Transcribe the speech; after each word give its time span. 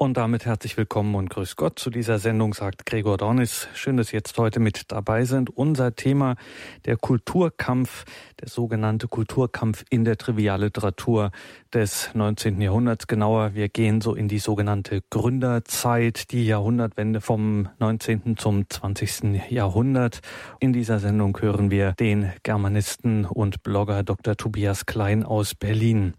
Und 0.00 0.16
damit 0.16 0.46
herzlich 0.46 0.76
willkommen 0.76 1.16
und 1.16 1.28
grüß 1.28 1.56
Gott 1.56 1.80
zu 1.80 1.90
dieser 1.90 2.20
Sendung, 2.20 2.54
sagt 2.54 2.86
Gregor 2.86 3.16
Dornis. 3.16 3.66
Schön, 3.74 3.96
dass 3.96 4.08
Sie 4.08 4.16
jetzt 4.16 4.38
heute 4.38 4.60
mit 4.60 4.92
dabei 4.92 5.24
sind. 5.24 5.50
Unser 5.50 5.96
Thema, 5.96 6.36
der 6.84 6.96
Kulturkampf, 6.96 8.04
der 8.40 8.48
sogenannte 8.48 9.08
Kulturkampf 9.08 9.84
in 9.90 10.04
der 10.04 10.16
Trivialliteratur 10.16 11.32
des 11.74 12.10
19. 12.14 12.60
Jahrhunderts. 12.60 13.08
Genauer, 13.08 13.54
wir 13.54 13.68
gehen 13.68 14.00
so 14.00 14.14
in 14.14 14.28
die 14.28 14.38
sogenannte 14.38 15.02
Gründerzeit, 15.10 16.30
die 16.30 16.46
Jahrhundertwende 16.46 17.20
vom 17.20 17.68
19. 17.80 18.36
zum 18.36 18.70
20. 18.70 19.50
Jahrhundert. 19.50 20.20
In 20.60 20.72
dieser 20.72 21.00
Sendung 21.00 21.36
hören 21.40 21.72
wir 21.72 21.94
den 21.94 22.32
Germanisten 22.44 23.24
und 23.24 23.64
Blogger 23.64 24.04
Dr. 24.04 24.36
Tobias 24.36 24.86
Klein 24.86 25.24
aus 25.24 25.56
Berlin. 25.56 26.14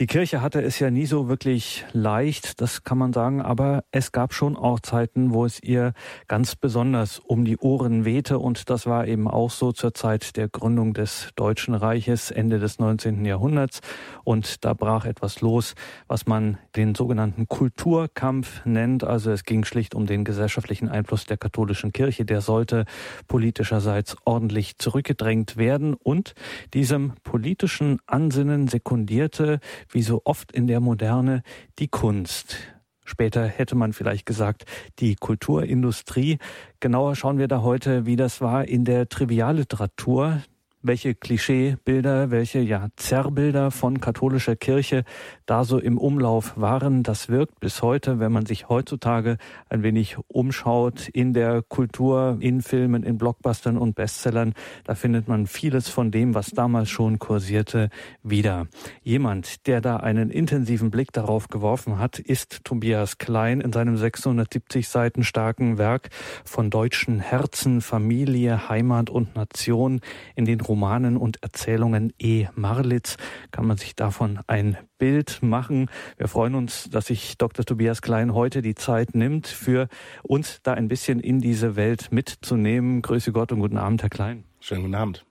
Die 0.00 0.06
Kirche 0.06 0.42
hatte 0.42 0.60
es 0.60 0.80
ja 0.80 0.90
nie 0.90 1.06
so 1.06 1.28
wirklich 1.28 1.84
leicht, 1.92 2.60
das 2.60 2.82
kann 2.82 2.98
man 2.98 3.11
sagen, 3.12 3.42
aber 3.42 3.84
es 3.90 4.12
gab 4.12 4.34
schon 4.34 4.56
auch 4.56 4.80
Zeiten, 4.80 5.32
wo 5.32 5.44
es 5.44 5.62
ihr 5.62 5.92
ganz 6.28 6.56
besonders 6.56 7.18
um 7.18 7.44
die 7.44 7.58
Ohren 7.58 8.04
wehte 8.04 8.38
und 8.38 8.70
das 8.70 8.86
war 8.86 9.06
eben 9.06 9.28
auch 9.28 9.50
so 9.50 9.72
zur 9.72 9.94
Zeit 9.94 10.36
der 10.36 10.48
Gründung 10.48 10.94
des 10.94 11.30
Deutschen 11.36 11.74
Reiches 11.74 12.30
Ende 12.30 12.58
des 12.58 12.78
19. 12.78 13.24
Jahrhunderts 13.24 13.80
und 14.24 14.64
da 14.64 14.74
brach 14.74 15.04
etwas 15.04 15.40
los, 15.40 15.74
was 16.08 16.26
man 16.26 16.58
den 16.76 16.94
sogenannten 16.94 17.48
Kulturkampf 17.48 18.64
nennt. 18.64 19.04
Also 19.04 19.30
es 19.30 19.44
ging 19.44 19.64
schlicht 19.64 19.94
um 19.94 20.06
den 20.06 20.24
gesellschaftlichen 20.24 20.88
Einfluss 20.88 21.24
der 21.24 21.36
katholischen 21.36 21.92
Kirche, 21.92 22.24
der 22.24 22.40
sollte 22.40 22.84
politischerseits 23.28 24.16
ordentlich 24.24 24.78
zurückgedrängt 24.78 25.56
werden 25.56 25.94
und 25.94 26.34
diesem 26.74 27.14
politischen 27.22 27.98
Ansinnen 28.06 28.68
sekundierte, 28.68 29.60
wie 29.90 30.02
so 30.02 30.22
oft 30.24 30.52
in 30.52 30.66
der 30.66 30.80
Moderne, 30.80 31.42
die 31.78 31.88
Kunst. 31.88 32.56
Später 33.04 33.46
hätte 33.46 33.74
man 33.74 33.92
vielleicht 33.92 34.26
gesagt, 34.26 34.64
die 34.98 35.16
Kulturindustrie. 35.16 36.38
Genauer 36.80 37.16
schauen 37.16 37.38
wir 37.38 37.48
da 37.48 37.62
heute, 37.62 38.06
wie 38.06 38.16
das 38.16 38.40
war 38.40 38.66
in 38.66 38.84
der 38.84 39.08
Trivialliteratur 39.08 40.42
welche 40.82 41.14
Klischeebilder, 41.14 42.30
welche 42.30 42.58
ja 42.58 42.88
Zerrbilder 42.96 43.70
von 43.70 44.00
katholischer 44.00 44.56
Kirche 44.56 45.04
da 45.52 45.64
so 45.64 45.78
im 45.78 45.98
Umlauf 45.98 46.54
waren. 46.56 47.02
Das 47.02 47.28
wirkt 47.28 47.60
bis 47.60 47.82
heute, 47.82 48.18
wenn 48.18 48.32
man 48.32 48.46
sich 48.46 48.70
heutzutage 48.70 49.36
ein 49.68 49.82
wenig 49.82 50.16
umschaut 50.28 51.08
in 51.08 51.34
der 51.34 51.60
Kultur, 51.60 52.38
in 52.40 52.62
Filmen, 52.62 53.02
in 53.02 53.18
Blockbustern 53.18 53.76
und 53.76 53.94
Bestsellern. 53.94 54.54
Da 54.84 54.94
findet 54.94 55.28
man 55.28 55.46
vieles 55.46 55.90
von 55.90 56.10
dem, 56.10 56.34
was 56.34 56.52
damals 56.52 56.88
schon 56.88 57.18
kursierte, 57.18 57.90
wieder. 58.22 58.66
Jemand, 59.02 59.66
der 59.66 59.82
da 59.82 59.98
einen 59.98 60.30
intensiven 60.30 60.90
Blick 60.90 61.12
darauf 61.12 61.48
geworfen 61.48 61.98
hat, 61.98 62.18
ist 62.18 62.64
Tobias 62.64 63.18
Klein 63.18 63.60
in 63.60 63.74
seinem 63.74 63.98
670 63.98 64.88
Seiten 64.88 65.22
starken 65.22 65.76
Werk 65.76 66.08
von 66.46 66.70
deutschen 66.70 67.20
Herzen, 67.20 67.82
Familie, 67.82 68.70
Heimat 68.70 69.10
und 69.10 69.36
Nation 69.36 70.00
in 70.34 70.46
den 70.46 70.62
Romanen 70.62 71.18
und 71.18 71.42
Erzählungen 71.42 72.14
E. 72.18 72.46
Marlitz 72.54 73.18
kann 73.50 73.66
man 73.66 73.76
sich 73.76 73.94
davon 73.94 74.40
ein 74.46 74.78
Bild 75.02 75.41
machen. 75.48 75.90
Wir 76.16 76.28
freuen 76.28 76.54
uns, 76.54 76.88
dass 76.90 77.06
sich 77.06 77.38
Dr. 77.38 77.64
Tobias 77.64 78.02
Klein 78.02 78.34
heute 78.34 78.62
die 78.62 78.74
Zeit 78.74 79.14
nimmt, 79.14 79.46
für 79.46 79.88
uns 80.22 80.60
da 80.62 80.74
ein 80.74 80.88
bisschen 80.88 81.20
in 81.20 81.40
diese 81.40 81.76
Welt 81.76 82.08
mitzunehmen. 82.10 83.02
Grüße 83.02 83.32
Gott 83.32 83.52
und 83.52 83.60
guten 83.60 83.78
Abend, 83.78 84.02
Herr 84.02 84.10
Klein. 84.10 84.44
Schönen 84.60 84.82
guten 84.82 84.94
Abend. 84.94 85.24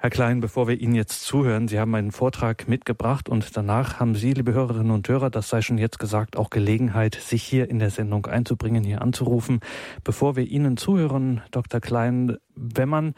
Herr 0.00 0.10
Klein, 0.10 0.38
bevor 0.38 0.68
wir 0.68 0.80
Ihnen 0.80 0.94
jetzt 0.94 1.24
zuhören, 1.24 1.66
Sie 1.66 1.80
haben 1.80 1.92
einen 1.96 2.12
Vortrag 2.12 2.68
mitgebracht 2.68 3.28
und 3.28 3.56
danach 3.56 3.98
haben 3.98 4.14
Sie, 4.14 4.32
liebe 4.32 4.52
Hörerinnen 4.52 4.92
und 4.92 5.08
Hörer, 5.08 5.28
das 5.28 5.48
sei 5.48 5.60
schon 5.60 5.76
jetzt 5.76 5.98
gesagt, 5.98 6.36
auch 6.36 6.50
Gelegenheit, 6.50 7.16
sich 7.16 7.42
hier 7.42 7.68
in 7.68 7.80
der 7.80 7.90
Sendung 7.90 8.26
einzubringen, 8.26 8.84
hier 8.84 9.02
anzurufen. 9.02 9.58
Bevor 10.04 10.36
wir 10.36 10.46
Ihnen 10.46 10.76
zuhören, 10.76 11.42
Dr. 11.50 11.80
Klein, 11.80 12.36
wenn 12.54 12.88
man 12.88 13.14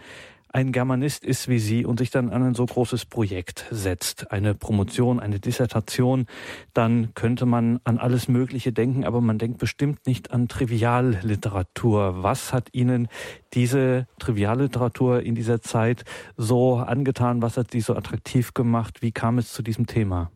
ein 0.53 0.73
Germanist 0.73 1.25
ist 1.25 1.49
wie 1.49 1.59
Sie 1.59 1.85
und 1.85 1.99
sich 1.99 2.11
dann 2.11 2.31
an 2.31 2.43
ein 2.43 2.55
so 2.55 2.67
großes 2.67 3.07
Projekt 3.07 3.67
setzt, 3.71 4.33
eine 4.33 4.55
Promotion, 4.55 5.21
eine 5.21 5.39
Dissertation, 5.39 6.27
dann 6.75 7.15
könnte 7.15 7.47
man 7.47 7.81
an 7.85 7.99
alles 7.99 8.29
Mögliche 8.29 8.73
denken, 8.73 9.05
aber 9.05 9.21
man 9.21 9.39
denkt 9.39 9.59
bestimmt 9.59 10.07
nicht 10.07 10.33
an 10.33 10.49
Trivialliteratur. 10.49 12.23
Was 12.23 12.53
hat 12.53 12.69
Ihnen 12.73 13.09
diese 13.55 14.09
Trivialliteratur 14.19 15.23
in 15.23 15.35
dieser 15.35 15.61
Zeit 15.61 16.05
so 16.37 16.77
angetan? 16.77 17.43
Was 17.43 17.57
hat 17.57 17.71
Sie 17.71 17.81
so 17.81 17.95
attraktiv 17.95 18.53
gemacht? 18.53 19.03
Wie 19.03 19.13
kam 19.13 19.39
es 19.39 19.53
zu 19.53 19.63
diesem 19.63 19.87
Thema? 19.87 20.33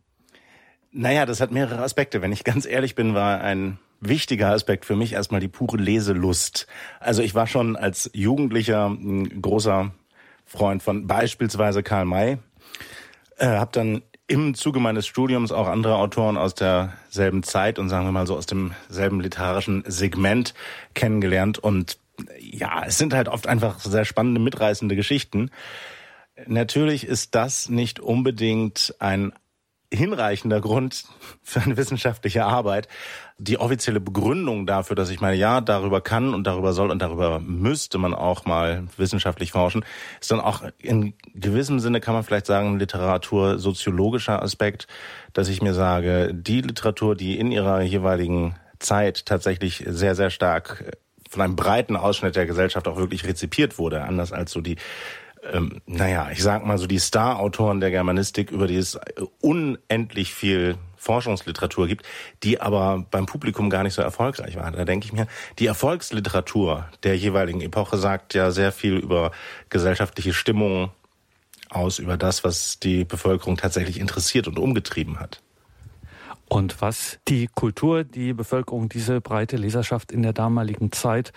Naja, 0.92 1.26
das 1.26 1.40
hat 1.40 1.50
mehrere 1.50 1.82
Aspekte. 1.82 2.22
Wenn 2.22 2.30
ich 2.30 2.44
ganz 2.44 2.66
ehrlich 2.66 2.94
bin, 2.94 3.14
war 3.14 3.40
ein 3.40 3.78
wichtiger 4.00 4.50
Aspekt 4.50 4.84
für 4.84 4.94
mich 4.94 5.14
erstmal 5.14 5.40
die 5.40 5.48
pure 5.48 5.76
Leselust. 5.76 6.68
Also 7.00 7.22
ich 7.22 7.34
war 7.34 7.48
schon 7.48 7.74
als 7.74 8.10
Jugendlicher 8.14 8.88
ein 8.88 9.42
großer 9.42 9.92
Freund 10.54 10.82
von 10.82 11.06
beispielsweise 11.06 11.82
Karl 11.82 12.04
May. 12.04 12.38
Äh, 13.36 13.46
habe 13.46 13.70
dann 13.72 14.02
im 14.26 14.54
Zuge 14.54 14.80
meines 14.80 15.06
Studiums 15.06 15.52
auch 15.52 15.66
andere 15.66 15.96
Autoren 15.96 16.36
aus 16.36 16.54
derselben 16.54 17.42
Zeit 17.42 17.78
und 17.78 17.88
sagen 17.88 18.06
wir 18.06 18.12
mal 18.12 18.26
so 18.26 18.36
aus 18.36 18.46
demselben 18.46 19.20
literarischen 19.20 19.82
Segment 19.86 20.54
kennengelernt. 20.94 21.58
Und 21.58 21.98
ja, 22.38 22.84
es 22.86 22.96
sind 22.96 23.12
halt 23.12 23.28
oft 23.28 23.46
einfach 23.46 23.80
sehr 23.80 24.04
spannende, 24.04 24.40
mitreißende 24.40 24.96
Geschichten. 24.96 25.50
Natürlich 26.46 27.06
ist 27.06 27.34
das 27.34 27.68
nicht 27.68 28.00
unbedingt 28.00 28.94
ein 28.98 29.32
hinreichender 29.94 30.60
Grund 30.60 31.04
für 31.42 31.60
eine 31.60 31.76
wissenschaftliche 31.76 32.44
Arbeit. 32.44 32.88
Die 33.38 33.58
offizielle 33.58 34.00
Begründung 34.00 34.66
dafür, 34.66 34.94
dass 34.96 35.10
ich 35.10 35.20
meine, 35.20 35.36
ja, 35.36 35.60
darüber 35.60 36.00
kann 36.00 36.34
und 36.34 36.46
darüber 36.46 36.72
soll 36.72 36.90
und 36.90 37.00
darüber 37.00 37.40
müsste 37.40 37.98
man 37.98 38.14
auch 38.14 38.44
mal 38.44 38.84
wissenschaftlich 38.96 39.52
forschen, 39.52 39.84
ist 40.20 40.30
dann 40.30 40.40
auch 40.40 40.62
in 40.78 41.14
gewissem 41.34 41.80
Sinne 41.80 42.00
kann 42.00 42.14
man 42.14 42.22
vielleicht 42.22 42.46
sagen, 42.46 42.78
literatursoziologischer 42.78 44.42
Aspekt, 44.42 44.86
dass 45.32 45.48
ich 45.48 45.62
mir 45.62 45.74
sage, 45.74 46.32
die 46.32 46.60
Literatur, 46.60 47.16
die 47.16 47.38
in 47.38 47.50
ihrer 47.50 47.82
jeweiligen 47.82 48.54
Zeit 48.78 49.26
tatsächlich 49.26 49.84
sehr, 49.86 50.14
sehr 50.14 50.30
stark 50.30 50.96
von 51.28 51.42
einem 51.42 51.56
breiten 51.56 51.96
Ausschnitt 51.96 52.36
der 52.36 52.46
Gesellschaft 52.46 52.86
auch 52.86 52.96
wirklich 52.96 53.26
rezipiert 53.26 53.78
wurde, 53.78 54.02
anders 54.02 54.32
als 54.32 54.52
so 54.52 54.60
die 54.60 54.76
ähm, 55.52 55.80
naja, 55.86 56.30
ich 56.32 56.42
sag 56.42 56.64
mal 56.64 56.78
so 56.78 56.86
die 56.86 56.98
Star-Autoren 56.98 57.80
der 57.80 57.90
Germanistik, 57.90 58.50
über 58.50 58.66
die 58.66 58.76
es 58.76 58.98
unendlich 59.40 60.32
viel 60.32 60.76
Forschungsliteratur 60.96 61.86
gibt, 61.86 62.06
die 62.42 62.60
aber 62.60 63.04
beim 63.10 63.26
Publikum 63.26 63.68
gar 63.68 63.82
nicht 63.82 63.94
so 63.94 64.02
erfolgreich 64.02 64.56
war. 64.56 64.70
Da 64.70 64.84
denke 64.84 65.06
ich 65.06 65.12
mir, 65.12 65.26
die 65.58 65.66
Erfolgsliteratur 65.66 66.88
der 67.02 67.16
jeweiligen 67.16 67.60
Epoche 67.60 67.98
sagt 67.98 68.34
ja 68.34 68.50
sehr 68.50 68.72
viel 68.72 68.96
über 68.96 69.30
gesellschaftliche 69.68 70.32
Stimmung 70.32 70.90
aus, 71.68 71.98
über 71.98 72.16
das, 72.16 72.44
was 72.44 72.78
die 72.78 73.04
Bevölkerung 73.04 73.56
tatsächlich 73.56 74.00
interessiert 74.00 74.48
und 74.48 74.58
umgetrieben 74.58 75.20
hat. 75.20 75.42
Und 76.54 76.80
was 76.80 77.18
die 77.26 77.48
Kultur, 77.48 78.04
die 78.04 78.32
Bevölkerung, 78.32 78.88
diese 78.88 79.20
breite 79.20 79.56
Leserschaft 79.56 80.12
in 80.12 80.22
der 80.22 80.32
damaligen 80.32 80.92
Zeit 80.92 81.32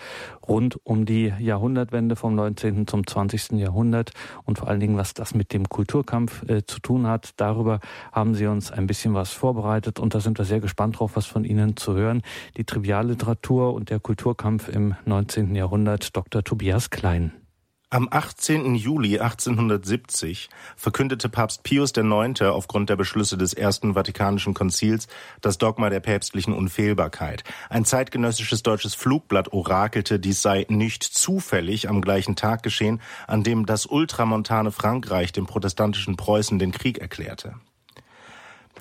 rund 0.48 0.80
um 0.84 1.08
die 1.08 1.34
Jahrhundertwende 1.40 2.16
vom 2.16 2.36
19. 2.36 2.86
zum 2.86 3.08
20. 3.08 3.54
Jahrhundert 3.54 4.12
und 4.46 4.60
vor 4.60 4.68
allen 4.68 4.80
Dingen, 4.80 4.96
was 4.96 5.16
das 5.16 5.34
mit 5.34 5.54
dem 5.54 5.68
Kulturkampf 5.70 6.48
äh, 6.48 6.68
zu 6.68 6.80
tun 6.82 7.08
hat, 7.08 7.32
darüber 7.38 7.80
haben 8.12 8.36
Sie 8.36 8.46
uns 8.46 8.70
ein 8.70 8.86
bisschen 8.86 9.16
was 9.16 9.32
vorbereitet 9.32 10.00
und 10.00 10.14
da 10.14 10.20
sind 10.20 10.38
wir 10.38 10.46
sehr 10.46 10.60
gespannt 10.60 11.00
drauf, 11.00 11.16
was 11.16 11.26
von 11.26 11.46
Ihnen 11.46 11.78
zu 11.78 11.96
hören. 11.96 12.22
Die 12.56 12.64
Trivialliteratur 12.64 13.74
und 13.74 13.90
der 13.90 14.00
Kulturkampf 14.00 14.70
im 14.70 14.94
19. 15.06 15.56
Jahrhundert, 15.56 16.16
Dr. 16.16 16.44
Tobias 16.44 16.92
Klein. 16.92 17.47
Am 17.90 18.10
18. 18.12 18.76
Juli 18.76 19.18
1870 19.18 20.50
verkündete 20.76 21.30
Papst 21.30 21.64
Pius 21.64 21.94
IX. 21.96 22.42
aufgrund 22.42 22.90
der 22.90 22.98
Beschlüsse 22.98 23.38
des 23.38 23.54
Ersten 23.54 23.94
Vatikanischen 23.94 24.54
Konzils 24.54 25.08
das 25.40 25.58
Dogma 25.58 25.90
der 25.90 26.02
päpstlichen 26.02 26.54
Unfehlbarkeit. 26.54 27.46
Ein 27.70 27.86
zeitgenössisches 27.86 28.62
deutsches 28.62 28.94
Flugblatt 28.94 29.54
orakelte, 29.54 30.20
dies 30.20 30.42
sei 30.42 30.66
nicht 30.68 31.02
zufällig 31.02 31.88
am 31.88 32.02
gleichen 32.02 32.36
Tag 32.36 32.62
geschehen, 32.62 33.00
an 33.26 33.44
dem 33.44 33.66
das 33.66 33.86
ultramontane 33.86 34.74
Frankreich 34.74 35.32
dem 35.32 35.46
protestantischen 35.46 36.18
Preußen 36.18 36.60
den 36.60 36.74
Krieg 36.74 36.98
erklärte. 36.98 37.54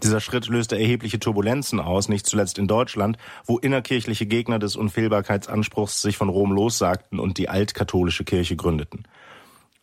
Dieser 0.03 0.21
Schritt 0.21 0.49
löste 0.49 0.79
erhebliche 0.79 1.19
Turbulenzen 1.19 1.81
aus, 1.81 2.09
nicht 2.09 2.27
zuletzt 2.27 2.59
in 2.59 2.69
Deutschland, 2.69 3.17
wo 3.45 3.59
innerkirchliche 3.59 4.27
Gegner 4.27 4.59
des 4.59 4.77
Unfehlbarkeitsanspruchs 4.77 6.03
sich 6.03 6.17
von 6.17 6.29
Rom 6.29 6.53
lossagten 6.53 7.19
und 7.19 7.39
die 7.39 7.49
altkatholische 7.49 8.25
Kirche 8.25 8.57
gründeten. 8.57 9.05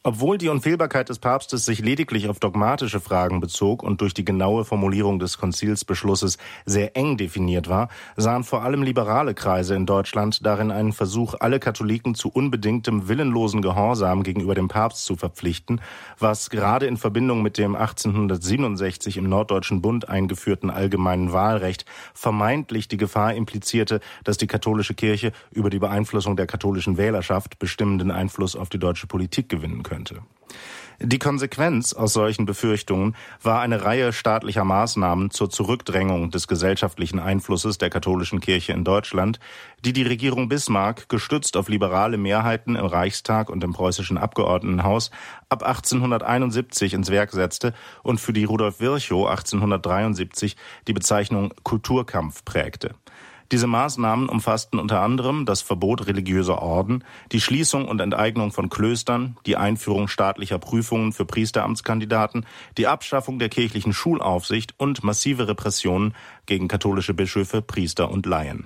Obwohl 0.05 0.38
die 0.38 0.50
Unfehlbarkeit 0.50 1.07
des 1.07 1.17
Papstes 1.17 1.63
sich 1.63 1.79
lediglich 1.79 2.27
auf 2.27 2.38
dogmatische 2.38 3.00
Fragen 3.00 3.39
bezog 3.39 3.81
und 3.81 4.01
durch 4.01 4.13
die 4.13 4.25
genaue 4.25 4.65
Formulierung 4.65 5.17
des 5.17 5.38
Konzilsbeschlusses 5.38 6.38
sehr 6.65 6.97
eng 6.97 7.15
definiert 7.15 7.69
war, 7.69 7.88
sahen 8.17 8.44
vor 8.44 8.63
allem 8.63 8.83
liberale 8.83 9.33
Kreise 9.33 9.75
in 9.75 9.85
Deutschland 9.85 10.45
darin 10.45 10.71
einen 10.71 10.91
Versuch, 10.91 11.35
alle 11.39 11.57
Katholiken 11.61 12.15
zu 12.15 12.27
unbedingtem 12.27 13.07
willenlosen 13.07 13.61
Gehorsam 13.61 14.23
gegenüber 14.23 14.55
dem 14.55 14.67
Papst 14.67 15.05
zu 15.05 15.15
verpflichten, 15.15 15.79
was 16.19 16.49
gerade 16.49 16.85
in 16.85 16.97
Verbindung 16.97 17.41
mit 17.41 17.57
dem 17.57 17.73
1867 17.73 19.15
im 19.15 19.29
Norddeutschen 19.29 19.81
Bund 19.81 20.09
eingeführten 20.09 20.69
allgemeinen 20.69 21.31
Wahlrecht 21.31 21.85
vermeintlich 22.13 22.89
die 22.89 22.97
Gefahr 22.97 23.35
implizierte, 23.35 24.01
dass 24.25 24.35
die 24.38 24.47
katholische 24.47 24.95
Kirche 24.95 25.31
über 25.51 25.69
die 25.69 25.79
Beeinflussung 25.79 26.35
der 26.35 26.45
katholischen 26.45 26.97
Wählerschaft 26.97 27.57
bestimmenden 27.57 28.11
Einfluss 28.11 28.57
auf 28.57 28.67
die 28.67 28.79
deutsche 28.79 29.07
Politik 29.07 29.47
gewinnen 29.47 29.81
könnte 29.81 29.93
könnte. 29.94 30.22
Die 31.00 31.19
Konsequenz 31.19 31.94
aus 31.94 32.13
solchen 32.13 32.45
Befürchtungen 32.45 33.16
war 33.42 33.62
eine 33.62 33.84
Reihe 33.84 34.13
staatlicher 34.13 34.63
Maßnahmen 34.63 35.31
zur 35.31 35.50
Zurückdrängung 35.50 36.31
des 36.31 36.48
gesellschaftlichen 36.48 37.19
Einflusses 37.19 37.78
der 37.78 37.90
katholischen 37.90 38.40
Kirche 38.40 38.74
in 38.74 38.84
Deutschland, 38.84 39.40
die 39.84 39.92
die 39.92 40.04
Regierung 40.04 40.50
Bismarck, 40.50 41.10
gestützt 41.10 41.57
auf 41.57 41.68
liberale 41.68 42.18
Mehrheiten 42.18 42.75
im 42.75 42.86
Reichstag 42.86 43.50
und 43.50 43.63
im 43.63 43.74
preußischen 43.74 44.18
Abgeordnetenhaus, 44.18 45.12
ab 45.50 45.63
1871 45.63 46.94
ins 46.94 47.10
Werk 47.10 47.31
setzte 47.31 47.74
und 48.04 48.19
für 48.19 48.34
die 48.34 48.45
Rudolf 48.45 48.80
Virchow 48.80 49.28
1873 49.28 50.56
die 50.88 50.94
Bezeichnung 50.94 51.54
Kulturkampf 51.63 52.45
prägte. 52.45 52.95
Diese 53.53 53.67
Maßnahmen 53.67 54.29
umfassten 54.29 54.79
unter 54.79 55.01
anderem 55.01 55.45
das 55.45 55.61
Verbot 55.61 56.07
religiöser 56.07 56.59
Orden, 56.59 57.03
die 57.31 57.39
Schließung 57.39 57.88
und 57.88 58.01
Enteignung 58.01 58.51
von 58.51 58.67
Klöstern, 58.67 59.38
die 59.45 59.57
Einführung 59.57 60.07
staatlicher 60.07 60.57
Prüfungen 60.57 61.13
für 61.13 61.25
Priesteramtskandidaten, 61.25 62.47
die 62.79 62.88
Abschaffung 62.88 63.38
der 63.38 63.50
kirchlichen 63.50 63.94
Schulaufsicht 63.94 64.73
und 64.79 65.03
massive 65.03 65.47
Repressionen 65.47 66.15
gegen 66.47 66.67
katholische 66.67 67.13
Bischöfe, 67.13 67.61
Priester 67.61 68.09
und 68.09 68.25
Laien. 68.25 68.65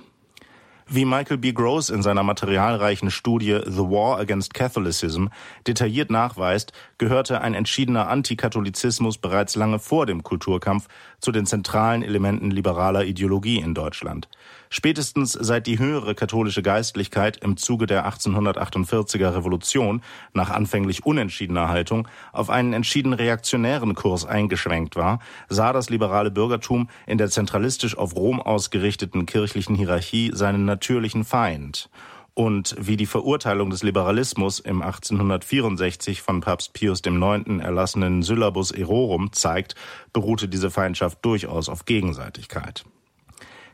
Wie 0.89 1.03
Michael 1.03 1.39
B. 1.39 1.51
Gross 1.51 1.89
in 1.89 2.01
seiner 2.01 2.23
materialreichen 2.23 3.11
Studie 3.11 3.59
The 3.65 3.89
War 3.89 4.19
Against 4.19 4.53
Catholicism 4.53 5.27
detailliert 5.67 6.09
nachweist, 6.09 6.71
gehörte 6.97 7.41
ein 7.41 7.55
entschiedener 7.55 8.07
Antikatholizismus 8.07 9.17
bereits 9.17 9.57
lange 9.57 9.79
vor 9.79 10.05
dem 10.05 10.23
Kulturkampf 10.23 10.87
zu 11.19 11.33
den 11.33 11.45
zentralen 11.45 12.03
Elementen 12.03 12.51
liberaler 12.51 13.03
Ideologie 13.03 13.59
in 13.59 13.73
Deutschland. 13.73 14.29
Spätestens 14.69 15.31
seit 15.33 15.67
die 15.67 15.79
höhere 15.79 16.15
katholische 16.15 16.61
Geistlichkeit 16.61 17.37
im 17.37 17.57
Zuge 17.57 17.85
der 17.85 18.07
1848er 18.07 19.35
Revolution 19.35 20.01
nach 20.33 20.49
anfänglich 20.49 21.05
unentschiedener 21.05 21.69
Haltung 21.69 22.07
auf 22.33 22.49
einen 22.49 22.73
entschieden 22.73 23.13
reaktionären 23.13 23.95
Kurs 23.95 24.25
eingeschwenkt 24.25 24.95
war, 24.95 25.19
sah 25.49 25.73
das 25.73 25.89
liberale 25.89 26.31
Bürgertum 26.31 26.89
in 27.05 27.17
der 27.17 27.29
zentralistisch 27.29 27.97
auf 27.97 28.15
Rom 28.15 28.41
ausgerichteten 28.41 29.25
kirchlichen 29.25 29.75
Hierarchie 29.75 30.31
seinen 30.33 30.65
natürlichen 30.65 31.23
Feind. 31.23 31.89
Und 32.33 32.75
wie 32.79 32.97
die 32.97 33.07
Verurteilung 33.07 33.71
des 33.71 33.81
Liberalismus 33.81 34.59
im 34.59 34.83
1864 34.83 36.21
von 36.21 36.41
Papst 36.41 36.73
Pius 36.73 37.01
IX. 37.03 37.59
erlassenen 37.63 38.21
Syllabus 38.21 38.69
Erorum 38.69 39.33
zeigt, 39.33 39.73
beruhte 40.13 40.47
diese 40.47 40.69
Feindschaft 40.69 41.25
durchaus 41.25 41.67
auf 41.67 41.85
Gegenseitigkeit. 41.85 42.85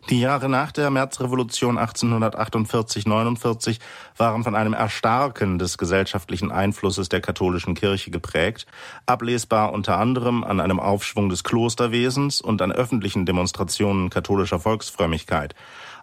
Die 0.10 0.20
Jahre 0.20 0.50
nach 0.50 0.74
der 0.74 0.90
Märzrevolution 0.90 1.80
1848-49 1.80 3.80
waren 4.18 4.44
von 4.44 4.54
einem 4.54 4.74
Erstarken 4.74 5.60
des 5.60 5.78
gesellschaftlichen 5.78 6.52
Einflusses 6.52 7.08
der 7.08 7.22
katholischen 7.22 7.74
Kirche 7.74 8.12
geprägt, 8.12 8.68
ablesbar 9.06 9.72
unter 9.72 9.98
anderem 9.98 10.44
an 10.44 10.60
einem 10.60 10.82
Aufschwung 10.82 11.30
des 11.30 11.46
Klosterwesens 11.46 12.42
und 12.42 12.62
an 12.62 12.74
öffentlichen 12.74 13.26
Demonstrationen 13.26 14.10
katholischer 14.10 14.60
Volksfrömmigkeit. 14.60 15.56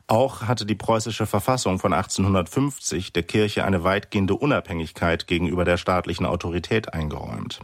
Auch 0.07 0.49
hatte 0.49 0.65
die 0.65 0.75
preußische 0.75 1.27
Verfassung 1.27 1.79
von 1.79 1.93
1850 1.93 3.13
der 3.13 3.23
Kirche 3.23 3.65
eine 3.65 3.85
weitgehende 3.85 4.35
Unabhängigkeit 4.35 5.27
gegenüber 5.27 5.67
der 5.67 5.77
staatlichen 5.77 6.25
Autorität 6.25 6.95
eingeräumt. 6.95 7.61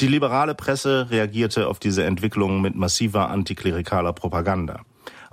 Die 0.00 0.08
liberale 0.08 0.54
Presse 0.54 1.10
reagierte 1.10 1.68
auf 1.68 1.78
diese 1.78 2.04
Entwicklung 2.04 2.62
mit 2.62 2.74
massiver 2.74 3.28
antiklerikaler 3.28 4.14
Propaganda. 4.14 4.80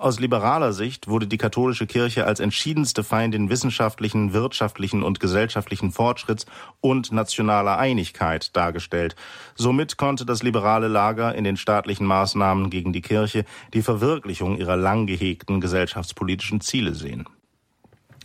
Aus 0.02 0.20
liberaler 0.20 0.74
Sicht 0.74 1.08
wurde 1.10 1.28
die 1.28 1.38
katholische 1.38 1.86
Kirche 1.86 2.26
als 2.26 2.40
entschiedenste 2.40 3.04
Feindin 3.04 3.52
wissenschaftlichen, 3.52 4.34
wirtschaftlichen 4.34 5.04
und 5.04 5.20
gesellschaftlichen 5.20 5.92
Fortschritts 5.92 6.48
und 6.80 7.12
nationaler 7.12 7.78
Einigkeit 7.78 8.56
dargestellt. 8.56 9.16
Somit 9.54 9.98
konnte 9.98 10.26
das 10.26 10.42
liberale 10.42 10.88
Lager 10.88 11.36
in 11.36 11.44
den 11.44 11.56
staatlichen 11.56 12.08
Maßnahmen 12.08 12.72
gegen 12.72 12.94
die 12.94 13.04
Kirche 13.04 13.46
die 13.76 13.84
Verwirklichung 13.84 14.58
ihrer 14.58 14.76
lang 14.76 15.06
gehegten 15.06 15.62
gesellschaftspolitischen 15.62 16.62
Ziele 16.62 16.96
sehen. 16.96 17.28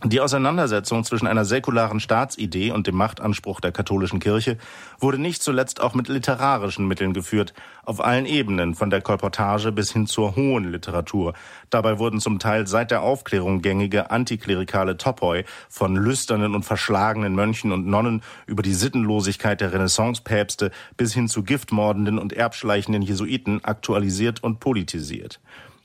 Die 0.03 0.21
Auseinandersetzung 0.21 1.03
zwischen 1.03 1.25
einer 1.25 1.43
säkularen 1.43 1.99
Staatsidee 1.99 2.69
und 2.69 2.85
dem 2.85 2.93
Machtanspruch 2.93 3.59
der 3.59 3.71
katholischen 3.71 4.19
Kirche 4.19 4.59
wurde 4.99 5.17
nicht 5.17 5.41
zuletzt 5.41 5.81
auch 5.81 5.95
mit 5.95 6.07
literarischen 6.07 6.87
Mitteln 6.87 7.13
geführt, 7.13 7.55
auf 7.83 7.99
allen 7.99 8.27
Ebenen, 8.27 8.75
von 8.75 8.91
der 8.91 9.01
Kolportage 9.01 9.71
bis 9.71 9.91
hin 9.91 10.05
zur 10.05 10.35
hohen 10.35 10.71
Literatur. 10.71 11.33
Dabei 11.71 11.97
wurden 11.97 12.19
zum 12.19 12.37
Teil 12.37 12.67
seit 12.67 12.91
der 12.91 13.01
Aufklärung 13.01 13.63
gängige 13.63 14.11
antiklerikale 14.11 14.97
Topoi 14.97 15.45
von 15.67 15.95
lüsternen 15.95 16.53
und 16.53 16.61
verschlagenen 16.61 17.33
Mönchen 17.33 17.71
und 17.71 17.87
Nonnen 17.87 18.21
über 18.45 18.61
die 18.61 18.75
Sittenlosigkeit 18.75 19.61
der 19.61 19.73
Renaissancepäpste 19.73 20.69
bis 20.95 21.15
hin 21.15 21.27
zu 21.27 21.41
giftmordenden 21.41 22.19
und 22.19 22.33
erbschleichenden 22.33 23.01
Jesuiten 23.01 23.65
aktualisiert 23.65 24.43
und 24.43 24.59
politisiert. 24.59 25.39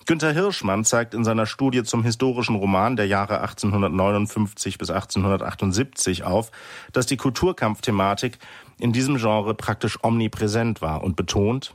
Günter 0.07 0.33
Hirschmann 0.33 0.85
zeigt 0.85 1.15
in 1.15 1.25
seiner 1.25 1.47
Studie 1.47 1.85
zum 1.85 2.03
historischen 2.03 2.57
Roman 2.57 2.97
der 2.97 3.07
Jahre 3.07 3.41
1859 3.41 4.79
bis 4.79 4.91
1878 4.91 6.25
auf, 6.25 6.51
dass 6.93 7.07
die 7.07 7.17
Kulturkampfthematik 7.17 8.39
in 8.79 8.93
diesem 8.93 9.17
Genre 9.17 9.55
praktisch 9.55 10.03
omnipräsent 10.03 10.83
war 10.83 11.05
und 11.05 11.15
betont, 11.15 11.75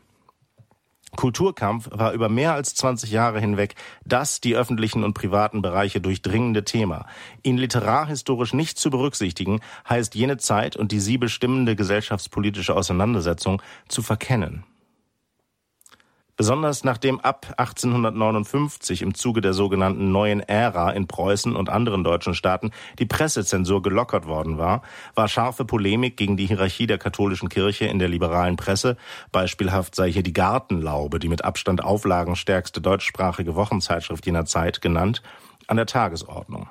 Kulturkampf 1.15 1.89
war 1.91 2.11
über 2.11 2.27
mehr 2.27 2.53
als 2.53 2.75
20 2.75 3.11
Jahre 3.11 3.39
hinweg 3.39 3.75
das 4.03 4.41
die 4.41 4.55
öffentlichen 4.55 5.03
und 5.03 5.13
privaten 5.13 5.61
Bereiche 5.61 6.01
durchdringende 6.01 6.65
Thema. 6.65 7.05
Ihn 7.43 7.57
literarhistorisch 7.57 8.53
nicht 8.53 8.77
zu 8.77 8.89
berücksichtigen, 8.89 9.61
heißt 9.89 10.15
jene 10.15 10.37
Zeit 10.37 10.75
und 10.75 10.91
die 10.91 10.99
sie 10.99 11.17
bestimmende 11.17 11.75
gesellschaftspolitische 11.75 12.75
Auseinandersetzung 12.75 13.61
zu 13.87 14.01
verkennen. 14.01 14.65
Besonders 16.37 16.83
nachdem 16.83 17.19
ab 17.19 17.47
1859 17.57 19.01
im 19.01 19.15
Zuge 19.15 19.41
der 19.41 19.53
sogenannten 19.53 20.11
neuen 20.11 20.39
Ära 20.39 20.91
in 20.91 21.07
Preußen 21.07 21.55
und 21.55 21.67
anderen 21.67 22.03
deutschen 22.03 22.35
Staaten 22.35 22.69
die 22.99 23.07
Pressezensur 23.07 23.81
gelockert 23.81 24.27
worden 24.27 24.59
war, 24.59 24.83
war 25.15 25.27
scharfe 25.27 25.65
Polemik 25.65 26.15
gegen 26.15 26.37
die 26.37 26.45
Hierarchie 26.45 26.85
der 26.85 26.99
katholischen 26.99 27.49
Kirche 27.49 27.85
in 27.85 27.97
der 27.97 28.07
liberalen 28.07 28.55
Presse, 28.55 28.97
beispielhaft 29.31 29.95
sei 29.95 30.11
hier 30.11 30.21
die 30.21 30.33
Gartenlaube, 30.33 31.17
die 31.17 31.27
mit 31.27 31.43
Abstand 31.43 31.83
auflagenstärkste 31.83 32.81
deutschsprachige 32.81 33.55
Wochenzeitschrift 33.55 34.27
jener 34.27 34.45
Zeit 34.45 34.79
genannt, 34.79 35.23
an 35.65 35.77
der 35.77 35.87
Tagesordnung. 35.87 36.69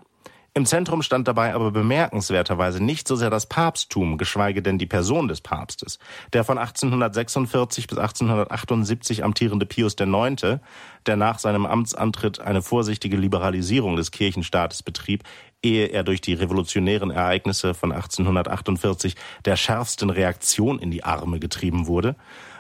Im 0.57 0.65
Zentrum 0.65 1.03
stand 1.03 1.29
dabei 1.29 1.53
aber 1.53 1.71
bemerkenswerterweise 1.71 2.83
nicht 2.83 3.07
so 3.07 3.15
sehr 3.15 3.29
das 3.29 3.45
Papsttum, 3.45 4.17
geschweige 4.17 4.63
denn 4.63 4.79
die 4.79 4.87
Person 4.87 5.29
des 5.29 5.43
Papstes. 5.43 5.99
Der 6.33 6.45
von 6.45 6.57
1846 6.57 7.87
bis 7.87 7.99
1878 7.99 9.23
amtierende 9.23 9.67
Pius 9.67 9.97
IX., 10.01 10.59
der 11.05 11.17
nach 11.17 11.41
seinem 11.41 11.67
Amtsantritt 11.67 12.41
eine 12.41 12.63
vorsichtige 12.63 13.19
Liberalisierung 13.19 13.97
des 13.97 14.13
Kirchenstaates 14.13 14.83
betrieb, 14.83 15.25
ehe 15.63 15.89
er 15.89 16.05
durch 16.05 16.23
die 16.23 16.33
revolutionären 16.33 17.11
Ereignisse 17.11 17.75
von 17.75 17.93
1848 17.93 19.15
der 19.45 19.57
schärfsten 19.57 20.09
Reaktion 20.09 20.79
in 20.79 20.91
die 20.91 21.05
Arme 21.05 21.39
getrieben 21.39 21.87
wurde, 21.87 22.17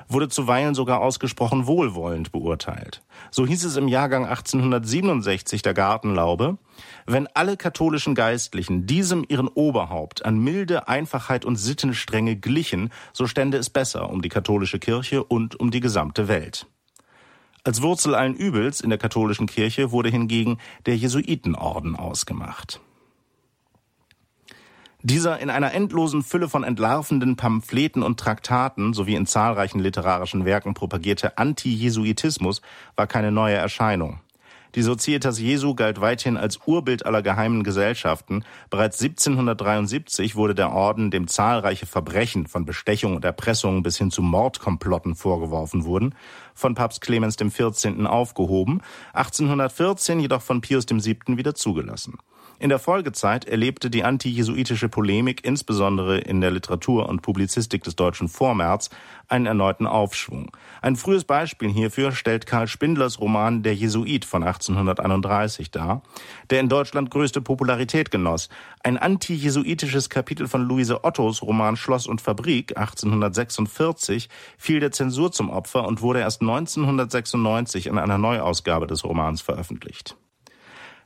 wurde 0.09 0.29
zuweilen 0.29 0.75
sogar 0.75 1.01
ausgesprochen 1.01 1.67
wohlwollend 1.67 2.33
beurteilt. 2.33 3.03
So 3.31 3.47
hieß 3.47 3.65
es 3.65 3.77
im 3.77 3.89
Jahrgang 3.89 4.27
1867 4.27 5.63
der 5.63 5.75
Gartenlaube, 5.75 6.59
wenn 7.07 7.27
alle 7.29 7.57
katholischen 7.57 8.15
Geistlichen 8.15 8.87
diesem 8.87 9.25
ihren 9.29 9.49
Oberhaupt 9.49 10.25
an 10.25 10.39
Milde, 10.39 10.89
Einfachheit 10.89 11.45
und 11.45 11.57
Sittenstrenge 11.57 12.37
glichen, 12.37 12.91
so 13.13 13.27
stände 13.27 13.59
es 13.59 13.71
besser 13.71 14.11
um 14.11 14.23
die 14.23 14.29
katholische 14.29 14.79
Kirche 14.79 15.25
und 15.25 15.59
um 15.59 15.71
die 15.71 15.81
gesamte 15.81 16.29
Welt. 16.29 16.67
Als 17.65 17.83
Wurzel 17.83 18.15
allen 18.15 18.35
Übels 18.35 18.81
in 18.81 18.91
der 18.91 18.99
katholischen 18.99 19.47
Kirche 19.47 19.91
wurde 19.91 20.09
hingegen 20.09 20.59
der 20.87 20.97
Jesuitenorden 20.97 21.97
ausgemacht. 21.97 22.81
Dieser 25.03 25.38
in 25.41 25.50
einer 25.50 25.73
endlosen 25.75 26.23
Fülle 26.23 26.49
von 26.49 26.65
entlarvenden 26.65 27.37
Pamphleten 27.37 28.03
und 28.03 28.19
Traktaten 28.19 28.95
sowie 28.95 29.15
in 29.15 29.26
zahlreichen 29.26 29.79
literarischen 29.79 30.45
Werken 30.45 30.75
propagierte 30.75 31.38
Anti-Jesuitismus 31.38 32.62
war 32.97 33.07
keine 33.07 33.31
neue 33.31 33.57
Erscheinung. 33.57 34.21
Die 34.75 34.83
Societas 34.83 35.38
Jesu 35.38 35.75
galt 35.75 36.03
weithin 36.03 36.37
als 36.37 36.61
Urbild 36.67 37.07
aller 37.07 37.23
geheimen 37.23 37.62
Gesellschaften. 37.62 38.45
Bereits 38.69 39.00
1773 39.00 40.37
wurde 40.37 40.55
der 40.55 40.71
Orden, 40.71 41.11
dem 41.11 41.29
zahlreiche 41.29 41.87
Verbrechen 41.87 42.47
von 42.47 42.67
Bestechung 42.67 43.17
und 43.17 43.25
Erpressung 43.25 43.83
bis 43.83 43.97
hin 43.97 44.11
zu 44.11 44.21
Mordkomplotten 44.21 45.15
vorgeworfen 45.15 45.85
wurden, 45.85 46.15
von 46.55 46.75
Papst 46.75 47.00
Clemens 47.00 47.37
XIV. 47.37 48.05
aufgehoben, 48.05 48.83
1814 49.15 50.21
jedoch 50.21 50.43
von 50.43 50.61
Pius 50.61 50.85
VII. 50.87 51.38
wieder 51.38 51.55
zugelassen. 51.55 52.19
In 52.59 52.71
der 52.71 52.79
Folgezeit 52.79 53.45
erlebte 53.45 53.91
die 53.91 54.03
antijesuitische 54.03 54.89
Polemik 54.89 55.45
insbesondere 55.45 56.17
in 56.19 56.41
der 56.41 56.51
Literatur 56.51 57.07
und 57.07 57.21
Publizistik 57.21 57.85
des 57.85 57.97
deutschen 57.97 58.29
Vormärz 58.29 58.89
einen 59.29 59.45
erneuten 59.45 59.87
Aufschwung. 59.87 60.51
Ein 60.81 60.97
frühes 60.97 61.25
Beispiel 61.25 61.69
hierfür 61.69 62.13
stellt 62.13 62.47
Karl 62.47 62.67
Spindlers 62.67 63.21
Roman 63.21 63.63
Der 63.63 63.75
Jesuit 63.75 64.25
von 64.25 64.43
1831 64.43 65.71
dar, 65.71 66.03
der 66.49 66.61
in 66.61 66.71
Deutschland 66.71 67.11
größte 67.11 67.43
Popularität 67.43 68.11
genoss. 68.11 68.49
Ein 68.83 68.97
antijesuitisches 68.97 70.09
Kapitel 70.09 70.49
von 70.49 70.63
Luise 70.63 71.05
Ottos 71.05 71.43
Roman 71.43 71.77
Schloss 71.77 72.07
und 72.07 72.23
Fabrik 72.23 72.75
1846 72.75 74.31
fiel 74.57 74.81
der 74.81 74.93
Zensur 74.93 75.31
zum 75.31 75.51
Opfer 75.51 75.87
und 75.87 76.01
wurde 76.01 76.21
erst 76.21 76.41
1996 76.41 77.87
in 77.87 77.99
einer 77.99 78.17
Neuausgabe 78.17 78.87
des 78.87 79.05
Romans 79.05 79.43
veröffentlicht. 79.43 80.17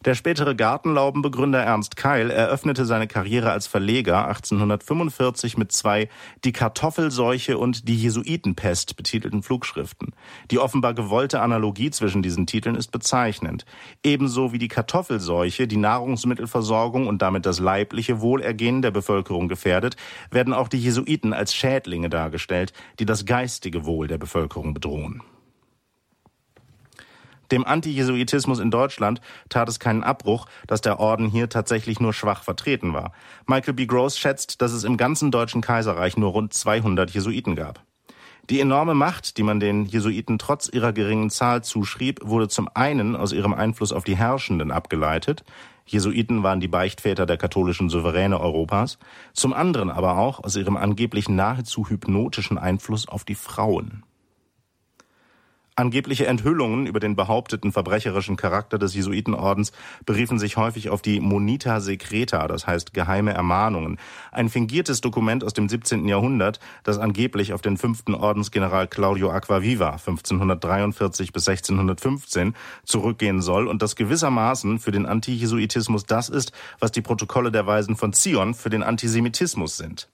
Der 0.07 0.15
spätere 0.15 0.55
Gartenlaubenbegründer 0.55 1.59
Ernst 1.59 1.95
Keil 1.95 2.31
eröffnete 2.31 2.87
seine 2.87 3.07
Karriere 3.07 3.51
als 3.51 3.67
Verleger 3.67 4.29
1845 4.29 5.59
mit 5.59 5.73
zwei 5.73 6.09
Die 6.43 6.53
Kartoffelseuche 6.53 7.59
und 7.59 7.87
Die 7.87 7.97
Jesuitenpest 7.97 8.97
betitelten 8.97 9.43
Flugschriften. 9.43 10.15
Die 10.51 10.59
offenbar 10.59 10.95
gewollte 10.95 11.43
Analogie 11.43 11.91
zwischen 11.91 12.23
diesen 12.23 12.47
Titeln 12.47 12.77
ist 12.77 12.93
bezeichnend. 12.93 13.67
Ebenso 14.03 14.55
wie 14.55 14.59
die 14.59 14.69
Kartoffelseuche 14.69 15.69
die 15.69 15.77
Nahrungsmittelversorgung 15.77 17.07
und 17.07 17.21
damit 17.21 17.45
das 17.45 17.59
leibliche 17.59 18.23
Wohlergehen 18.23 18.81
der 18.81 18.93
Bevölkerung 18.93 19.49
gefährdet, 19.49 19.97
werden 20.31 20.55
auch 20.55 20.69
die 20.69 20.81
Jesuiten 20.81 21.35
als 21.35 21.55
Schädlinge 21.55 22.09
dargestellt, 22.09 22.73
die 23.01 23.05
das 23.05 23.27
geistige 23.27 23.85
Wohl 23.85 24.07
der 24.07 24.17
Bevölkerung 24.17 24.73
bedrohen. 24.73 25.23
Dem 27.51 27.67
Antijesuitismus 27.67 28.61
in 28.61 28.71
Deutschland 28.71 29.21
tat 29.49 29.69
es 29.69 29.81
keinen 29.81 30.05
Abbruch, 30.05 30.47
dass 30.67 30.81
der 30.81 31.01
Orden 31.01 31.27
hier 31.27 31.49
tatsächlich 31.49 31.99
nur 31.99 32.13
schwach 32.13 32.45
vertreten 32.45 32.93
war. 32.93 33.13
Michael 33.47 33.75
B. 33.75 33.87
Gross 33.87 34.19
schätzt, 34.19 34.63
dass 34.63 34.73
es 34.73 34.85
im 34.85 34.97
ganzen 34.97 35.31
Deutschen 35.31 35.61
Kaiserreich 35.61 36.17
nur 36.17 36.31
rund 36.31 36.55
200 36.55 37.11
Jesuiten 37.11 37.57
gab. 37.57 37.83
Die 38.49 38.61
enorme 38.61 38.95
Macht, 38.95 39.37
die 39.37 39.43
man 39.43 39.61
den 39.61 39.85
Jesuiten 39.85 40.39
trotz 40.39 40.69
ihrer 40.69 40.93
geringen 40.93 41.31
Zahl 41.31 41.63
zuschrieb, 41.63 42.21
wurde 42.25 42.49
zum 42.49 42.69
einen 42.75 43.15
aus 43.15 43.33
ihrem 43.33 43.55
Einfluss 43.55 43.93
auf 43.93 44.03
die 44.03 44.17
Herrschenden 44.17 44.73
abgeleitet. 44.73 45.45
Jesuiten 45.87 46.43
waren 46.43 46.61
die 46.61 46.69
Beichtväter 46.69 47.27
der 47.27 47.37
katholischen 47.37 47.91
Souveräne 47.91 48.41
Europas. 48.41 48.99
Zum 49.35 49.53
anderen 49.53 49.91
aber 49.91 50.19
auch 50.19 50.43
aus 50.43 50.57
ihrem 50.57 50.77
angeblich 50.77 51.29
nahezu 51.29 51.89
hypnotischen 51.89 52.59
Einfluss 52.59 53.09
auf 53.09 53.25
die 53.25 53.35
Frauen. 53.35 54.05
Angebliche 55.81 56.27
Enthüllungen 56.27 56.87
über 56.87 57.01
den 57.01 57.17
behaupteten 57.17 57.73
verbrecherischen 57.73 58.37
Charakter 58.37 58.79
des 58.79 58.95
Jesuitenordens 58.95 59.73
beriefen 60.05 60.39
sich 60.39 60.59
häufig 60.59 60.91
auf 60.91 61.01
die 61.01 61.21
Monita 61.21 61.81
Secreta, 61.81 62.47
das 62.49 62.67
heißt 62.67 62.93
geheime 62.93 63.33
Ermahnungen, 63.33 63.99
ein 64.31 64.51
fingiertes 64.51 65.01
Dokument 65.01 65.43
aus 65.43 65.55
dem 65.55 65.71
17. 65.71 66.07
Jahrhundert, 66.07 66.61
das 66.83 66.99
angeblich 66.99 67.55
auf 67.55 67.63
den 67.63 67.79
fünften 67.79 68.15
Ordensgeneral 68.15 68.89
Claudio 68.89 69.31
Aquaviva 69.31 69.93
1543 69.93 71.33
bis 71.33 71.49
1615 71.49 72.55
zurückgehen 72.85 73.41
soll 73.41 73.67
und 73.67 73.81
das 73.81 73.97
gewissermaßen 73.97 74.81
für 74.81 74.91
den 74.91 75.07
Antijesuitismus 75.07 76.05
das 76.05 76.29
ist, 76.29 76.53
was 76.79 76.93
die 76.93 77.01
Protokolle 77.01 77.51
der 77.51 77.67
Weisen 77.67 77.97
von 77.97 78.13
Zion 78.13 78.53
für 78.53 78.69
den 78.69 78.83
Antisemitismus 78.83 79.79
sind. 79.79 80.11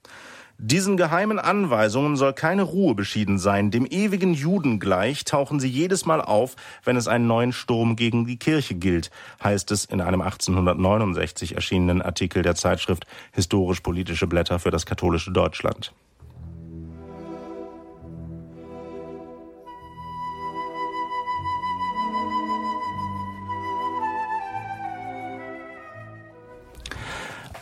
Diesen 0.59 0.97
geheimen 0.97 1.39
Anweisungen 1.39 2.17
soll 2.17 2.33
keine 2.33 2.63
Ruhe 2.63 2.95
beschieden 2.95 3.39
sein. 3.39 3.71
Dem 3.71 3.85
ewigen 3.85 4.33
Juden 4.33 4.81
gleich 4.81 5.25
tauchen 5.25 5.61
sie 5.61 5.69
jedes 5.69 6.07
Mal 6.07 6.23
auf, 6.23 6.57
wenn 6.83 6.97
es 6.97 7.09
einen 7.09 7.27
neuen 7.27 7.53
Sturm 7.53 7.95
gegen 7.95 8.25
die 8.27 8.39
Kirche 8.39 8.75
gilt, 8.75 9.11
heißt 9.45 9.71
es 9.71 9.85
in 9.85 10.01
einem 10.01 10.23
1869 10.23 11.57
erschienenen 11.57 12.01
Artikel 12.01 12.43
der 12.43 12.55
Zeitschrift 12.55 13.07
Historisch-politische 13.33 14.27
Blätter 14.27 14.59
für 14.59 14.71
das 14.71 14.87
katholische 14.87 15.31
Deutschland. 15.31 15.93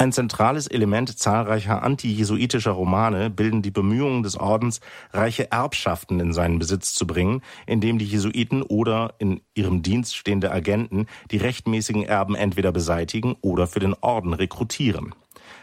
Ein 0.05 0.13
zentrales 0.13 0.67
Element 0.67 1.19
zahlreicher 1.19 1.83
antijesuitischer 1.83 2.73
Romane 2.73 3.31
bilden 3.31 3.63
die 3.63 3.71
Bemühungen 3.71 4.23
des 4.23 4.37
Ordens, 4.37 4.83
reiche 5.15 5.51
Erbschaften 5.51 6.21
in 6.21 6.35
seinen 6.35 6.59
Besitz 6.59 6.93
zu 6.93 7.07
bringen, 7.07 7.41
indem 7.65 7.97
die 7.97 8.05
Jesuiten 8.05 8.61
oder 8.61 9.15
in 9.17 9.41
ihrem 9.55 9.81
Dienst 9.81 10.15
stehende 10.15 10.53
Agenten 10.53 11.07
die 11.31 11.39
rechtmäßigen 11.39 12.03
Erben 12.03 12.35
entweder 12.35 12.71
beseitigen 12.71 13.37
oder 13.41 13.67
für 13.67 13.81
den 13.81 13.95
Orden 13.95 14.35
rekrutieren. 14.35 15.15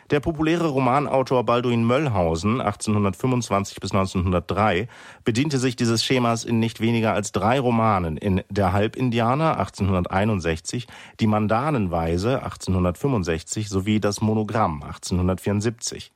Der 0.10 0.20
populäre 0.20 0.68
Romanautor 0.68 1.46
Balduin 1.46 1.86
Möllhausen 1.86 2.60
1825 2.60 3.80
bis 3.80 3.92
1903 3.92 4.88
bediente 5.24 5.58
sich 5.58 5.76
dieses 5.76 6.04
Schemas 6.04 6.44
in 6.44 6.60
nicht 6.60 6.82
weniger 6.82 7.14
als 7.14 7.32
drei 7.32 7.60
Romanen 7.60 8.18
in 8.18 8.44
Der 8.50 8.74
Halbindianer 8.74 9.58
1861, 9.58 10.88
Die 11.20 11.28
Mandanenweise 11.28 12.44
1865 12.44 13.70
sowie 13.70 14.00
Das 14.00 14.22
Monogramm 14.22 14.84
1874. 14.84 16.12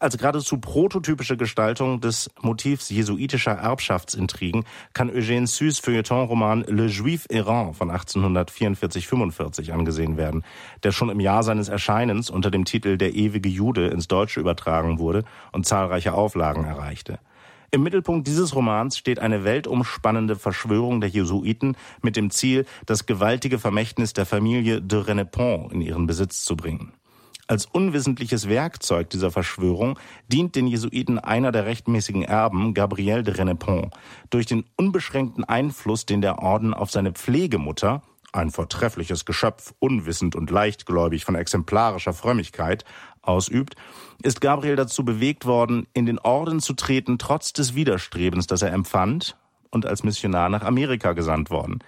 Als 0.00 0.16
geradezu 0.16 0.58
prototypische 0.58 1.36
Gestaltung 1.36 2.00
des 2.00 2.30
Motivs 2.40 2.88
jesuitischer 2.88 3.52
Erbschaftsintrigen 3.52 4.64
kann 4.92 5.10
Eugène 5.10 5.48
Sues 5.48 5.80
Feuilleton-Roman 5.80 6.64
Le 6.68 6.86
Juif 6.86 7.26
errant 7.28 7.74
von 7.74 7.90
1844-45 7.90 9.72
angesehen 9.72 10.16
werden, 10.16 10.44
der 10.84 10.92
schon 10.92 11.08
im 11.08 11.18
Jahr 11.18 11.42
seines 11.42 11.68
Erscheinens 11.68 12.30
unter 12.30 12.52
dem 12.52 12.64
Titel 12.64 12.96
Der 12.96 13.14
ewige 13.14 13.48
Jude 13.48 13.88
ins 13.88 14.06
Deutsche 14.06 14.38
übertragen 14.38 15.00
wurde 15.00 15.24
und 15.50 15.66
zahlreiche 15.66 16.14
Auflagen 16.14 16.64
erreichte. 16.64 17.18
Im 17.72 17.82
Mittelpunkt 17.82 18.26
dieses 18.26 18.54
Romans 18.54 18.96
steht 18.96 19.18
eine 19.18 19.42
weltumspannende 19.44 20.36
Verschwörung 20.36 21.00
der 21.00 21.10
Jesuiten 21.10 21.76
mit 22.02 22.16
dem 22.16 22.30
Ziel, 22.30 22.66
das 22.86 23.04
gewaltige 23.04 23.58
Vermächtnis 23.58 24.12
der 24.12 24.26
Familie 24.26 24.80
de 24.80 25.00
Renepont 25.00 25.72
in 25.72 25.80
ihren 25.80 26.06
Besitz 26.06 26.44
zu 26.44 26.56
bringen. 26.56 26.92
Als 27.48 27.64
unwissentliches 27.64 28.46
Werkzeug 28.50 29.08
dieser 29.08 29.30
Verschwörung 29.30 29.98
dient 30.28 30.54
den 30.54 30.66
Jesuiten 30.66 31.18
einer 31.18 31.50
der 31.50 31.64
rechtmäßigen 31.64 32.22
Erben, 32.22 32.74
Gabriel 32.74 33.22
de 33.22 33.34
Renepont. 33.34 33.94
Durch 34.28 34.44
den 34.44 34.66
unbeschränkten 34.76 35.44
Einfluss, 35.44 36.04
den 36.04 36.20
der 36.20 36.40
Orden 36.40 36.74
auf 36.74 36.90
seine 36.90 37.12
Pflegemutter, 37.12 38.02
ein 38.34 38.50
vortreffliches 38.50 39.24
Geschöpf, 39.24 39.72
unwissend 39.78 40.36
und 40.36 40.50
leichtgläubig 40.50 41.24
von 41.24 41.36
exemplarischer 41.36 42.12
Frömmigkeit, 42.12 42.84
ausübt, 43.22 43.76
ist 44.22 44.42
Gabriel 44.42 44.76
dazu 44.76 45.02
bewegt 45.02 45.46
worden, 45.46 45.86
in 45.94 46.04
den 46.04 46.18
Orden 46.18 46.60
zu 46.60 46.74
treten, 46.74 47.16
trotz 47.16 47.54
des 47.54 47.74
Widerstrebens, 47.74 48.46
das 48.46 48.60
er 48.60 48.72
empfand, 48.72 49.38
und 49.70 49.86
als 49.86 50.04
Missionar 50.04 50.50
nach 50.50 50.62
Amerika 50.62 51.14
gesandt 51.14 51.48
worden. 51.48 51.78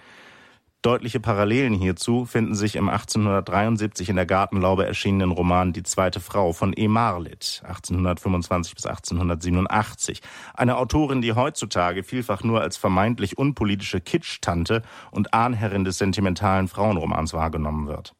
Deutliche 0.83 1.19
Parallelen 1.19 1.75
hierzu 1.75 2.25
finden 2.25 2.55
sich 2.55 2.75
im 2.75 2.89
1873 2.89 4.09
in 4.09 4.15
der 4.15 4.25
Gartenlaube 4.25 4.83
erschienenen 4.83 5.29
Roman 5.29 5.73
Die 5.73 5.83
zweite 5.83 6.19
Frau 6.19 6.53
von 6.53 6.73
E. 6.75 6.87
Marlitt, 6.87 7.61
1825 7.63 8.73
bis 8.73 8.87
1887. 8.87 10.21
Eine 10.55 10.77
Autorin, 10.77 11.21
die 11.21 11.33
heutzutage 11.33 12.01
vielfach 12.01 12.43
nur 12.43 12.61
als 12.61 12.77
vermeintlich 12.77 13.37
unpolitische 13.37 14.01
Kitsch-Tante 14.01 14.81
und 15.11 15.35
Ahnherrin 15.35 15.83
des 15.83 15.99
sentimentalen 15.99 16.67
Frauenromans 16.67 17.35
wahrgenommen 17.35 17.85
wird. 17.85 18.15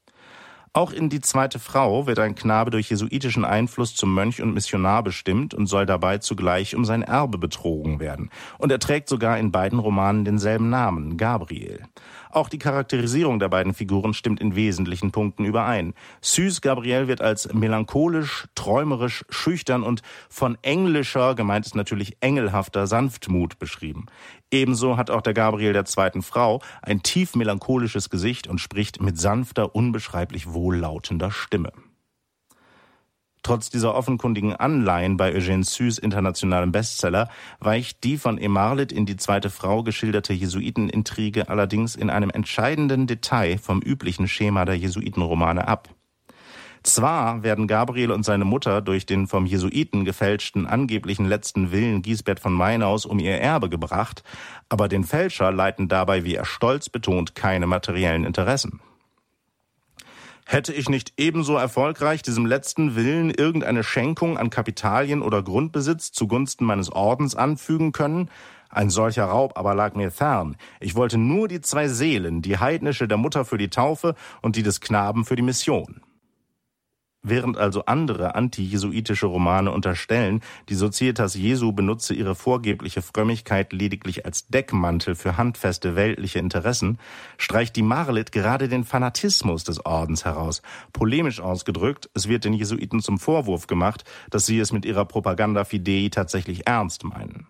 Auch 0.74 0.94
in 0.94 1.10
Die 1.10 1.20
zweite 1.20 1.60
Frau 1.60 2.08
wird 2.08 2.20
ein 2.20 2.34
Knabe 2.34 2.72
durch 2.72 2.90
jesuitischen 2.90 3.44
Einfluss 3.44 3.94
zum 3.94 4.14
Mönch 4.14 4.42
und 4.42 4.54
Missionar 4.54 5.04
bestimmt 5.04 5.54
und 5.54 5.68
soll 5.68 5.86
dabei 5.86 6.20
zugleich 6.20 6.76
um 6.76 6.86
sein 6.86 7.02
Erbe 7.02 7.38
betrogen 7.38 8.00
werden. 8.00 8.30
Und 8.58 8.72
er 8.72 8.80
trägt 8.80 9.10
sogar 9.10 9.38
in 9.38 9.52
beiden 9.52 9.80
Romanen 9.80 10.24
denselben 10.24 10.70
Namen, 10.70 11.18
Gabriel. 11.18 11.84
Auch 12.32 12.48
die 12.48 12.60
Charakterisierung 12.60 13.40
der 13.40 13.50
beiden 13.50 13.74
Figuren 13.74 14.14
stimmt 14.14 14.40
in 14.40 14.56
wesentlichen 14.56 15.12
Punkten 15.12 15.44
überein. 15.44 15.94
Süß 16.22 16.62
Gabriel 16.62 17.08
wird 17.08 17.22
als 17.22 17.54
melancholisch, 17.54 18.48
träumerisch, 18.56 19.26
schüchtern 19.30 19.84
und 19.84 20.02
von 20.30 20.58
englischer, 20.62 21.36
gemeint 21.36 21.66
ist 21.66 21.76
natürlich 21.76 22.16
engelhafter 22.22 22.88
Sanftmut 22.88 23.60
beschrieben. 23.60 24.06
Ebenso 24.50 24.98
hat 24.98 25.10
auch 25.10 25.22
der 25.22 25.34
Gabriel 25.34 25.74
der 25.74 25.86
zweiten 25.86 26.22
Frau 26.22 26.62
ein 26.82 27.04
tief 27.04 27.36
melancholisches 27.36 28.10
Gesicht 28.10 28.48
und 28.48 28.60
spricht 28.60 29.02
mit 29.02 29.20
sanfter, 29.20 29.76
unbeschreiblich 29.76 30.54
wohllautender 30.54 31.32
Stimme. 31.32 31.74
Trotz 33.44 33.72
dieser 33.72 33.96
offenkundigen 33.96 34.56
Anleihen 34.56 35.18
bei 35.18 35.34
Eugène 35.34 35.64
Süs 35.64 35.98
internationalem 35.98 36.72
Bestseller 36.72 37.28
weicht 37.60 38.04
die 38.04 38.18
von 38.18 38.38
Emarlit 38.38 38.92
in 38.92 39.08
die 39.08 39.18
zweite 39.18 39.50
Frau 39.50 39.82
geschilderte 39.82 40.34
Jesuitenintrige 40.34 41.50
allerdings 41.50 41.96
in 41.96 42.12
einem 42.12 42.30
entscheidenden 42.30 43.08
Detail 43.08 43.58
vom 43.58 43.82
üblichen 43.82 44.28
Schema 44.28 44.66
der 44.66 44.78
Jesuitenromane 44.78 45.68
ab. 45.68 45.90
Zwar 46.84 47.44
werden 47.44 47.68
Gabriel 47.68 48.12
und 48.12 48.24
seine 48.24 48.46
Mutter 48.46 48.82
durch 48.82 49.06
den 49.06 49.28
vom 49.28 49.46
Jesuiten 49.46 50.04
gefälschten 50.04 50.66
angeblichen 50.66 51.26
letzten 51.26 51.72
Willen 51.72 52.02
Giesbert 52.02 52.40
von 52.40 52.54
Meinaus 52.54 53.06
um 53.06 53.20
ihr 53.20 53.40
Erbe 53.40 53.70
gebracht, 53.70 54.24
aber 54.68 54.88
den 54.88 55.04
Fälscher 55.04 55.52
leiten 55.52 55.88
dabei, 55.88 56.26
wie 56.26 56.36
er 56.36 56.46
stolz 56.46 56.90
betont, 56.90 57.36
keine 57.36 57.68
materiellen 57.68 58.24
Interessen. 58.24 58.82
Hätte 60.52 60.74
ich 60.74 60.90
nicht 60.90 61.14
ebenso 61.16 61.56
erfolgreich 61.56 62.24
diesem 62.24 62.46
letzten 62.46 62.98
Willen 62.98 63.30
irgendeine 63.30 63.86
Schenkung 63.86 64.38
an 64.38 64.50
Kapitalien 64.50 65.22
oder 65.22 65.42
Grundbesitz 65.42 66.12
zugunsten 66.12 66.66
meines 66.66 66.92
Ordens 66.92 67.36
anfügen 67.36 67.94
können? 67.94 68.30
Ein 68.70 68.90
solcher 68.90 69.24
Raub 69.24 69.58
aber 69.58 69.76
lag 69.76 69.96
mir 69.96 70.12
fern. 70.12 70.58
Ich 70.82 70.96
wollte 70.96 71.18
nur 71.18 71.48
die 71.48 71.62
zwei 71.62 71.88
Seelen, 71.88 72.42
die 72.42 72.58
heidnische 72.58 73.08
der 73.08 73.18
Mutter 73.18 73.46
für 73.46 73.58
die 73.58 73.70
Taufe 73.70 74.14
und 74.42 74.58
die 74.58 74.62
des 74.62 74.82
Knaben 74.82 75.24
für 75.24 75.38
die 75.38 75.42
Mission. 75.42 76.02
Während 77.24 77.56
also 77.56 77.86
andere 77.86 78.34
anti-jesuitische 78.34 79.28
Romane 79.28 79.72
unterstellen, 79.72 80.42
die 80.70 80.76
Societas 80.76 81.36
Jesu 81.36 81.72
benutze 81.72 82.16
ihre 82.16 82.34
vorgebliche 82.34 83.04
Frömmigkeit 83.04 83.74
lediglich 83.74 84.26
als 84.26 84.48
Deckmantel 84.48 85.14
für 85.14 85.38
handfeste 85.38 85.96
weltliche 85.96 86.40
Interessen, 86.40 86.98
streicht 87.38 87.76
die 87.76 87.84
Marlit 87.84 88.32
gerade 88.32 88.68
den 88.70 88.84
Fanatismus 88.84 89.64
des 89.64 89.86
Ordens 89.86 90.26
heraus. 90.26 90.64
Polemisch 90.94 91.42
ausgedrückt, 91.42 92.10
es 92.16 92.28
wird 92.28 92.44
den 92.44 92.54
Jesuiten 92.54 93.02
zum 93.02 93.20
Vorwurf 93.20 93.68
gemacht, 93.68 94.04
dass 94.32 94.48
sie 94.48 94.60
es 94.60 94.72
mit 94.72 94.84
ihrer 94.84 95.06
Propaganda 95.06 95.64
Fidei 95.64 96.10
tatsächlich 96.12 96.66
ernst 96.66 97.04
meinen. 97.04 97.46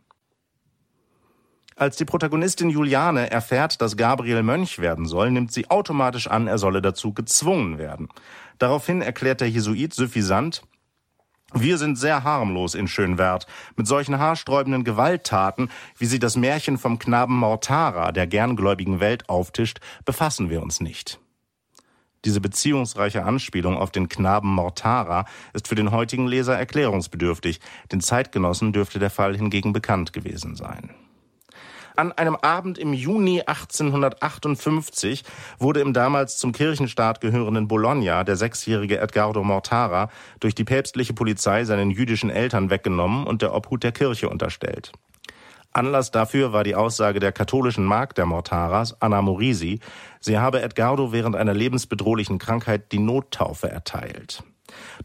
Als 1.82 1.96
die 1.96 2.06
Protagonistin 2.06 2.70
Juliane 2.70 3.32
erfährt, 3.32 3.82
dass 3.82 3.98
Gabriel 3.98 4.44
Mönch 4.44 4.78
werden 4.78 5.08
soll, 5.08 5.32
nimmt 5.32 5.52
sie 5.52 5.72
automatisch 5.72 6.28
an, 6.28 6.46
er 6.46 6.60
solle 6.60 6.80
dazu 6.80 7.12
gezwungen 7.12 7.80
werden. 7.80 8.10
Daraufhin 8.62 9.02
erklärt 9.02 9.42
der 9.42 9.50
Jesuit 9.50 9.92
suffisant, 9.92 10.62
wir 11.52 11.80
sind 11.80 11.98
sehr 11.98 12.24
harmlos 12.24 12.76
in 12.76 12.88
Schönwert. 12.88 13.48
Mit 13.76 13.88
solchen 13.88 14.20
haarsträubenden 14.20 14.84
Gewalttaten, 14.84 15.72
wie 15.98 16.06
sie 16.06 16.20
das 16.20 16.38
Märchen 16.38 16.78
vom 16.78 17.00
Knaben 17.00 17.36
Mortara 17.36 18.12
der 18.12 18.28
gerngläubigen 18.28 19.00
Welt 19.00 19.30
auftischt, 19.30 19.80
befassen 20.06 20.52
wir 20.52 20.62
uns 20.62 20.80
nicht. 20.80 21.20
Diese 22.24 22.40
beziehungsreiche 22.40 23.24
Anspielung 23.24 23.78
auf 23.78 23.90
den 23.90 24.10
Knaben 24.10 24.54
Mortara 24.54 25.26
ist 25.54 25.68
für 25.68 25.76
den 25.76 25.90
heutigen 25.90 26.28
Leser 26.28 26.56
erklärungsbedürftig, 26.56 27.62
den 27.92 28.00
Zeitgenossen 28.00 28.74
dürfte 28.74 29.00
der 29.00 29.10
Fall 29.10 29.36
hingegen 29.36 29.74
bekannt 29.74 30.14
gewesen 30.14 30.56
sein. 30.56 30.92
An 31.96 32.12
einem 32.12 32.36
Abend 32.36 32.78
im 32.78 32.94
Juni 32.94 33.42
1858 33.42 35.24
wurde 35.60 35.82
im 35.82 35.94
damals 35.94 36.38
zum 36.38 36.52
Kirchenstaat 36.52 37.22
gehörenden 37.22 37.68
Bologna 37.68 38.24
der 38.24 38.36
sechsjährige 38.36 39.00
Edgardo 39.00 39.44
Mortara 39.44 40.10
durch 40.40 40.56
die 40.56 40.64
päpstliche 40.64 41.14
Polizei 41.14 41.66
seinen 41.66 41.92
jüdischen 41.92 42.30
Eltern 42.30 42.70
weggenommen 42.70 43.28
und 43.28 43.42
der 43.42 43.54
Obhut 43.54 43.84
der 43.84 43.92
Kirche 43.92 44.30
unterstellt. 44.30 44.92
Anlass 45.74 46.12
dafür 46.12 46.52
war 46.52 46.64
die 46.64 46.76
Aussage 46.76 47.20
der 47.20 47.32
katholischen 47.32 47.86
Magd 47.86 48.18
der 48.18 48.26
Mortaras, 48.26 49.02
Anna 49.02 49.22
Morisi, 49.22 49.80
sie 50.20 50.38
habe 50.38 50.62
Edgardo 50.62 51.14
während 51.14 51.36
einer 51.36 51.54
lebensbedrohlichen 51.54 52.40
Krankheit 52.40 52.92
die 52.92 53.00
Nottaufe 53.00 53.70
erteilt. 53.70 54.44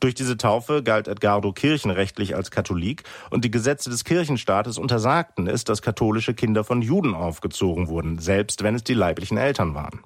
Durch 0.01 0.15
diese 0.15 0.37
Taufe 0.37 0.83
galt 0.83 1.09
Edgardo 1.09 1.53
kirchenrechtlich 1.53 2.35
als 2.35 2.51
Katholik 2.51 3.05
und 3.31 3.45
die 3.45 3.51
Gesetze 3.51 3.91
des 3.91 4.05
Kirchenstaates 4.05 4.79
untersagten 4.79 5.47
es, 5.47 5.65
dass 5.65 5.83
katholische 5.83 6.35
Kinder 6.35 6.65
von 6.65 6.83
Juden 6.83 7.15
aufgezogen 7.15 7.89
wurden, 7.89 8.19
selbst 8.19 8.63
wenn 8.63 8.75
es 8.75 8.85
die 8.85 8.95
leiblichen 8.95 9.39
Eltern 9.39 9.75
waren. 9.75 10.01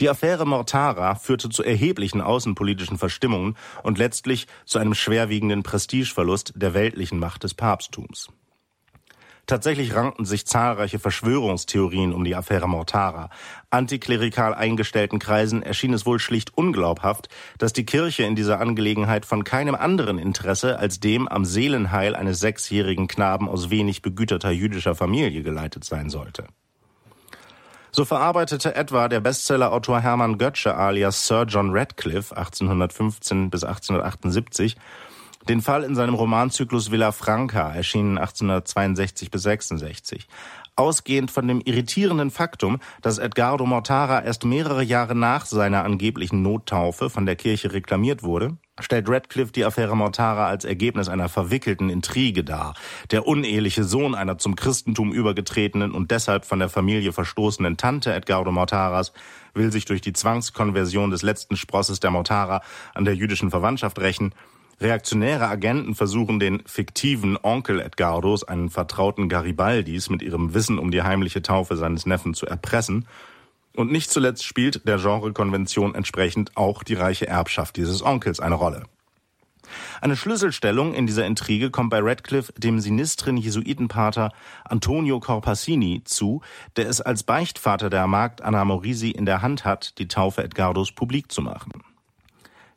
Die 0.00 0.08
Affäre 0.08 0.46
Mortara 0.46 1.14
führte 1.14 1.50
zu 1.50 1.62
erheblichen 1.62 2.22
außenpolitischen 2.22 2.96
Verstimmungen 2.96 3.56
und 3.82 3.98
letztlich 3.98 4.46
zu 4.64 4.78
einem 4.78 4.94
schwerwiegenden 4.94 5.62
Prestigeverlust 5.62 6.54
der 6.56 6.72
weltlichen 6.72 7.18
Macht 7.18 7.44
des 7.44 7.52
Papsttums. 7.52 8.28
Tatsächlich 9.46 9.94
rankten 9.94 10.24
sich 10.24 10.46
zahlreiche 10.46 10.98
Verschwörungstheorien 10.98 12.12
um 12.12 12.24
die 12.24 12.34
Affäre 12.36 12.68
Mortara. 12.68 13.30
Antiklerikal 13.70 14.54
eingestellten 14.54 15.18
Kreisen 15.18 15.62
erschien 15.62 15.92
es 15.92 16.06
wohl 16.06 16.18
schlicht 16.18 16.56
unglaubhaft, 16.56 17.28
dass 17.58 17.72
die 17.72 17.84
Kirche 17.84 18.22
in 18.24 18.36
dieser 18.36 18.60
Angelegenheit 18.60 19.26
von 19.26 19.44
keinem 19.44 19.74
anderen 19.74 20.18
Interesse 20.18 20.78
als 20.78 21.00
dem 21.00 21.28
am 21.28 21.44
Seelenheil 21.44 22.14
eines 22.14 22.40
sechsjährigen 22.40 23.08
Knaben 23.08 23.48
aus 23.48 23.70
wenig 23.70 24.02
begüterter 24.02 24.50
jüdischer 24.50 24.94
Familie 24.94 25.42
geleitet 25.42 25.84
sein 25.84 26.10
sollte. 26.10 26.44
So 27.92 28.04
verarbeitete 28.04 28.76
etwa 28.76 29.08
der 29.08 29.20
Bestsellerautor 29.20 30.00
Hermann 30.00 30.38
Götzsche 30.38 30.76
alias 30.76 31.26
Sir 31.26 31.44
John 31.48 31.70
Radcliffe 31.72 32.36
1815 32.36 33.50
bis 33.50 33.64
1878 33.64 34.76
den 35.48 35.62
Fall 35.62 35.84
in 35.84 35.94
seinem 35.94 36.14
Romanzyklus 36.14 36.90
Villa 36.90 37.12
Franca, 37.12 37.72
erschienen 37.72 38.18
1862 38.18 39.30
bis 39.30 39.42
66. 39.42 40.26
Ausgehend 40.76 41.30
von 41.30 41.46
dem 41.48 41.60
irritierenden 41.60 42.30
Faktum, 42.30 42.78
dass 43.02 43.18
Edgardo 43.18 43.66
Mortara 43.66 44.22
erst 44.22 44.44
mehrere 44.44 44.82
Jahre 44.82 45.14
nach 45.14 45.44
seiner 45.46 45.84
angeblichen 45.84 46.42
Nottaufe 46.42 47.10
von 47.10 47.26
der 47.26 47.36
Kirche 47.36 47.72
reklamiert 47.72 48.22
wurde, 48.22 48.56
stellt 48.80 49.08
Radcliffe 49.08 49.52
die 49.52 49.64
Affäre 49.64 49.96
Mortara 49.96 50.46
als 50.46 50.64
Ergebnis 50.64 51.08
einer 51.08 51.28
verwickelten 51.28 51.90
Intrige 51.90 52.44
dar. 52.44 52.74
Der 53.10 53.26
uneheliche 53.26 53.84
Sohn 53.84 54.14
einer 54.14 54.38
zum 54.38 54.56
Christentum 54.56 55.12
übergetretenen 55.12 55.92
und 55.92 56.10
deshalb 56.10 56.44
von 56.44 56.58
der 56.60 56.68
Familie 56.68 57.12
verstoßenen 57.12 57.76
Tante 57.76 58.14
Edgardo 58.14 58.52
Mortaras 58.52 59.12
will 59.52 59.72
sich 59.72 59.84
durch 59.84 60.00
die 60.00 60.12
Zwangskonversion 60.12 61.10
des 61.10 61.22
letzten 61.22 61.56
Sprosses 61.56 62.00
der 62.00 62.10
Mortara 62.10 62.62
an 62.94 63.04
der 63.04 63.16
jüdischen 63.16 63.50
Verwandtschaft 63.50 63.98
rächen 63.98 64.32
Reaktionäre 64.80 65.46
Agenten 65.46 65.94
versuchen 65.94 66.40
den 66.40 66.62
fiktiven 66.64 67.36
Onkel 67.42 67.80
Edgardos, 67.80 68.44
einen 68.44 68.70
vertrauten 68.70 69.28
Garibaldis, 69.28 70.08
mit 70.08 70.22
ihrem 70.22 70.54
Wissen 70.54 70.78
um 70.78 70.90
die 70.90 71.02
heimliche 71.02 71.42
Taufe 71.42 71.76
seines 71.76 72.06
Neffen 72.06 72.32
zu 72.32 72.46
erpressen. 72.46 73.06
Und 73.76 73.92
nicht 73.92 74.10
zuletzt 74.10 74.44
spielt 74.44 74.88
der 74.88 74.96
Genrekonvention 74.96 75.94
entsprechend 75.94 76.56
auch 76.56 76.82
die 76.82 76.94
reiche 76.94 77.28
Erbschaft 77.28 77.76
dieses 77.76 78.02
Onkels 78.02 78.40
eine 78.40 78.54
Rolle. 78.54 78.84
Eine 80.00 80.16
Schlüsselstellung 80.16 80.94
in 80.94 81.06
dieser 81.06 81.26
Intrige 81.26 81.70
kommt 81.70 81.90
bei 81.90 82.00
Radcliffe 82.00 82.52
dem 82.56 82.80
sinistren 82.80 83.36
Jesuitenpater 83.36 84.32
Antonio 84.64 85.20
Corpacini 85.20 86.02
zu, 86.04 86.40
der 86.76 86.88
es 86.88 87.02
als 87.02 87.22
Beichtvater 87.22 87.90
der 87.90 88.06
Magd 88.06 88.40
Anna 88.40 88.64
Morisi 88.64 89.10
in 89.10 89.26
der 89.26 89.42
Hand 89.42 89.66
hat, 89.66 89.98
die 89.98 90.08
Taufe 90.08 90.42
Edgardos 90.42 90.90
publik 90.92 91.30
zu 91.30 91.42
machen. 91.42 91.70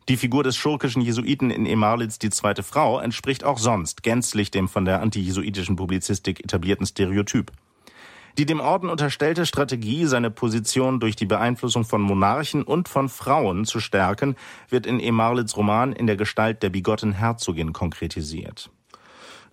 Die 0.10 0.18
Figur 0.18 0.44
des 0.44 0.58
schurkischen 0.58 1.02
Jesuiten 1.02 1.50
in 1.50 1.66
Emarlitz 1.66 2.20
die 2.20 2.30
zweite 2.30 2.62
Frau 2.62 3.00
entspricht 3.00 3.46
auch 3.46 3.58
sonst 3.58 4.04
gänzlich 4.04 4.52
dem 4.52 4.68
von 4.68 4.84
der 4.84 5.02
antijesuitischen 5.02 5.78
Publizistik 5.78 6.44
etablierten 6.44 6.86
Stereotyp. 6.86 7.52
Die 8.38 8.46
dem 8.46 8.60
Orden 8.60 8.90
unterstellte 8.90 9.46
Strategie, 9.46 10.06
seine 10.06 10.32
Position 10.32 11.00
durch 11.00 11.16
die 11.16 11.28
Beeinflussung 11.28 11.86
von 11.86 12.02
Monarchen 12.02 12.64
und 12.64 12.90
von 12.90 13.08
Frauen 13.08 13.64
zu 13.64 13.80
stärken, 13.80 14.36
wird 14.70 14.88
in 14.88 15.00
Emarlitz 15.00 15.56
Roman 15.56 15.94
in 15.94 16.08
der 16.08 16.18
Gestalt 16.18 16.64
der 16.64 16.70
bigotten 16.70 17.14
Herzogin 17.14 17.72
konkretisiert. 17.74 18.72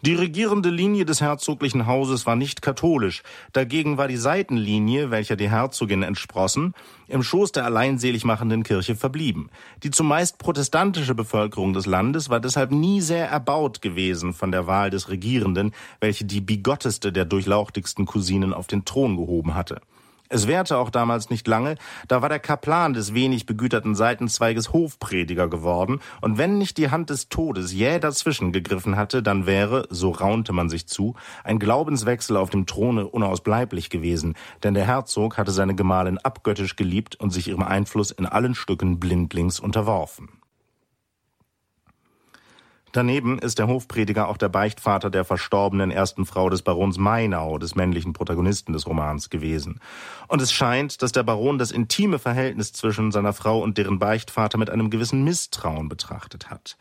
Die 0.02 0.14
regierende 0.14 0.70
Linie 0.70 1.04
des 1.04 1.20
herzoglichen 1.20 1.86
Hauses 1.86 2.24
war 2.24 2.34
nicht 2.34 2.62
katholisch, 2.62 3.22
dagegen 3.52 3.98
war 3.98 4.08
die 4.08 4.16
Seitenlinie, 4.16 5.10
welcher 5.10 5.36
die 5.36 5.50
Herzogin 5.50 6.02
entsprossen, 6.02 6.72
im 7.06 7.22
Schoß 7.22 7.52
der 7.52 7.66
alleinselig 7.66 8.24
machenden 8.24 8.62
Kirche 8.62 8.96
verblieben. 8.96 9.50
Die 9.82 9.90
zumeist 9.90 10.38
protestantische 10.38 11.14
Bevölkerung 11.14 11.74
des 11.74 11.84
Landes 11.84 12.30
war 12.30 12.40
deshalb 12.40 12.70
nie 12.70 13.02
sehr 13.02 13.28
erbaut 13.28 13.82
gewesen 13.82 14.32
von 14.32 14.50
der 14.50 14.66
Wahl 14.66 14.88
des 14.88 15.10
Regierenden, 15.10 15.74
welche 16.00 16.24
die 16.24 16.40
bigotteste 16.40 17.12
der 17.12 17.26
durchlauchtigsten 17.26 18.06
Cousinen 18.06 18.54
auf 18.54 18.68
den 18.68 18.86
Thron 18.86 19.18
gehoben 19.18 19.54
hatte. 19.54 19.82
Es 20.32 20.46
währte 20.46 20.78
auch 20.78 20.90
damals 20.90 21.28
nicht 21.28 21.48
lange, 21.48 21.74
da 22.06 22.22
war 22.22 22.28
der 22.28 22.38
Kaplan 22.38 22.92
des 22.92 23.14
wenig 23.14 23.46
begüterten 23.46 23.96
Seitenzweiges 23.96 24.72
Hofprediger 24.72 25.48
geworden, 25.48 26.00
und 26.20 26.38
wenn 26.38 26.56
nicht 26.56 26.78
die 26.78 26.90
Hand 26.90 27.10
des 27.10 27.28
Todes 27.28 27.72
jäh 27.72 27.98
dazwischen 27.98 28.52
gegriffen 28.52 28.94
hatte, 28.94 29.24
dann 29.24 29.44
wäre, 29.44 29.88
so 29.90 30.10
raunte 30.10 30.52
man 30.52 30.68
sich 30.68 30.86
zu, 30.86 31.16
ein 31.42 31.58
Glaubenswechsel 31.58 32.36
auf 32.36 32.48
dem 32.48 32.66
Throne 32.66 33.08
unausbleiblich 33.08 33.90
gewesen, 33.90 34.34
denn 34.62 34.74
der 34.74 34.86
Herzog 34.86 35.36
hatte 35.36 35.50
seine 35.50 35.74
Gemahlin 35.74 36.18
abgöttisch 36.18 36.76
geliebt 36.76 37.16
und 37.16 37.30
sich 37.30 37.48
ihrem 37.48 37.64
Einfluss 37.64 38.12
in 38.12 38.24
allen 38.24 38.54
Stücken 38.54 39.00
blindlings 39.00 39.58
unterworfen. 39.58 40.39
Daneben 42.92 43.38
ist 43.38 43.61
der 43.61 43.68
Hofprediger 43.68 44.29
auch 44.29 44.37
der 44.37 44.48
Beichtvater 44.48 45.11
der 45.11 45.24
verstorbenen 45.24 45.92
ersten 45.92 46.26
Frau 46.26 46.50
des 46.50 46.62
Barons 46.62 46.98
Mainau, 46.98 47.59
des 47.59 47.76
männlichen 47.76 48.12
Protagonisten 48.12 48.72
des 48.72 48.87
Romans, 48.87 49.31
gewesen. 49.31 49.79
Und 50.26 50.42
es 50.42 50.53
scheint, 50.53 51.00
dass 51.03 51.12
der 51.12 51.22
Baron 51.22 51.59
das 51.59 51.70
intime 51.70 52.18
Verhältnis 52.18 52.72
zwischen 52.72 53.12
seiner 53.12 53.33
Frau 53.33 53.61
und 53.62 53.79
deren 53.79 54.00
Beichtvater 54.00 54.59
mit 54.59 54.70
einem 54.70 54.90
gewissen 54.90 55.22
Misstrauen 55.22 55.88
betrachtet 55.88 56.50
hat. 56.50 56.76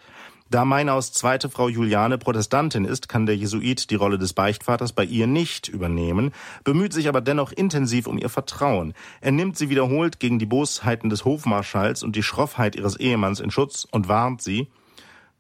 Da 0.51 0.65
Meinaus 0.65 1.13
zweite 1.13 1.47
Frau 1.47 1.69
Juliane 1.69 2.17
Protestantin 2.17 2.83
ist, 2.83 3.07
kann 3.07 3.27
der 3.27 3.37
Jesuit 3.37 3.91
die 3.91 3.95
Rolle 3.95 4.17
des 4.17 4.33
Beichtvaters 4.33 4.93
bei 4.93 5.03
ihr 5.03 5.27
nicht 5.27 5.67
übernehmen, 5.67 6.31
bemüht 6.63 6.91
sich 6.91 7.07
aber 7.07 7.21
dennoch 7.21 7.51
intensiv 7.51 8.07
um 8.07 8.17
ihr 8.17 8.29
Vertrauen. 8.29 8.95
Er 9.21 9.31
nimmt 9.31 9.59
sie 9.59 9.69
wiederholt 9.69 10.19
gegen 10.19 10.39
die 10.39 10.47
Bosheiten 10.47 11.11
des 11.11 11.23
Hofmarschalls 11.23 12.01
und 12.01 12.15
die 12.15 12.23
Schroffheit 12.23 12.75
ihres 12.75 12.95
Ehemanns 12.95 13.39
in 13.39 13.51
Schutz 13.51 13.87
und 13.91 14.07
warnt 14.07 14.41
sie, 14.41 14.69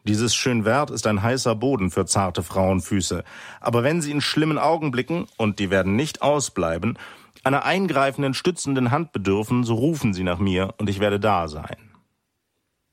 dieses 0.05 0.33
Schönwert 0.33 0.91
ist 0.91 1.07
ein 1.07 1.21
heißer 1.21 1.55
Boden 1.55 1.91
für 1.91 2.05
zarte 2.05 2.43
Frauenfüße. 2.43 3.23
Aber 3.59 3.83
wenn 3.83 4.01
sie 4.01 4.11
in 4.11 4.21
schlimmen 4.21 4.57
Augenblicken, 4.57 5.27
und 5.37 5.59
die 5.59 5.69
werden 5.69 5.95
nicht 5.95 6.21
ausbleiben, 6.21 6.97
einer 7.43 7.63
eingreifenden, 7.65 8.33
stützenden 8.33 8.91
Hand 8.91 9.11
bedürfen, 9.11 9.63
so 9.63 9.75
rufen 9.75 10.13
sie 10.13 10.23
nach 10.23 10.39
mir, 10.39 10.73
und 10.77 10.89
ich 10.89 10.99
werde 10.99 11.19
da 11.19 11.47
sein. 11.47 11.77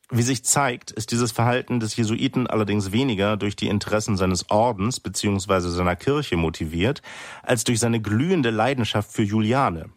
Wie 0.08 0.22
sich 0.22 0.44
zeigt, 0.44 0.92
ist 0.92 1.10
dieses 1.10 1.32
Verhalten 1.32 1.80
des 1.80 1.96
Jesuiten 1.96 2.46
allerdings 2.46 2.92
weniger 2.92 3.36
durch 3.36 3.56
die 3.56 3.66
Interessen 3.66 4.16
seines 4.16 4.50
Ordens 4.50 5.00
bzw. 5.00 5.60
seiner 5.68 5.96
Kirche 5.96 6.36
motiviert, 6.36 7.02
als 7.42 7.64
durch 7.64 7.80
seine 7.80 8.00
glühende 8.00 8.50
Leidenschaft 8.50 9.10
für 9.10 9.24
Juliane. 9.24 9.90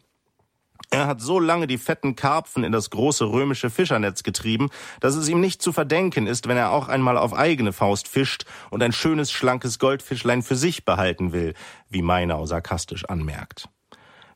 Er 0.92 1.06
hat 1.06 1.22
so 1.22 1.39
lange 1.39 1.68
die 1.68 1.78
fetten 1.78 2.15
Karpfen 2.15 2.63
in 2.63 2.72
das 2.72 2.89
große 2.89 3.26
römische 3.26 3.70
Fischernetz 3.70 4.24
getrieben, 4.24 4.70
dass 5.00 5.15
es 5.15 5.30
ihm 5.30 5.39
nicht 5.39 5.62
zu 5.62 5.72
verdenken 5.72 6.26
ist, 6.26 6.48
wenn 6.48 6.58
er 6.58 6.72
auch 6.72 6.88
einmal 6.88 7.18
auf 7.18 7.34
eigene 7.34 7.74
Faust 7.74 8.08
fischt 8.08 8.46
und 8.72 8.82
ein 8.82 8.92
schönes, 8.92 9.32
schlankes 9.32 9.78
Goldfischlein 9.78 10.42
für 10.42 10.56
sich 10.56 10.86
behalten 10.86 11.32
will, 11.32 11.54
wie 11.89 12.02
Meinau 12.02 12.46
sarkastisch 12.48 13.06
anmerkt. 13.06 13.70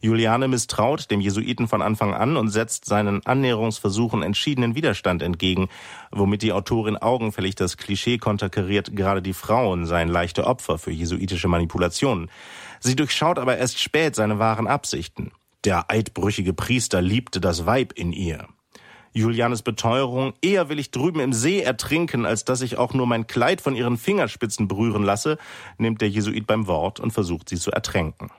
Juliane 0.03 0.49
misstraut 0.49 1.09
dem 1.09 1.21
Jesuiten 1.21 1.69
von 1.69 1.81
Anfang 1.81 2.13
an 2.13 2.35
und 2.35 2.49
setzt 2.49 2.83
seinen 2.83 3.25
Annäherungsversuchen 3.25 4.21
entschiedenen 4.21 4.75
Widerstand 4.75 5.23
entgegen, 5.23 5.69
womit 6.11 6.41
die 6.41 6.51
Autorin 6.51 6.97
augenfällig 6.97 7.55
das 7.55 7.77
Klischee 7.77 8.17
konterkariert, 8.17 8.97
gerade 8.97 9.21
die 9.21 9.33
Frauen 9.33 9.85
seien 9.85 10.09
leichte 10.09 10.45
Opfer 10.45 10.77
für 10.77 10.91
jesuitische 10.91 11.47
Manipulationen. 11.47 12.29
Sie 12.81 12.97
durchschaut 12.97 13.39
aber 13.39 13.57
erst 13.57 13.79
spät 13.79 14.13
seine 14.13 14.39
wahren 14.39 14.67
Absichten. 14.67 15.31
Der 15.65 15.89
eidbrüchige 15.89 16.53
Priester 16.53 17.01
liebte 17.01 17.39
das 17.39 17.65
Weib 17.65 17.93
in 17.93 18.11
ihr. 18.11 18.47
Julianes 19.13 19.61
Beteuerung, 19.61 20.33
eher 20.41 20.67
will 20.67 20.79
ich 20.79 20.91
drüben 20.91 21.21
im 21.21 21.31
See 21.31 21.61
ertrinken, 21.61 22.25
als 22.25 22.43
dass 22.43 22.61
ich 22.61 22.77
auch 22.77 22.93
nur 22.93 23.07
mein 23.07 23.27
Kleid 23.27 23.61
von 23.61 23.75
ihren 23.75 23.97
Fingerspitzen 23.97 24.67
berühren 24.67 25.03
lasse, 25.03 25.37
nimmt 25.77 26.01
der 26.01 26.09
Jesuit 26.09 26.47
beim 26.47 26.67
Wort 26.67 26.99
und 26.99 27.11
versucht 27.11 27.47
sie 27.47 27.57
zu 27.57 27.71
ertränken. 27.71 28.29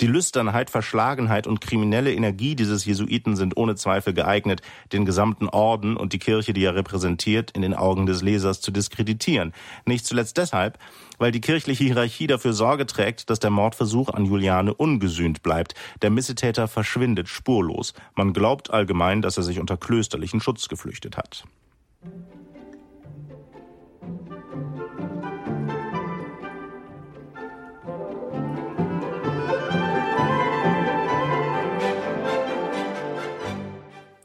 Die 0.00 0.08
Lüsternheit, 0.08 0.70
Verschlagenheit 0.70 1.46
und 1.46 1.60
kriminelle 1.60 2.12
Energie 2.12 2.56
dieses 2.56 2.84
Jesuiten 2.84 3.36
sind 3.36 3.56
ohne 3.56 3.76
Zweifel 3.76 4.12
geeignet, 4.12 4.60
den 4.92 5.04
gesamten 5.04 5.48
Orden 5.48 5.96
und 5.96 6.12
die 6.12 6.18
Kirche, 6.18 6.52
die 6.52 6.64
er 6.64 6.74
repräsentiert, 6.74 7.52
in 7.52 7.62
den 7.62 7.74
Augen 7.74 8.04
des 8.06 8.20
Lesers 8.20 8.60
zu 8.60 8.72
diskreditieren. 8.72 9.52
Nicht 9.86 10.04
zuletzt 10.04 10.36
deshalb, 10.36 10.80
weil 11.18 11.30
die 11.30 11.40
kirchliche 11.40 11.84
Hierarchie 11.84 12.26
dafür 12.26 12.54
Sorge 12.54 12.86
trägt, 12.86 13.30
dass 13.30 13.38
der 13.38 13.50
Mordversuch 13.50 14.08
an 14.08 14.24
Juliane 14.24 14.74
ungesühnt 14.74 15.44
bleibt. 15.44 15.76
Der 16.02 16.10
Missetäter 16.10 16.66
verschwindet 16.66 17.28
spurlos. 17.28 17.94
Man 18.16 18.32
glaubt 18.32 18.70
allgemein, 18.72 19.22
dass 19.22 19.36
er 19.36 19.44
sich 19.44 19.60
unter 19.60 19.76
klösterlichen 19.76 20.40
Schutz 20.40 20.68
geflüchtet 20.68 21.16
hat. 21.16 21.44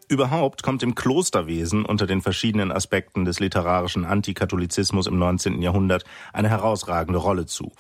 Überhaupt 0.10 0.64
kommt 0.64 0.82
im 0.82 0.96
Klosterwesen 0.96 1.86
unter 1.86 2.08
den 2.08 2.22
verschiedenen 2.22 2.72
Aspekten 2.72 3.26
des 3.26 3.40
literarischen 3.40 4.06
Antikatholizismus 4.06 5.06
im 5.06 5.20
19. 5.20 5.62
Jahrhundert 5.62 6.04
eine 6.34 6.50
herausragende 6.50 7.20
Rolle 7.20 7.46
zu. 7.46 7.72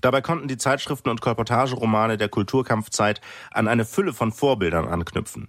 Dabei 0.00 0.22
konnten 0.22 0.48
die 0.48 0.56
Zeitschriften 0.56 1.10
und 1.10 1.20
Kolportageromane 1.20 2.16
der 2.16 2.30
Kulturkampfzeit 2.30 3.20
an 3.50 3.68
eine 3.68 3.84
Fülle 3.84 4.14
von 4.14 4.32
Vorbildern 4.32 4.88
anknüpfen. 4.88 5.48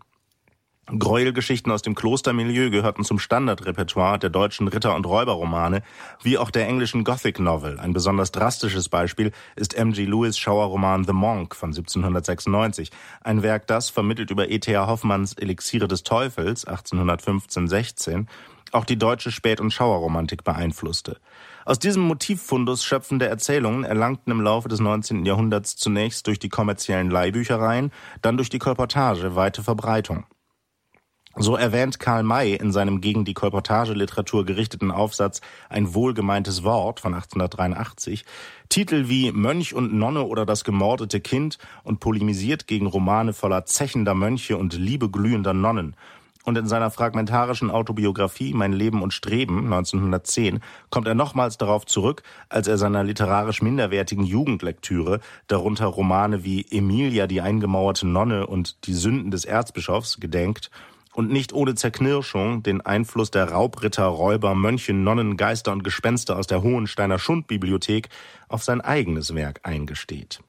Gräuelgeschichten 0.88 1.72
aus 1.72 1.82
dem 1.82 1.96
Klostermilieu 1.96 2.70
gehörten 2.70 3.04
zum 3.04 3.18
Standardrepertoire 3.18 4.20
der 4.20 4.30
deutschen 4.30 4.68
Ritter- 4.68 4.96
und 4.96 5.08
Räuberromane, 5.08 5.82
wie 6.22 6.38
auch 6.38 6.52
der 6.52 6.68
englischen 6.68 7.04
Gothic 7.04 7.40
Novel. 7.40 7.80
Ein 7.80 7.94
besonders 7.94 8.32
drastisches 8.32 8.88
Beispiel 8.88 9.32
ist 9.56 9.74
M.G. 9.74 10.06
Lewis 10.06 10.38
Schauerroman 10.38 11.04
The 11.04 11.14
Monk 11.14 11.56
von 11.56 11.70
1796. 11.70 12.92
Ein 13.24 13.42
Werk, 13.42 13.66
das, 13.66 13.90
vermittelt 13.90 14.30
über 14.30 14.50
E.T.A. 14.50 14.86
Hoffmanns 14.86 15.34
Elixiere 15.34 15.88
des 15.88 16.04
Teufels 16.04 16.68
1815-16, 16.68 18.28
auch 18.72 18.86
die 18.86 19.00
deutsche 19.00 19.32
Spät- 19.32 19.62
und 19.62 19.72
Schauerromantik 19.72 20.44
beeinflusste. 20.44 21.18
Aus 21.66 21.80
diesem 21.80 22.04
Motivfundus 22.04 22.84
schöpfende 22.84 23.28
Erzählungen 23.28 23.86
erlangten 23.86 24.32
im 24.32 24.42
Laufe 24.42 24.70
des 24.70 24.80
19. 24.82 25.26
Jahrhunderts 25.26 25.78
zunächst 25.78 26.28
durch 26.28 26.38
die 26.38 26.50
kommerziellen 26.50 27.10
Leihbüchereien, 27.10 27.92
dann 28.22 28.38
durch 28.38 28.50
die 28.50 28.60
Kolportage 28.60 29.36
weite 29.36 29.64
Verbreitung. 29.64 30.26
So 31.38 31.58
erwähnt 31.58 32.00
Karl 32.00 32.24
May 32.24 32.54
in 32.54 32.72
seinem 32.72 33.02
gegen 33.02 33.26
die 33.26 33.34
Kolportageliteratur 33.34 34.46
gerichteten 34.46 34.90
Aufsatz 34.90 35.42
Ein 35.68 35.94
wohlgemeintes 35.94 36.64
Wort 36.64 37.02
von 37.02 37.14
1883 37.14 38.24
Titel 38.70 39.10
wie 39.10 39.34
Mönch 39.34 39.74
und 39.74 39.94
Nonne 39.94 40.24
oder 40.24 40.46
das 40.46 40.64
gemordete 40.64 41.20
Kind 41.20 41.58
und 41.84 42.00
polemisiert 42.00 42.68
gegen 42.68 42.88
Romane 42.88 43.34
voller 43.34 43.66
zechender 43.66 44.14
Mönche 44.14 44.56
und 44.56 44.76
liebeglühender 44.76 45.54
Nonnen. 45.54 45.98
Und 46.46 46.58
in 46.58 46.68
seiner 46.68 46.90
fragmentarischen 46.90 47.70
Autobiografie 47.70 48.54
Mein 48.54 48.72
Leben 48.72 49.02
und 49.02 49.12
Streben 49.12 49.66
1910 49.66 50.62
kommt 50.90 51.08
er 51.08 51.16
nochmals 51.16 51.58
darauf 51.58 51.86
zurück, 51.86 52.24
als 52.48 52.70
er 52.70 52.78
seiner 52.78 53.04
literarisch 53.04 53.62
minderwertigen 53.62 54.24
Jugendlektüre, 54.24 55.20
darunter 55.48 55.88
Romane 55.88 56.46
wie 56.46 56.66
Emilia, 56.72 57.28
die 57.28 57.42
eingemauerte 57.42 58.08
Nonne 58.08 58.48
und 58.48 58.88
Die 58.88 58.94
Sünden 58.94 59.32
des 59.32 59.44
Erzbischofs, 59.44 60.22
gedenkt 60.22 60.72
und 61.16 61.32
nicht 61.32 61.54
ohne 61.54 61.76
Zerknirschung 61.76 62.62
den 62.62 62.82
Einfluss 62.82 63.32
der 63.32 63.52
Raubritter, 63.52 64.06
Räuber, 64.06 64.54
Mönche, 64.54 64.94
Nonnen, 64.94 65.38
Geister 65.38 65.72
und 65.72 65.84
Gespenster 65.84 66.38
aus 66.38 66.48
der 66.48 66.62
Hohensteiner 66.62 67.20
Schundbibliothek 67.20 68.10
auf 68.50 68.64
sein 68.64 68.82
eigenes 68.82 69.34
Werk 69.34 69.62
eingesteht. 69.64 70.42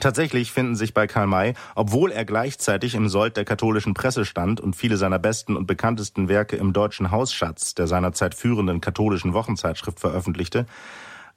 Tatsächlich 0.00 0.52
finden 0.52 0.76
sich 0.76 0.92
bei 0.92 1.06
Karl 1.06 1.26
May, 1.26 1.54
obwohl 1.74 2.10
er 2.10 2.26
gleichzeitig 2.26 2.94
im 2.94 3.08
Sold 3.08 3.36
der 3.36 3.46
katholischen 3.46 3.94
Presse 3.94 4.26
stand 4.26 4.60
und 4.60 4.76
viele 4.76 4.98
seiner 4.98 5.18
besten 5.18 5.56
und 5.56 5.66
bekanntesten 5.66 6.28
Werke 6.28 6.56
im 6.56 6.72
deutschen 6.72 7.10
Hausschatz 7.10 7.74
der 7.74 7.86
seinerzeit 7.86 8.34
führenden 8.34 8.82
katholischen 8.82 9.32
Wochenzeitschrift 9.32 9.98
veröffentlichte, 10.00 10.66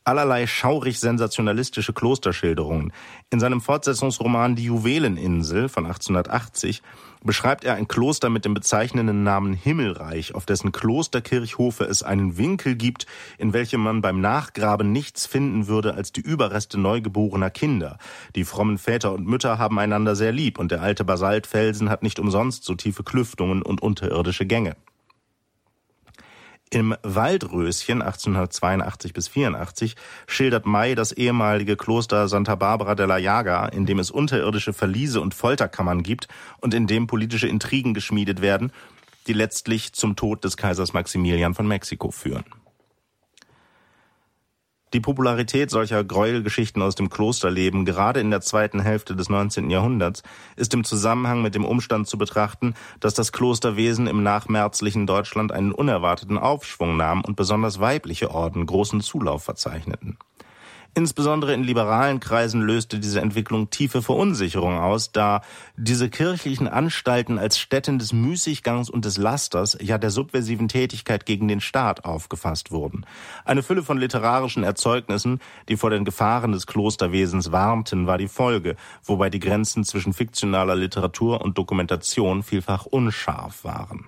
allerlei 0.03 0.47
schaurig 0.47 0.99
sensationalistische 0.99 1.93
Klosterschilderungen. 1.93 2.91
In 3.29 3.39
seinem 3.39 3.61
Fortsetzungsroman 3.61 4.55
Die 4.55 4.65
Juweleninsel 4.65 5.69
von 5.69 5.85
1880 5.85 6.81
beschreibt 7.23 7.63
er 7.63 7.75
ein 7.75 7.87
Kloster 7.87 8.29
mit 8.29 8.45
dem 8.45 8.53
bezeichnenden 8.53 9.23
Namen 9.23 9.53
Himmelreich, 9.53 10.35
auf 10.35 10.45
dessen 10.45 10.71
Klosterkirchhofe 10.71 11.83
es 11.83 12.03
einen 12.03 12.37
Winkel 12.37 12.75
gibt, 12.75 13.05
in 13.37 13.53
welchem 13.53 13.81
man 13.81 14.01
beim 14.01 14.21
Nachgraben 14.21 14.91
nichts 14.91 15.25
finden 15.25 15.67
würde 15.67 15.93
als 15.93 16.11
die 16.11 16.21
Überreste 16.21 16.79
neugeborener 16.79 17.49
Kinder. 17.49 17.97
Die 18.35 18.45
frommen 18.45 18.77
Väter 18.77 19.13
und 19.13 19.27
Mütter 19.27 19.57
haben 19.57 19.79
einander 19.79 20.15
sehr 20.15 20.31
lieb 20.31 20.59
und 20.59 20.71
der 20.71 20.81
alte 20.81 21.03
Basaltfelsen 21.03 21.89
hat 21.89 22.03
nicht 22.03 22.19
umsonst 22.19 22.63
so 22.63 22.75
tiefe 22.75 23.03
Klüftungen 23.03 23.61
und 23.61 23.81
unterirdische 23.81 24.45
Gänge. 24.45 24.75
Im 26.71 26.95
Waldröschen 27.01 28.03
1882 28.03 29.13
bis 29.13 29.27
84 29.27 29.95
schildert 30.27 30.67
May 30.67 30.93
das 30.93 31.11
ehemalige 31.11 31.75
Kloster 31.75 32.27
Santa 32.27 32.53
Barbara 32.53 32.93
de 32.93 33.07
la 33.07 33.17
Llaga, 33.17 33.65
in 33.65 33.87
dem 33.87 33.97
es 33.97 34.11
unterirdische 34.11 34.71
Verliese 34.71 35.19
und 35.19 35.33
Folterkammern 35.33 36.03
gibt 36.03 36.27
und 36.61 36.75
in 36.75 36.85
dem 36.85 37.07
politische 37.07 37.47
Intrigen 37.47 37.95
geschmiedet 37.95 38.41
werden, 38.41 38.71
die 39.25 39.33
letztlich 39.33 39.93
zum 39.93 40.15
Tod 40.15 40.43
des 40.43 40.57
Kaisers 40.57 40.93
Maximilian 40.93 41.55
von 41.55 41.67
Mexiko 41.67 42.11
führen. 42.11 42.45
Die 44.93 44.99
Popularität 44.99 45.69
solcher 45.69 46.03
Gräuelgeschichten 46.03 46.81
aus 46.81 46.95
dem 46.95 47.11
Klosterleben 47.11 47.85
gerade 47.85 48.19
in 48.21 48.31
der 48.31 48.41
zweiten 48.41 48.79
Hälfte 48.79 49.15
des 49.15 49.29
19. 49.29 49.69
Jahrhunderts 49.69 50.23
ist 50.55 50.73
im 50.73 50.83
Zusammenhang 50.83 51.43
mit 51.43 51.53
dem 51.53 51.63
Umstand 51.63 52.07
zu 52.07 52.17
betrachten, 52.17 52.73
dass 52.99 53.13
das 53.13 53.31
Klosterwesen 53.31 54.07
im 54.07 54.23
nachmärzlichen 54.23 55.05
Deutschland 55.05 55.51
einen 55.51 55.73
unerwarteten 55.73 56.39
Aufschwung 56.39 56.97
nahm 56.97 57.21
und 57.23 57.35
besonders 57.35 57.79
weibliche 57.79 58.31
Orden 58.31 58.65
großen 58.65 59.01
Zulauf 59.01 59.43
verzeichneten. 59.43 60.17
Insbesondere 60.95 61.53
in 61.53 61.63
liberalen 61.63 62.19
Kreisen 62.19 62.61
löste 62.61 62.99
diese 62.99 63.21
Entwicklung 63.21 63.69
tiefe 63.69 64.01
Verunsicherung 64.01 64.77
aus, 64.79 65.11
da 65.11 65.41
diese 65.77 66.09
kirchlichen 66.09 66.67
Anstalten 66.67 67.37
als 67.37 67.59
Stätten 67.59 67.99
des 67.99 68.11
Müßiggangs 68.11 68.89
und 68.89 69.05
des 69.05 69.17
Lasters, 69.17 69.77
ja 69.81 69.97
der 69.97 70.09
subversiven 70.09 70.67
Tätigkeit 70.67 71.25
gegen 71.25 71.47
den 71.47 71.61
Staat 71.61 72.05
aufgefasst 72.05 72.71
wurden. 72.71 73.05
Eine 73.45 73.63
Fülle 73.63 73.83
von 73.83 73.97
literarischen 73.97 74.63
Erzeugnissen, 74.63 75.39
die 75.69 75.77
vor 75.77 75.89
den 75.89 76.05
Gefahren 76.05 76.51
des 76.51 76.67
Klosterwesens 76.67 77.51
warnten, 77.51 78.07
war 78.07 78.17
die 78.17 78.27
Folge, 78.27 78.75
wobei 79.03 79.29
die 79.29 79.39
Grenzen 79.39 79.83
zwischen 79.83 80.13
fiktionaler 80.13 80.75
Literatur 80.75 81.41
und 81.41 81.57
Dokumentation 81.57 82.43
vielfach 82.43 82.85
unscharf 82.85 83.63
waren. 83.63 84.07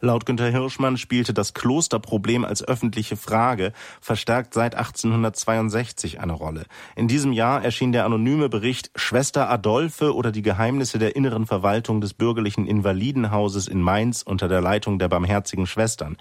Laut 0.00 0.26
Günter 0.26 0.50
Hirschmann 0.50 0.98
spielte 0.98 1.32
das 1.32 1.54
Klosterproblem 1.54 2.44
als 2.44 2.62
öffentliche 2.62 3.16
Frage 3.16 3.72
verstärkt 4.00 4.52
seit 4.52 4.74
1862 4.74 6.20
eine 6.20 6.34
Rolle. 6.34 6.64
In 6.96 7.08
diesem 7.08 7.32
Jahr 7.32 7.64
erschien 7.64 7.92
der 7.92 8.04
anonyme 8.04 8.48
Bericht 8.48 8.90
Schwester 8.94 9.50
Adolphe 9.50 10.14
oder 10.14 10.32
die 10.32 10.42
Geheimnisse 10.42 10.98
der 10.98 11.16
inneren 11.16 11.46
Verwaltung 11.46 12.00
des 12.00 12.12
bürgerlichen 12.12 12.66
Invalidenhauses 12.66 13.68
in 13.68 13.80
Mainz 13.80 14.22
unter 14.22 14.48
der 14.48 14.60
Leitung 14.60 14.98
der 14.98 15.08
Barmherzigen 15.08 15.66
Schwestern. 15.66 16.16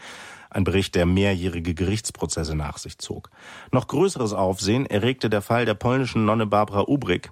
Ein 0.49 0.63
Bericht, 0.63 0.95
der 0.95 1.05
mehrjährige 1.05 1.73
Gerichtsprozesse 1.73 2.55
nach 2.55 2.77
sich 2.77 2.97
zog. 2.97 3.29
Noch 3.71 3.87
größeres 3.87 4.31
Aufsehen 4.31 4.85
erregte 4.85 5.29
der 5.29 5.41
Fall 5.41 5.65
der 5.65 5.73
polnischen 5.73 6.23
Nonne 6.23 6.45
Barbara 6.45 6.85
Ubrik, 6.87 7.31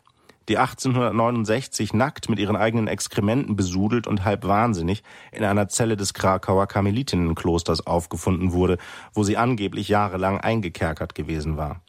die 0.49 0.57
1869 0.57 1.93
nackt 1.93 2.29
mit 2.29 2.39
ihren 2.39 2.55
eigenen 2.55 2.87
Exkrementen 2.87 3.55
besudelt 3.55 4.07
und 4.07 4.25
halb 4.25 4.45
wahnsinnig 4.45 5.03
in 5.31 5.43
einer 5.43 5.69
Zelle 5.69 5.95
des 5.95 6.13
Krakauer 6.13 6.67
Karmelitinnenklosters 6.67 7.85
aufgefunden 7.87 8.51
wurde, 8.51 8.77
wo 9.13 9.23
sie 9.23 9.37
angeblich 9.37 9.87
jahrelang 9.87 10.39
eingekerkert 10.39 11.15
gewesen 11.15 11.57
war. 11.57 11.81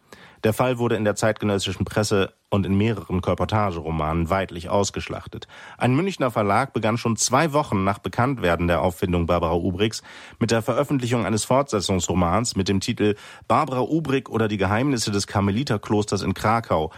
Der 0.45 0.53
Fall 0.53 0.79
wurde 0.79 0.97
in 0.97 1.05
der 1.05 1.17
zeitgenössischen 1.17 1.87
Presse 1.87 2.35
und 2.51 2.67
in 2.67 2.77
mehreren 2.77 3.23
Kolportageromanen 3.23 4.29
weitlich 4.29 4.69
ausgeschlachtet. 4.69 5.49
Ein 5.79 5.97
Münchner 5.97 6.31
Verlag 6.31 6.75
begann 6.75 6.99
schon 6.99 7.17
zwei 7.17 7.55
Wochen 7.55 7.83
nach 7.83 7.99
Bekanntwerden 7.99 8.69
der 8.69 8.83
Auffindung 8.83 9.25
Barbara 9.25 9.55
Ubriks 9.55 10.03
mit 10.39 10.51
der 10.51 10.61
Veröffentlichung 10.61 11.25
eines 11.25 11.45
Fortsetzungsromans 11.45 12.57
mit 12.57 12.69
dem 12.69 12.81
Titel 12.81 13.17
Barbara 13.49 13.81
Ubrik 13.81 14.29
oder 14.29 14.47
die 14.47 14.59
Geheimnisse 14.59 15.11
des 15.11 15.27
Karmeliterklosters 15.27 16.21
in 16.21 16.35
Krakau, 16.35 16.93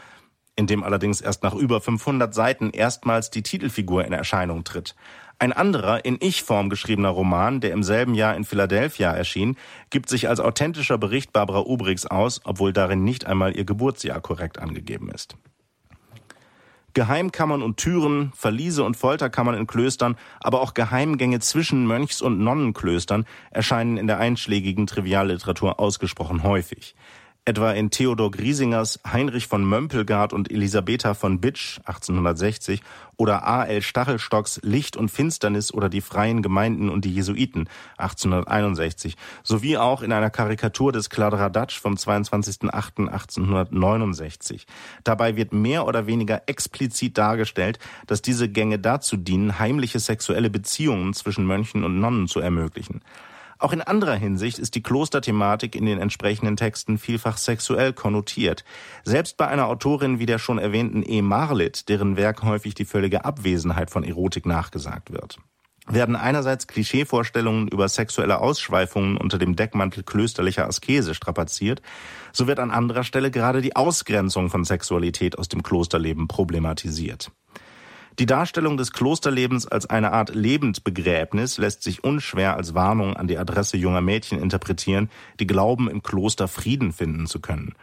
in 0.57 0.67
dem 0.67 0.83
allerdings 0.83 1.21
erst 1.21 1.43
nach 1.43 1.55
über 1.55 1.81
500 1.81 2.35
Seiten 2.35 2.71
erstmals 2.71 3.31
die 3.31 3.43
Titelfigur 3.43 4.05
in 4.05 4.13
Erscheinung 4.13 4.65
tritt. 4.65 4.97
Ein 5.39 5.53
anderer, 5.53 6.07
in 6.07 6.17
Ich-Form 6.19 6.71
geschriebener 6.71 7.11
Roman, 7.11 7.61
der 7.61 7.73
im 7.73 7.83
selben 7.83 8.15
Jahr 8.15 8.35
in 8.35 8.45
Philadelphia 8.45 9.13
erschien, 9.13 9.57
gibt 9.91 10.09
sich 10.09 10.31
als 10.31 10.41
authentischer 10.41 10.97
Bericht 10.97 11.35
Barbara 11.35 11.61
Ubrigs 11.61 12.07
aus, 12.07 12.41
obwohl 12.45 12.73
darin 12.73 13.05
nicht 13.05 13.27
einmal 13.27 13.55
ihr 13.55 13.67
Geburtsjahr 13.67 14.23
korrekt 14.23 14.59
angegeben 14.59 15.11
ist. 15.11 15.37
Geheimkammern 16.95 17.63
und 17.63 17.77
Türen, 17.77 18.33
Verliese 18.35 18.83
und 18.83 18.97
Folterkammern 18.97 19.55
in 19.55 19.67
Klöstern, 19.67 20.17
aber 20.41 20.63
auch 20.63 20.73
Geheimgänge 20.73 21.41
zwischen 21.41 21.87
Mönchs- 21.87 22.23
und 22.23 22.39
Nonnenklöstern 22.39 23.27
erscheinen 23.51 23.99
in 23.99 24.07
der 24.07 24.19
einschlägigen 24.19 24.87
Trivialliteratur 24.87 25.79
ausgesprochen 25.79 26.43
häufig 26.43 26.95
etwa 27.47 27.71
in 27.71 27.91
Theodor 27.91 28.33
Griesingers 28.33 28.99
Heinrich 29.11 29.47
von 29.47 29.65
Mömpelgard 29.65 30.33
und 30.33 30.51
Elisabetha 30.51 31.15
von 31.15 31.41
Bitsch 31.41 31.79
1860 31.85 32.83
oder 33.17 33.47
A. 33.47 33.65
L. 33.65 33.83
Stachelstocks 33.83 34.59
Licht 34.65 34.97
und 34.97 35.13
Finsternis 35.13 35.73
oder 35.73 35.89
die 35.89 36.01
freien 36.01 36.43
Gemeinden 36.43 36.89
und 36.89 37.05
die 37.05 37.15
Jesuiten 37.15 37.69
1861 37.99 39.17
sowie 39.45 39.77
auch 39.77 40.03
in 40.03 40.13
einer 40.13 40.31
Karikatur 40.31 40.91
des 40.91 41.09
Kladradatsch 41.09 41.79
vom 41.79 41.95
22.08.1869. 41.95 44.63
Dabei 45.05 45.37
wird 45.37 45.53
mehr 45.53 45.87
oder 45.87 46.09
weniger 46.09 46.43
explizit 46.47 47.17
dargestellt, 47.17 47.79
dass 48.09 48.23
diese 48.23 48.49
Gänge 48.49 48.81
dazu 48.81 49.17
dienen, 49.17 49.61
heimliche 49.61 50.01
sexuelle 50.01 50.51
Beziehungen 50.51 51.15
zwischen 51.15 51.47
Mönchen 51.47 51.85
und 51.85 52.01
Nonnen 52.01 52.27
zu 52.27 52.41
ermöglichen. 52.41 53.03
Auch 53.59 53.73
in 53.73 53.81
anderer 53.81 54.15
Hinsicht 54.15 54.59
ist 54.59 54.75
die 54.75 54.83
Klosterthematik 54.83 55.75
in 55.75 55.87
den 55.87 55.99
entsprechenden 55.99 56.57
Texten 56.57 56.99
vielfach 56.99 57.39
sexuell 57.39 57.93
konnotiert. 57.93 58.65
Selbst 59.05 59.37
bei 59.37 59.49
einer 59.49 59.67
Autorin 59.67 60.19
wie 60.19 60.27
der 60.27 60.39
schon 60.39 60.59
erwähnten 60.59 61.03
E. 61.07 61.23
Marlitt, 61.23 61.89
deren 61.89 62.17
Werk 62.17 62.43
häufig 62.43 62.75
die 62.75 62.85
völlige 62.85 63.25
Abwesenheit 63.25 63.91
von 63.91 64.05
Erotik 64.05 64.47
nachgesagt 64.47 65.11
wird 65.11 65.39
werden 65.89 66.17
einerseits 66.17 66.67
Klischeevorstellungen 66.67 67.69
über 67.69 67.89
sexuelle 67.89 68.41
Ausschweifungen 68.41 69.17
unter 69.17 69.39
dem 69.39 69.57
Deckmantel 69.57 70.03
klösterlicher 70.03 70.67
Askese 70.67 71.15
strapaziert, 71.15 71.81
so 72.33 72.47
wird 72.47 72.59
an 72.59 72.71
anderer 72.71 73.05
Stelle 73.05 73.31
gerade 73.31 73.61
die 73.61 73.77
Ausgrenzung 73.77 74.51
von 74.51 74.65
Sexualität 74.65 75.39
aus 75.39 75.49
dem 75.49 75.63
Klosterleben 75.63 76.29
problematisiert. 76.29 77.31
Die 78.19 78.25
Darstellung 78.25 78.79
des 78.79 78.93
Klosterlebens 78.93 79.67
als 79.67 79.91
eine 79.91 80.11
Art 80.13 80.35
Lebendbegräbnis 80.35 81.59
lässt 81.59 81.83
sich 81.83 82.03
unschwer 82.03 82.57
als 82.57 82.73
Warnung 82.73 83.15
an 83.15 83.27
die 83.27 83.37
Adresse 83.37 83.77
junger 83.77 84.01
Mädchen 84.01 84.41
interpretieren, 84.41 85.11
die 85.39 85.47
glauben, 85.47 85.91
im 85.91 86.03
Kloster 86.03 86.49
Frieden 86.49 86.95
finden 86.95 87.27
zu 87.27 87.41
können. 87.41 87.75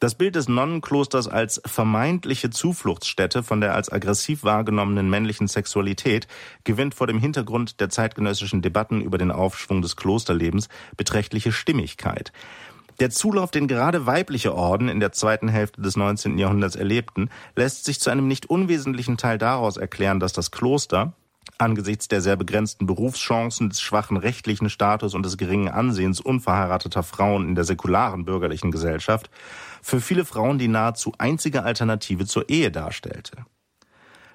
Das 0.00 0.14
Bild 0.14 0.36
des 0.36 0.48
Nonnenklosters 0.48 1.28
als 1.28 1.60
vermeintliche 1.66 2.48
Zufluchtsstätte 2.48 3.42
von 3.42 3.60
der 3.60 3.74
als 3.74 3.92
aggressiv 3.92 4.42
wahrgenommenen 4.42 5.10
männlichen 5.10 5.48
Sexualität 5.48 6.28
gewinnt 6.64 6.94
vor 6.94 7.06
dem 7.06 7.18
Hintergrund 7.18 7.78
der 7.78 7.90
zeitgenössischen 7.90 8.62
Debatten 8.62 9.02
über 9.02 9.18
den 9.18 9.30
Aufschwung 9.30 9.82
des 9.82 9.96
Klosterlebens 9.96 10.70
beträchtliche 10.96 11.52
Stimmigkeit. 11.52 12.32
Der 13.00 13.10
Zulauf, 13.10 13.50
den 13.50 13.66
gerade 13.66 14.06
weibliche 14.06 14.54
Orden 14.54 14.88
in 14.88 15.00
der 15.00 15.12
zweiten 15.12 15.48
Hälfte 15.48 15.82
des 15.82 15.96
19. 15.96 16.38
Jahrhunderts 16.38 16.76
erlebten, 16.76 17.28
lässt 17.56 17.84
sich 17.84 18.00
zu 18.00 18.10
einem 18.10 18.28
nicht 18.28 18.46
unwesentlichen 18.46 19.16
Teil 19.16 19.38
daraus 19.38 19.76
erklären, 19.76 20.20
dass 20.20 20.32
das 20.32 20.50
Kloster, 20.52 21.12
angesichts 21.58 22.08
der 22.08 22.20
sehr 22.20 22.36
begrenzten 22.36 22.86
Berufschancen, 22.86 23.68
des 23.68 23.80
schwachen 23.80 24.16
rechtlichen 24.16 24.70
Status 24.70 25.14
und 25.14 25.24
des 25.24 25.36
geringen 25.36 25.68
Ansehens 25.68 26.20
unverheirateter 26.20 27.02
Frauen 27.02 27.48
in 27.48 27.54
der 27.54 27.64
säkularen 27.64 28.24
bürgerlichen 28.24 28.70
Gesellschaft, 28.70 29.30
für 29.82 30.00
viele 30.00 30.24
Frauen 30.24 30.58
die 30.58 30.68
nahezu 30.68 31.12
einzige 31.18 31.64
Alternative 31.64 32.26
zur 32.26 32.48
Ehe 32.48 32.70
darstellte. 32.70 33.44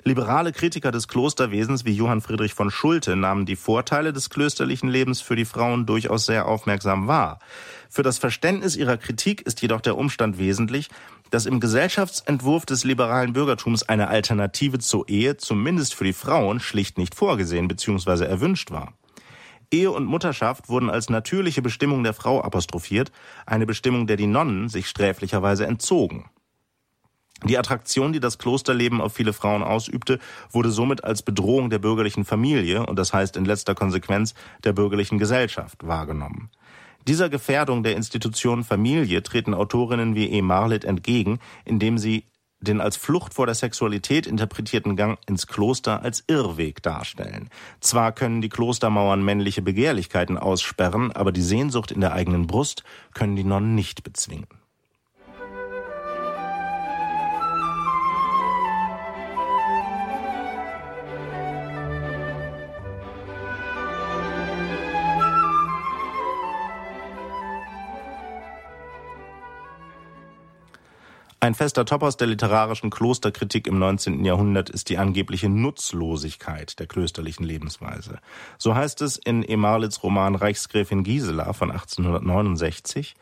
Liberale 0.04 0.54
Kritiker 0.54 0.92
des 0.92 1.10
Klosterwesens 1.10 1.84
wie 1.84 1.92
Johann 1.92 2.22
Friedrich 2.22 2.54
von 2.54 2.72
Schulte 2.72 3.18
nahmen 3.18 3.46
die 3.46 3.58
Vorteile 3.58 4.14
des 4.14 4.30
klösterlichen 4.30 4.88
Lebens 4.88 5.20
für 5.20 5.36
die 5.36 5.44
Frauen 5.46 5.86
durchaus 5.86 6.26
sehr 6.26 6.48
aufmerksam 6.48 7.08
wahr. 7.08 7.40
Für 7.90 8.02
das 8.02 8.18
Verständnis 8.18 8.78
ihrer 8.78 8.96
Kritik 8.96 9.42
ist 9.42 9.62
jedoch 9.62 9.82
der 9.82 9.98
Umstand 9.98 10.38
wesentlich, 10.38 10.90
dass 11.32 11.46
im 11.46 11.60
Gesellschaftsentwurf 11.60 12.66
des 12.66 12.86
liberalen 12.86 13.34
Bürgertums 13.34 13.84
eine 13.84 14.08
Alternative 14.08 14.80
zur 14.80 15.08
Ehe 15.10 15.36
zumindest 15.36 15.96
für 15.96 16.06
die 16.06 16.14
Frauen 16.14 16.62
schlicht 16.62 16.98
nicht 16.98 17.14
vorgesehen 17.14 17.68
bzw. 17.68 18.24
erwünscht 18.24 18.72
war. 18.72 18.94
Ehe 19.72 19.92
und 19.92 20.06
Mutterschaft 20.06 20.70
wurden 20.70 20.90
als 20.90 21.10
natürliche 21.10 21.62
Bestimmung 21.62 22.04
der 22.04 22.14
Frau 22.14 22.42
apostrophiert, 22.42 23.12
eine 23.46 23.66
Bestimmung, 23.66 24.08
der 24.08 24.18
die 24.18 24.28
Nonnen 24.28 24.70
sich 24.70 24.88
sträflicherweise 24.88 25.68
entzogen. 25.68 26.30
Die 27.46 27.58
Attraktion, 27.58 28.12
die 28.12 28.20
das 28.20 28.38
Klosterleben 28.38 29.00
auf 29.00 29.14
viele 29.14 29.34
Frauen 29.34 29.64
ausübte, 29.64 30.20
wurde 30.52 30.72
somit 30.72 31.04
als 31.04 31.22
Bedrohung 31.22 31.70
der 31.70 31.80
bürgerlichen 31.80 32.26
Familie 32.26 32.86
und 32.86 33.00
das 33.00 33.14
heißt 33.14 33.38
in 33.38 33.46
letzter 33.46 33.76
Konsequenz 33.76 34.34
der 34.64 34.74
bürgerlichen 34.74 35.20
Gesellschaft 35.20 35.88
wahrgenommen. 35.88 36.50
Dieser 37.08 37.30
Gefährdung 37.30 37.82
der 37.82 37.96
Institution 37.96 38.64
Familie 38.64 39.24
treten 39.24 39.54
Autorinnen 39.54 40.16
wie 40.16 40.30
E. 40.30 40.42
Marlitt 40.42 40.84
entgegen, 40.84 41.40
indem 41.66 41.98
sie 41.98 42.26
den 42.62 42.82
als 42.82 42.98
Flucht 42.98 43.34
vor 43.34 43.46
der 43.46 43.56
Sexualität 43.56 44.28
interpretierten 44.28 44.96
Gang 44.98 45.18
ins 45.28 45.48
Kloster 45.48 46.04
als 46.04 46.24
Irrweg 46.28 46.84
darstellen. 46.84 47.50
Zwar 47.80 48.12
können 48.12 48.42
die 48.42 48.50
Klostermauern 48.50 49.24
männliche 49.24 49.62
Begehrlichkeiten 49.62 50.38
aussperren, 50.38 51.14
aber 51.14 51.32
die 51.32 51.42
Sehnsucht 51.42 51.92
in 51.92 52.02
der 52.02 52.14
eigenen 52.14 52.48
Brust 52.48 52.84
können 53.14 53.38
die 53.38 53.46
Nonnen 53.46 53.76
nicht 53.76 54.04
bezwingen. 54.04 54.48
Ein 71.42 71.56
fester 71.56 71.86
Topos 71.86 72.18
der 72.18 72.28
literarischen 72.28 72.90
Klosterkritik 72.90 73.66
im 73.66 73.80
19. 73.80 74.26
Jahrhundert 74.26 74.70
ist 74.70 74.90
die 74.90 74.98
angebliche 74.98 75.48
Nutzlosigkeit 75.48 76.78
der 76.80 76.88
klösterlichen 76.88 77.46
Lebensweise. 77.46 78.20
So 78.58 78.76
heißt 78.76 79.02
es 79.02 79.16
in 79.16 79.44
Emarlits 79.44 80.04
Roman 80.04 80.36
Reichsgräfin 80.36 81.06
Gisela 81.06 81.54
von 81.54 81.72
1869. 81.72 83.16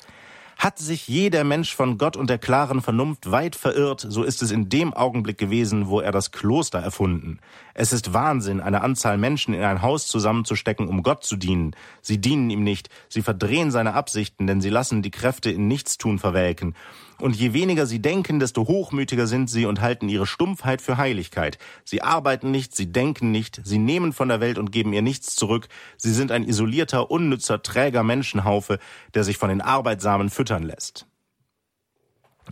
Hat 0.58 0.80
sich 0.80 1.08
jeder 1.08 1.44
Mensch 1.44 1.76
von 1.76 2.00
Gott 2.00 2.18
und 2.18 2.32
der 2.32 2.40
klaren 2.40 2.82
Vernunft 2.82 3.30
weit 3.30 3.56
verirrt, 3.56 4.04
so 4.10 4.24
ist 4.24 4.42
es 4.42 4.50
in 4.50 4.68
dem 4.70 4.96
Augenblick 4.96 5.38
gewesen, 5.38 5.88
wo 5.88 6.00
er 6.00 6.12
das 6.12 6.32
Kloster 6.32 6.80
erfunden. 6.80 7.38
Es 7.76 7.94
ist 7.94 8.14
Wahnsinn, 8.14 8.62
eine 8.62 8.82
Anzahl 8.82 9.20
Menschen 9.20 9.54
in 9.54 9.62
ein 9.62 9.84
Haus 9.84 10.08
zusammenzustecken, 10.08 10.88
um 10.88 11.04
Gott 11.04 11.24
zu 11.24 11.36
dienen. 11.36 11.76
Sie 12.02 12.20
dienen 12.20 12.50
ihm 12.50 12.64
nicht, 12.64 12.90
sie 13.10 13.22
verdrehen 13.22 13.70
seine 13.70 13.94
Absichten, 13.94 14.48
denn 14.48 14.60
sie 14.60 14.72
lassen 14.72 15.04
die 15.04 15.12
Kräfte 15.12 15.52
in 15.52 15.68
Nichtstun 15.68 16.18
verwelken. 16.18 16.74
Und 17.20 17.36
je 17.36 17.54
weniger 17.54 17.86
sie 17.86 18.00
denken, 18.00 18.40
desto 18.40 18.68
hochmütiger 18.68 19.26
sind 19.26 19.50
sie 19.50 19.66
und 19.66 19.82
halten 19.82 20.08
ihre 20.08 20.28
Stumpfheit 20.28 20.82
für 20.82 20.98
Heiligkeit. 20.98 21.58
Sie 21.84 22.02
arbeiten 22.02 22.52
nicht, 22.52 22.76
sie 22.76 22.92
denken 22.92 23.32
nicht, 23.32 23.62
sie 23.64 23.80
nehmen 23.80 24.14
von 24.14 24.30
der 24.30 24.40
Welt 24.40 24.58
und 24.58 24.72
geben 24.72 24.94
ihr 24.94 25.02
nichts 25.02 25.36
zurück. 25.36 25.68
Sie 25.98 26.14
sind 26.14 26.32
ein 26.32 26.44
isolierter, 26.48 27.10
unnützer, 27.10 27.64
träger 27.64 28.04
Menschenhaufe, 28.04 28.78
der 29.16 29.24
sich 29.24 29.38
von 29.38 29.50
den 29.50 29.62
Arbeitsamen 29.62 30.30
füttern 30.30 30.64
lässt. 30.64 31.08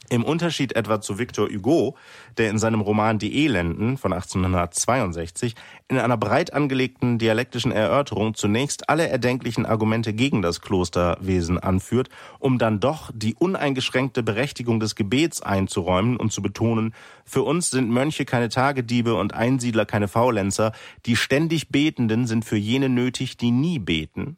Im 0.10 0.24
Unterschied 0.24 0.76
etwa 0.76 1.02
zu 1.02 1.18
Victor 1.18 1.50
Hugo, 1.50 1.96
der 2.38 2.50
in 2.50 2.58
seinem 2.58 2.82
Roman 2.82 3.20
Die 3.20 3.46
Elenden 3.46 3.98
von 3.98 4.14
1862 4.14 5.56
in 5.88 5.98
einer 5.98 6.18
breit 6.18 6.54
angelegten 6.54 7.18
dialektischen 7.18 7.72
Erörterung 7.72 8.34
zunächst 8.34 8.90
alle 8.90 9.08
erdenklichen 9.08 9.66
Argumente 9.66 10.14
gegen 10.14 10.42
das 10.42 10.62
Klosterwesen 10.62 11.60
anführt, 11.60 12.10
um 12.40 12.58
dann 12.58 12.80
doch 12.80 13.12
die 13.14 13.36
uneingeschränkte 13.36 14.24
Berechtigung 14.24 14.80
des 14.80 14.96
Gebets 14.96 15.42
einzuräumen 15.42 16.18
und 16.18 16.32
zu 16.32 16.42
betonen, 16.42 16.94
für 17.24 17.44
uns 17.44 17.70
sind 17.70 17.90
Mönche 17.90 18.26
keine 18.26 18.50
Tagediebe 18.50 19.16
und 19.16 19.34
Einsiedler 19.34 19.86
keine 19.86 20.08
Faulenzer, 20.08 20.72
die 21.06 21.16
ständig 21.16 21.70
Betenden 21.70 22.28
sind 22.28 22.46
für 22.46 22.58
jene 22.58 22.90
nötig, 22.90 23.38
die 23.38 23.52
nie 23.52 23.80
beten 23.80 24.38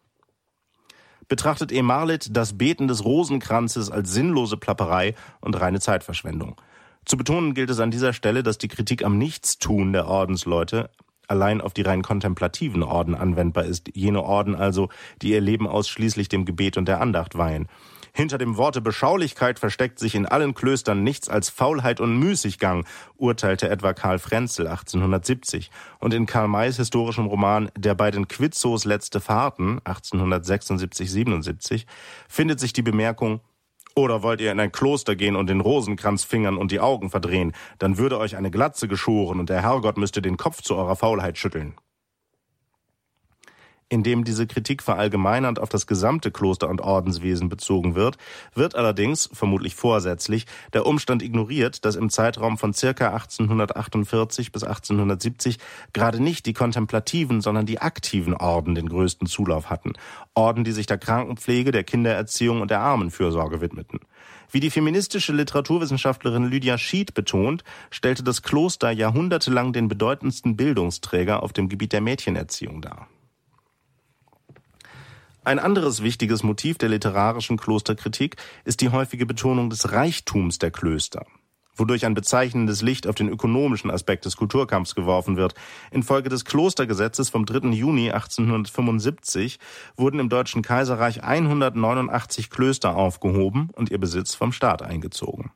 betrachtet 1.28 1.72
E. 1.72 1.82
Marlitt 1.82 2.36
das 2.36 2.58
Beten 2.58 2.88
des 2.88 3.04
Rosenkranzes 3.04 3.92
als 3.92 4.14
sinnlose 4.14 4.58
Plapperei 4.58 5.16
und 5.42 5.60
reine 5.60 5.80
Zeitverschwendung. 5.80 6.60
Zu 7.06 7.18
betonen 7.18 7.54
gilt 7.54 7.70
es 7.70 7.80
an 7.80 7.92
dieser 7.92 8.14
Stelle, 8.14 8.44
dass 8.44 8.58
die 8.58 8.68
Kritik 8.68 9.04
am 9.04 9.18
Nichtstun 9.18 9.94
der 9.94 10.08
Ordensleute 10.08 10.90
allein 11.28 11.62
auf 11.62 11.74
die 11.74 11.82
rein 11.82 12.02
kontemplativen 12.02 12.84
Orden 12.84 13.16
anwendbar 13.16 13.66
ist, 13.66 13.90
jene 13.94 14.24
Orden 14.24 14.56
also, 14.56 14.90
die 15.22 15.32
ihr 15.32 15.42
Leben 15.42 15.68
ausschließlich 15.68 16.30
dem 16.30 16.46
Gebet 16.46 16.78
und 16.78 16.88
der 16.88 17.02
Andacht 17.02 17.38
weihen. 17.38 17.68
Hinter 18.18 18.40
dem 18.40 18.58
Worte 18.58 18.82
Beschaulichkeit 18.82 19.60
versteckt 19.60 20.00
sich 20.00 20.16
in 20.16 20.26
allen 20.26 20.56
Klöstern 20.56 21.04
nichts 21.04 21.30
als 21.30 21.50
Faulheit 21.50 22.00
und 22.00 22.18
Müßiggang, 22.18 22.84
urteilte 23.16 23.70
etwa 23.70 23.94
Karl 23.94 24.18
Frenzel 24.18 24.66
1870. 24.66 25.70
Und 26.00 26.16
in 26.16 26.26
Karl 26.26 26.48
Mays 26.48 26.78
historischem 26.78 27.28
Roman 27.28 27.70
Der 27.78 27.94
beiden 27.94 28.28
Quizzos 28.28 28.86
letzte 28.86 29.20
Fahrten 29.20 29.82
1876-77 29.82 31.86
findet 32.28 32.60
sich 32.60 32.74
die 32.74 32.82
Bemerkung 32.82 33.40
oder 33.96 34.24
wollt 34.24 34.42
ihr 34.42 34.52
in 34.52 34.60
ein 34.60 34.72
Kloster 34.72 35.16
gehen 35.16 35.36
und 35.36 35.48
den 35.48 35.62
Rosenkranz 35.62 36.24
fingern 36.24 36.58
und 36.58 36.72
die 36.72 36.80
Augen 36.80 37.12
verdrehen, 37.12 37.54
dann 37.78 38.00
würde 38.00 38.18
euch 38.18 38.36
eine 38.36 38.50
Glatze 38.50 38.88
geschoren 38.88 39.40
und 39.40 39.50
der 39.50 39.62
Herrgott 39.62 39.98
müsste 39.98 40.24
den 40.24 40.38
Kopf 40.38 40.64
zu 40.64 40.76
eurer 40.76 40.96
Faulheit 40.96 41.38
schütteln 41.38 41.76
in 43.90 44.04
dem 44.04 44.24
diese 44.24 44.48
Kritik 44.48 44.84
verallgemeinernd 44.84 45.60
auf 45.60 45.70
das 45.70 45.88
gesamte 45.88 46.32
Kloster- 46.32 46.70
und 46.70 46.82
Ordenswesen 46.82 47.48
bezogen 47.48 47.96
wird, 47.96 48.18
wird 48.54 48.76
allerdings, 48.76 49.30
vermutlich 49.32 49.76
vorsätzlich, 49.76 50.46
der 50.74 50.86
Umstand 50.86 51.24
ignoriert, 51.24 51.86
dass 51.86 51.96
im 51.96 52.10
Zeitraum 52.10 52.58
von 52.58 52.74
circa 52.74 53.14
1848 53.14 54.52
bis 54.52 54.64
1870 54.64 55.58
gerade 55.94 56.22
nicht 56.22 56.46
die 56.46 56.54
kontemplativen, 56.54 57.42
sondern 57.42 57.66
die 57.66 57.80
aktiven 57.80 58.34
Orden 58.34 58.76
den 58.76 58.90
größten 58.90 59.28
Zulauf 59.28 59.70
hatten. 59.70 59.94
Orden, 60.34 60.66
die 60.66 60.74
sich 60.74 60.86
der 60.86 60.98
Krankenpflege, 60.98 61.72
der 61.72 61.84
Kindererziehung 61.84 62.62
und 62.62 62.72
der 62.72 62.82
Armenfürsorge 62.82 63.62
widmeten. 63.62 64.00
Wie 64.50 64.60
die 64.60 64.70
feministische 64.70 65.34
Literaturwissenschaftlerin 65.34 66.46
Lydia 66.46 66.78
Schied 66.78 67.14
betont, 67.14 67.64
stellte 67.90 68.24
das 68.24 68.44
Kloster 68.44 68.92
jahrhundertelang 68.92 69.74
den 69.74 69.88
bedeutendsten 69.88 70.56
Bildungsträger 70.56 71.44
auf 71.44 71.52
dem 71.52 71.68
Gebiet 71.68 71.92
der 71.92 72.02
Mädchenerziehung 72.02 72.82
dar. 72.82 73.08
Ein 75.48 75.60
anderes 75.60 76.04
wichtiges 76.04 76.44
Motiv 76.44 76.78
der 76.78 76.90
literarischen 76.90 77.56
Klosterkritik 77.56 78.36
ist 78.66 78.82
die 78.82 78.90
häufige 78.90 79.26
Betonung 79.26 79.70
des 79.70 79.94
Reichtums 79.94 80.60
der 80.60 80.72
Klöster 80.72 81.26
wodurch 81.80 82.06
ein 82.08 82.16
bezeichnendes 82.16 82.82
Licht 82.82 83.06
auf 83.06 83.14
den 83.14 83.30
ökonomischen 83.30 83.92
Aspekt 83.92 84.26
des 84.26 84.36
Kulturkampfs 84.36 84.96
geworfen 84.96 85.38
wird. 85.38 85.54
Infolge 85.92 86.28
des 86.28 86.44
Klostergesetzes 86.44 87.30
vom 87.30 87.46
3. 87.46 87.70
Juni 87.70 88.10
1875 88.12 89.60
wurden 89.96 90.20
im 90.20 90.28
Deutschen 90.28 90.64
Kaiserreich 90.64 91.24
189 91.24 92.50
Klöster 92.50 92.96
aufgehoben 92.96 93.70
und 93.74 93.92
ihr 93.92 94.00
Besitz 94.00 94.34
vom 94.34 94.52
Staat 94.52 94.82
eingezogen. 94.82 95.52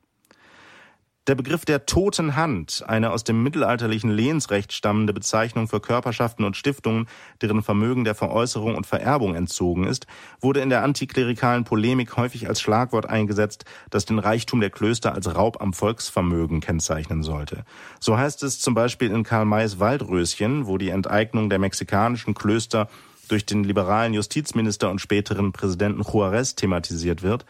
Der 1.28 1.36
Begriff 1.36 1.64
der 1.64 1.86
toten 1.86 2.34
Hand, 2.34 2.82
eine 2.88 3.12
aus 3.12 3.22
dem 3.22 3.44
mittelalterlichen 3.44 4.10
Lehensrecht 4.10 4.72
stammende 4.72 5.12
Bezeichnung 5.12 5.68
für 5.68 5.78
Körperschaften 5.78 6.44
und 6.44 6.56
Stiftungen, 6.56 7.06
deren 7.40 7.62
Vermögen 7.62 8.02
der 8.02 8.16
Veräußerung 8.16 8.74
und 8.74 8.88
Vererbung 8.88 9.36
entzogen 9.36 9.86
ist, 9.86 10.08
wurde 10.40 10.58
in 10.58 10.68
der 10.68 10.82
antiklerikalen 10.82 11.62
Polemik 11.62 12.16
häufig 12.16 12.48
als 12.48 12.60
Schlagwort 12.60 13.08
eingesetzt, 13.08 13.66
das 13.88 14.04
den 14.04 14.18
Reichtum 14.18 14.58
der 14.58 14.70
Klöster 14.70 15.14
als 15.14 15.32
Raub 15.32 15.62
am 15.62 15.74
Volksvermögen 15.74 16.58
kennzeichnen 16.58 17.22
sollte. 17.22 17.64
So 18.00 18.18
heißt 18.18 18.42
es 18.42 18.58
zum 18.58 18.74
Beispiel 18.74 19.12
in 19.12 19.22
Karl 19.22 19.44
Mays 19.44 19.78
Waldröschen, 19.78 20.66
wo 20.66 20.76
die 20.76 20.88
Enteignung 20.88 21.48
der 21.48 21.60
mexikanischen 21.60 22.34
Klöster 22.34 22.88
durch 23.28 23.46
den 23.46 23.64
liberalen 23.64 24.12
Justizminister 24.12 24.90
und 24.90 25.00
späteren 25.00 25.52
Präsidenten 25.52 26.02
Juarez 26.02 26.54
thematisiert 26.54 27.22
wird. 27.22 27.46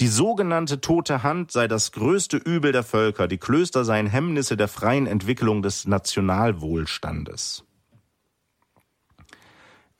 Die 0.00 0.08
sogenannte 0.08 0.80
tote 0.80 1.22
Hand 1.22 1.52
sei 1.52 1.68
das 1.68 1.92
größte 1.92 2.36
Übel 2.36 2.72
der 2.72 2.82
Völker, 2.82 3.28
die 3.28 3.38
Klöster 3.38 3.84
seien 3.84 4.08
Hemmnisse 4.08 4.56
der 4.56 4.66
freien 4.66 5.06
Entwicklung 5.06 5.62
des 5.62 5.86
Nationalwohlstandes. 5.86 7.64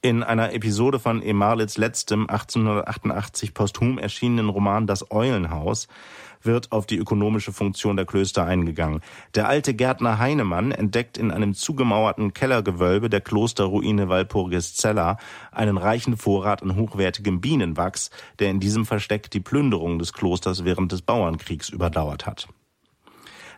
In 0.02 0.24
einer 0.24 0.52
Episode 0.52 0.98
von 0.98 1.22
Emarlitz 1.22 1.78
letztem 1.78 2.28
1888 2.28 3.54
posthum 3.54 3.98
erschienenen 3.98 4.48
Roman 4.48 4.88
Das 4.88 5.10
Eulenhaus 5.12 5.86
wird 6.46 6.72
auf 6.72 6.86
die 6.86 6.96
ökonomische 6.96 7.52
Funktion 7.52 7.96
der 7.96 8.06
Klöster 8.06 8.44
eingegangen. 8.44 9.00
Der 9.34 9.48
alte 9.48 9.74
Gärtner 9.74 10.18
Heinemann 10.18 10.72
entdeckt 10.72 11.18
in 11.18 11.30
einem 11.30 11.54
zugemauerten 11.54 12.32
Kellergewölbe 12.32 13.10
der 13.10 13.20
Klosterruine 13.20 14.08
Walpurgiscella 14.08 15.18
einen 15.52 15.76
reichen 15.76 16.16
Vorrat 16.16 16.62
an 16.62 16.76
hochwertigem 16.76 17.40
Bienenwachs, 17.40 18.10
der 18.38 18.50
in 18.50 18.60
diesem 18.60 18.86
Versteck 18.86 19.30
die 19.30 19.40
Plünderung 19.40 19.98
des 19.98 20.12
Klosters 20.12 20.64
während 20.64 20.92
des 20.92 21.02
Bauernkriegs 21.02 21.68
überdauert 21.68 22.26
hat 22.26 22.48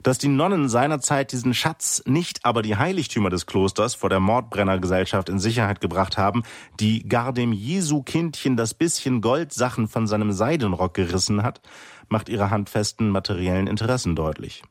dass 0.07 0.19
die 0.19 0.29
Nonnen 0.29 0.69
seinerzeit 0.69 1.33
diesen 1.33 1.53
Schatz, 1.53 2.01
nicht 2.07 2.45
aber 2.45 2.63
die 2.63 2.77
Heiligtümer 2.77 3.29
des 3.29 3.47
Klosters 3.47 3.97
vor 3.97 4.09
der 4.09 4.21
Mordbrennergesellschaft 4.21 5.29
in 5.29 5.41
Sicherheit 5.41 5.81
gebracht 5.81 6.17
haben, 6.17 6.45
die 6.79 7.09
gar 7.09 7.33
dem 7.33 7.53
Jesu-Kindchen 7.53 8.57
das 8.57 8.73
bisschen 8.73 9.21
Goldsachen 9.21 9.89
von 9.89 10.07
seinem 10.07 10.31
Seidenrock 10.31 10.95
gerissen 10.95 11.43
hat, 11.43 11.61
macht 12.09 12.29
ihre 12.29 12.51
handfesten 12.51 13.11
materiellen 13.11 13.67
Interessen 13.67 14.17
deutlich. 14.17 14.63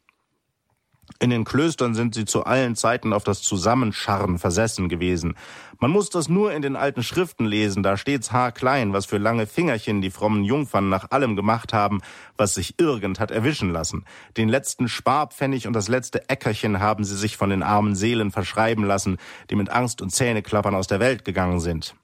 In 1.19 1.30
den 1.30 1.45
Klöstern 1.45 1.93
sind 1.93 2.13
sie 2.15 2.26
zu 2.26 2.43
allen 2.43 2.76
Zeiten 2.76 3.13
auf 3.13 3.24
das 3.24 3.41
Zusammenscharren 3.41 4.38
versessen 4.38 4.89
gewesen. 4.89 5.36
Man 5.80 5.91
muss 5.91 6.10
das 6.10 6.30
nur 6.30 6.52
in 6.52 6.62
den 6.62 6.76
alten 6.76 7.04
Schriften 7.04 7.45
lesen, 7.45 7.84
da 7.84 7.95
steht's 7.95 8.32
haarklein, 8.32 8.91
was 8.91 9.06
für 9.06 9.17
lange 9.17 9.45
Fingerchen 9.45 10.02
die 10.02 10.10
frommen 10.10 10.43
Jungfern 10.43 10.89
nach 10.89 11.12
allem 11.12 11.36
gemacht 11.36 11.74
haben, 11.74 12.02
was 12.38 12.56
sich 12.56 12.80
irgend 12.80 13.19
hat 13.19 13.32
erwischen 13.32 13.71
lassen. 13.71 14.04
Den 14.36 14.50
letzten 14.50 14.89
Sparpfennig 14.89 15.67
und 15.67 15.74
das 15.74 15.88
letzte 15.88 16.28
Äckerchen 16.30 16.80
haben 16.80 17.06
sie 17.06 17.15
sich 17.15 17.38
von 17.38 17.50
den 17.50 17.63
armen 17.63 17.95
Seelen 17.95 18.32
verschreiben 18.32 18.84
lassen, 18.84 19.17
die 19.50 19.56
mit 19.56 19.69
Angst 19.69 20.02
und 20.02 20.10
Zähneklappern 20.10 20.76
aus 20.76 20.88
der 20.88 21.00
Welt 21.00 21.24
gegangen 21.24 21.60
sind. 21.60 21.95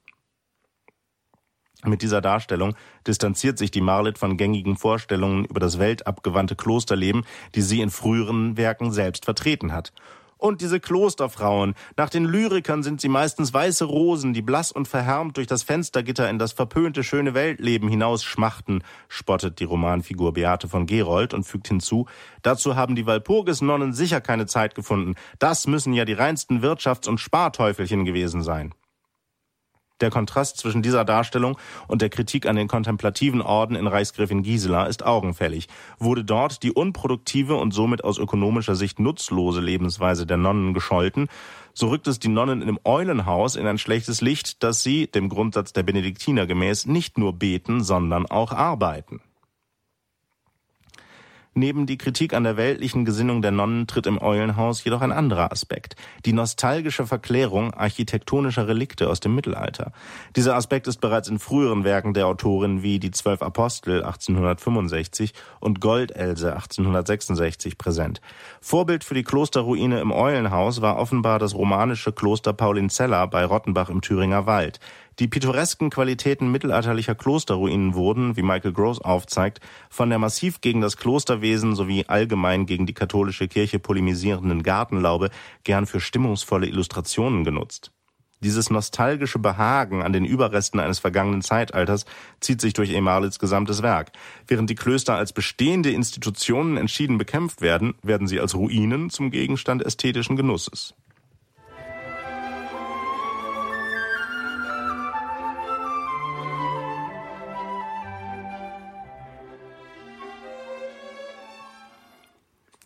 Mit 1.85 2.01
dieser 2.01 2.21
Darstellung 2.21 2.75
distanziert 3.07 3.57
sich 3.57 3.71
die 3.71 3.81
Marlitt 3.81 4.17
von 4.17 4.37
gängigen 4.37 4.77
Vorstellungen 4.77 5.45
über 5.45 5.59
das 5.59 5.79
weltabgewandte 5.79 6.55
Klosterleben, 6.55 7.25
die 7.55 7.61
sie 7.61 7.81
in 7.81 7.89
früheren 7.89 8.55
Werken 8.55 8.91
selbst 8.91 9.25
vertreten 9.25 9.73
hat. 9.73 9.91
Und 10.41 10.61
diese 10.61 10.79
Klosterfrauen, 10.79 11.75
nach 11.97 12.09
den 12.09 12.25
Lyrikern 12.25 12.81
sind 12.81 12.99
sie 12.99 13.09
meistens 13.09 13.53
weiße 13.53 13.85
Rosen, 13.85 14.33
die 14.33 14.41
blass 14.41 14.71
und 14.71 14.87
verhärmt 14.87 15.37
durch 15.37 15.45
das 15.45 15.61
Fenstergitter 15.61 16.27
in 16.31 16.39
das 16.39 16.51
verpönte 16.51 17.03
schöne 17.03 17.35
Weltleben 17.35 17.87
hinausschmachten, 17.89 18.83
spottet 19.07 19.59
die 19.59 19.65
Romanfigur 19.65 20.33
Beate 20.33 20.67
von 20.67 20.87
Gerold 20.87 21.35
und 21.35 21.43
fügt 21.43 21.67
hinzu, 21.67 22.07
dazu 22.41 22.75
haben 22.75 22.95
die 22.95 23.05
Walpurgisnonnen 23.05 23.93
sicher 23.93 24.19
keine 24.19 24.47
Zeit 24.47 24.73
gefunden. 24.73 25.13
Das 25.37 25.67
müssen 25.67 25.93
ja 25.93 26.05
die 26.05 26.13
reinsten 26.13 26.63
Wirtschafts- 26.63 27.07
und 27.07 27.19
Sparteufelchen 27.19 28.03
gewesen 28.03 28.41
sein. 28.41 28.73
Der 30.01 30.09
Kontrast 30.09 30.57
zwischen 30.57 30.81
dieser 30.81 31.05
Darstellung 31.05 31.57
und 31.87 32.01
der 32.01 32.09
Kritik 32.09 32.47
an 32.47 32.55
den 32.55 32.67
kontemplativen 32.67 33.41
Orden 33.41 33.75
in 33.75 33.87
Reichsgräfin 33.87 34.43
Gisela 34.43 34.85
ist 34.85 35.05
augenfällig. 35.05 35.67
Wurde 35.99 36.23
dort 36.23 36.63
die 36.63 36.71
unproduktive 36.71 37.55
und 37.55 37.71
somit 37.73 38.03
aus 38.03 38.17
ökonomischer 38.17 38.75
Sicht 38.75 38.99
nutzlose 38.99 39.61
Lebensweise 39.61 40.25
der 40.25 40.37
Nonnen 40.37 40.73
gescholten, 40.73 41.27
so 41.73 41.87
rückt 41.87 42.07
es 42.07 42.19
die 42.19 42.27
Nonnen 42.27 42.61
im 42.61 42.79
Eulenhaus 42.83 43.55
in 43.55 43.65
ein 43.65 43.77
schlechtes 43.77 44.21
Licht, 44.21 44.61
dass 44.63 44.83
sie, 44.83 45.07
dem 45.07 45.29
Grundsatz 45.29 45.71
der 45.71 45.83
Benediktiner 45.83 46.45
gemäß, 46.45 46.85
nicht 46.85 47.17
nur 47.17 47.33
beten, 47.33 47.81
sondern 47.81 48.25
auch 48.25 48.51
arbeiten. 48.51 49.21
Neben 51.53 51.85
die 51.85 51.97
Kritik 51.97 52.33
an 52.33 52.45
der 52.45 52.55
weltlichen 52.55 53.03
Gesinnung 53.03 53.41
der 53.41 53.51
Nonnen 53.51 53.85
tritt 53.85 54.07
im 54.07 54.21
Eulenhaus 54.21 54.85
jedoch 54.85 55.01
ein 55.01 55.11
anderer 55.11 55.51
Aspekt, 55.51 55.97
die 56.25 56.31
nostalgische 56.31 57.05
Verklärung 57.05 57.73
architektonischer 57.73 58.69
Relikte 58.69 59.09
aus 59.09 59.19
dem 59.19 59.35
Mittelalter. 59.35 59.91
Dieser 60.37 60.55
Aspekt 60.55 60.87
ist 60.87 61.01
bereits 61.01 61.27
in 61.27 61.39
früheren 61.39 61.83
Werken 61.83 62.13
der 62.13 62.27
Autorin 62.27 62.83
wie 62.83 62.99
Die 62.99 63.11
Zwölf 63.11 63.41
Apostel 63.41 64.01
1865 64.01 65.33
und 65.59 65.81
Goldelse 65.81 66.53
1866 66.53 67.77
präsent. 67.77 68.21
Vorbild 68.61 69.03
für 69.03 69.13
die 69.15 69.23
Klosterruine 69.23 69.99
im 69.99 70.13
Eulenhaus 70.13 70.81
war 70.81 70.95
offenbar 70.95 71.37
das 71.37 71.53
romanische 71.53 72.13
Kloster 72.13 72.53
Paulinzella 72.53 73.25
bei 73.25 73.43
Rottenbach 73.43 73.89
im 73.89 73.99
Thüringer 73.99 74.45
Wald. 74.45 74.79
Die 75.21 75.27
pittoresken 75.27 75.91
Qualitäten 75.91 76.51
mittelalterlicher 76.51 77.13
Klosterruinen 77.13 77.93
wurden, 77.93 78.37
wie 78.37 78.41
Michael 78.41 78.73
Gross 78.73 78.99
aufzeigt, 78.99 79.59
von 79.87 80.09
der 80.09 80.17
massiv 80.17 80.61
gegen 80.61 80.81
das 80.81 80.97
Klosterwesen 80.97 81.75
sowie 81.75 82.05
allgemein 82.07 82.65
gegen 82.65 82.87
die 82.87 82.95
katholische 82.95 83.47
Kirche 83.47 83.77
polemisierenden 83.77 84.63
Gartenlaube 84.63 85.29
gern 85.63 85.85
für 85.85 85.99
stimmungsvolle 85.99 86.65
Illustrationen 86.65 87.43
genutzt. 87.43 87.91
Dieses 88.39 88.71
nostalgische 88.71 89.37
Behagen 89.37 90.01
an 90.01 90.11
den 90.11 90.25
Überresten 90.25 90.79
eines 90.79 90.97
vergangenen 90.97 91.43
Zeitalters 91.43 92.05
zieht 92.39 92.59
sich 92.59 92.73
durch 92.73 92.89
Emalits 92.89 93.37
gesamtes 93.37 93.83
Werk. 93.83 94.13
Während 94.47 94.71
die 94.71 94.75
Klöster 94.75 95.17
als 95.17 95.33
bestehende 95.33 95.91
Institutionen 95.91 96.77
entschieden 96.77 97.19
bekämpft 97.19 97.61
werden, 97.61 97.93
werden 98.01 98.25
sie 98.25 98.39
als 98.39 98.55
Ruinen 98.55 99.11
zum 99.11 99.29
Gegenstand 99.29 99.85
ästhetischen 99.85 100.35
Genusses. 100.35 100.95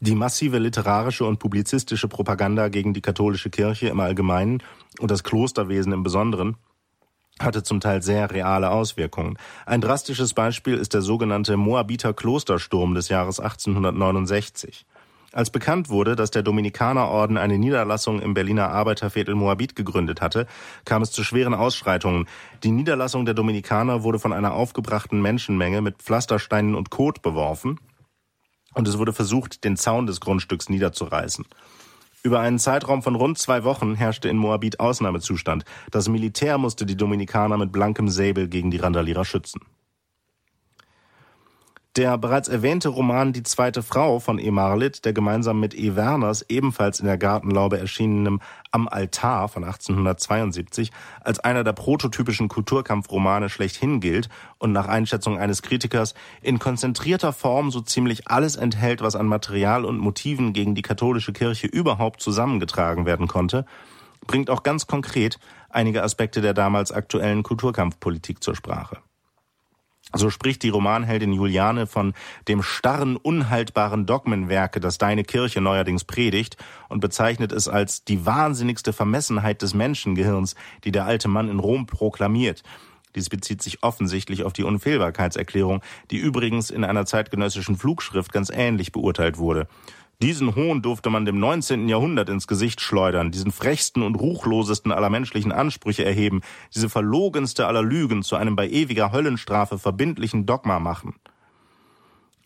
Die 0.02 0.16
massive 0.16 0.58
literarische 0.58 1.24
und 1.24 1.39
publizistische 1.39 2.10
Propaganda 2.10 2.68
gegen 2.68 2.93
die 2.93 3.02
katholische 3.02 3.50
Kirche 3.50 3.88
im 3.88 4.02
Allgemeinen 4.02 4.62
und 5.00 5.10
das 5.10 5.24
Klosterwesen 5.24 5.93
im 5.93 6.04
Besonderen 6.04 6.58
hatte 7.39 7.64
zum 7.64 7.80
Teil 7.80 8.02
sehr 8.02 8.32
reale 8.32 8.72
Auswirkungen. 8.72 9.38
Ein 9.66 9.82
drastisches 9.82 10.34
Beispiel 10.34 10.76
ist 10.76 10.93
der 10.93 11.02
sogenannte 11.02 11.58
Moabiter 11.58 12.14
Klostersturm 12.14 12.93
des 12.93 13.10
Jahres 13.10 13.39
1869. 13.39 14.86
Als 15.32 15.50
bekannt 15.50 15.89
wurde, 15.89 16.16
dass 16.16 16.32
der 16.32 16.43
Dominikanerorden 16.43 17.38
eine 17.38 17.58
Niederlassung 17.58 18.22
im 18.22 18.34
Berliner 18.34 18.70
Arbeiterviertel 18.70 19.36
Moabit 19.36 19.76
gegründet 19.76 20.22
hatte, 20.22 20.48
kam 20.86 21.02
es 21.02 21.12
zu 21.12 21.26
schweren 21.26 21.54
Ausschreitungen. 21.54 22.26
Die 22.64 22.72
Niederlassung 22.72 23.26
der 23.26 23.34
Dominikaner 23.34 24.04
wurde 24.04 24.20
von 24.20 24.32
einer 24.32 24.54
aufgebrachten 24.54 25.22
Menschenmenge 25.22 25.82
mit 25.82 26.02
Pflastersteinen 26.02 26.74
und 26.74 26.89
Kot 26.89 27.22
beworfen 27.22 27.80
und 28.76 28.88
es 28.88 28.97
wurde 28.97 29.13
versucht, 29.13 29.63
den 29.63 29.78
Zaun 29.78 30.05
des 30.05 30.21
Grundstücks 30.21 30.69
niederzureißen. 30.69 31.45
Über 32.23 32.39
einen 32.39 32.59
Zeitraum 32.59 33.03
von 33.03 33.15
rund 33.15 33.38
zwei 33.38 33.63
Wochen 33.63 33.95
herrschte 33.95 34.30
in 34.30 34.38
Moabit 34.38 34.80
Ausnahmezustand. 34.80 35.63
Das 35.91 36.09
Militär 36.09 36.57
musste 36.57 36.86
die 36.86 36.97
Dominikaner 36.97 37.57
mit 37.57 37.71
blankem 37.71 38.09
Säbel 38.09 38.47
gegen 38.47 38.71
die 38.71 38.78
Randalierer 38.78 39.26
schützen. 39.26 39.61
Der 41.96 42.18
bereits 42.18 42.50
erwähnte 42.50 42.89
Roman 42.89 43.32
Die 43.32 43.43
zweite 43.43 43.82
Frau 43.82 44.20
von 44.20 44.38
E. 44.38 44.52
Marlitt, 44.52 45.06
der 45.06 45.14
gemeinsam 45.14 45.62
mit 45.62 45.74
E. 45.74 45.96
Werners 45.96 46.43
ebenfalls 46.50 47.00
in 47.00 47.06
der 47.06 47.18
Gartenlaube 47.18 47.80
erschienenem 47.80 48.41
Am 48.72 48.89
Altar 48.89 49.48
von 49.48 49.64
1872 49.64 50.91
als 51.22 51.39
einer 51.39 51.64
der 51.64 51.72
prototypischen 51.72 52.50
Kulturkampfromane 52.50 53.48
schlechthin 53.48 54.02
gilt 54.02 54.28
und 54.58 54.74
nach 54.74 54.89
Einschätzung 54.89 55.39
eines 55.39 55.62
Kritikers 55.62 56.16
in 56.41 56.60
konzentrierter 56.60 57.32
Form 57.32 57.72
so 57.72 57.80
ziemlich 57.80 58.28
alles 58.28 58.58
enthält, 58.58 59.02
was 59.02 59.16
an 59.16 59.28
Material 59.28 59.86
und 59.86 59.98
Motiven 59.98 60.52
gegen 60.52 60.76
die 60.76 60.82
katholische 60.82 61.32
Kirche 61.32 61.68
überhaupt 61.68 62.22
zusammengetragen 62.22 63.06
werden 63.06 63.30
konnte, 63.30 63.66
bringt 64.28 64.50
auch 64.50 64.64
ganz 64.64 64.86
konkret 64.86 65.39
einige 65.70 66.04
Aspekte 66.04 66.41
der 66.41 66.54
damals 66.54 66.91
aktuellen 66.91 67.41
Kulturkampfpolitik 67.41 68.43
zur 68.43 68.54
Sprache. 68.54 68.98
So 70.18 70.30
spricht 70.30 70.63
die 70.63 70.70
Romanheldin 70.70 71.34
Juliane 71.34 71.88
von 71.88 72.13
dem 72.47 72.63
starren, 72.63 73.18
unhaltbaren 73.18 74.05
Dogmenwerke, 74.05 74.80
das 74.80 74.97
deine 74.97 75.26
Kirche 75.26 75.59
neuerdings 75.59 76.05
predigt 76.05 76.55
und 76.88 77.01
bezeichnet 77.01 77.51
es 77.51 77.68
als 77.68 78.05
die 78.05 78.26
wahnsinnigste 78.26 78.93
Vermessenheit 78.93 79.61
des 79.61 79.74
Menschengehirns, 79.74 80.55
die 80.86 80.93
der 80.93 81.05
alte 81.05 81.28
Mann 81.28 81.49
in 81.49 81.59
Rom 81.59 81.86
proklamiert. 81.86 82.63
Dies 83.13 83.28
bezieht 83.28 83.61
sich 83.61 83.84
offensichtlich 83.84 84.43
auf 84.43 84.53
die 84.53 84.63
Unfehlbarkeitserklärung, 84.63 85.82
die 86.11 86.18
übrigens 86.18 86.70
in 86.70 86.86
einer 86.86 87.05
zeitgenössischen 87.05 87.76
Flugschrift 87.76 88.32
ganz 88.32 88.49
ähnlich 88.49 88.93
beurteilt 88.93 89.38
wurde. 89.38 89.68
Diesen 90.22 90.55
Hohn 90.55 90.82
durfte 90.82 91.09
man 91.09 91.26
dem 91.26 91.39
19. 91.39 91.89
Jahrhundert 91.89 92.30
ins 92.30 92.47
Gesicht 92.47 92.80
schleudern, 92.80 93.32
diesen 93.32 93.51
frechsten 93.51 94.01
und 94.01 94.16
ruchlosesten 94.16 94.93
aller 94.93 95.09
menschlichen 95.09 95.51
Ansprüche 95.51 96.05
erheben, 96.05 96.41
diese 96.74 96.88
verlogenste 96.89 97.68
aller 97.68 97.84
Lügen 97.84 98.24
zu 98.24 98.38
einem 98.38 98.55
bei 98.55 98.70
ewiger 98.70 99.11
Höllenstrafe 99.11 99.78
verbindlichen 99.78 100.45
Dogma 100.45 100.80
machen. 100.80 101.16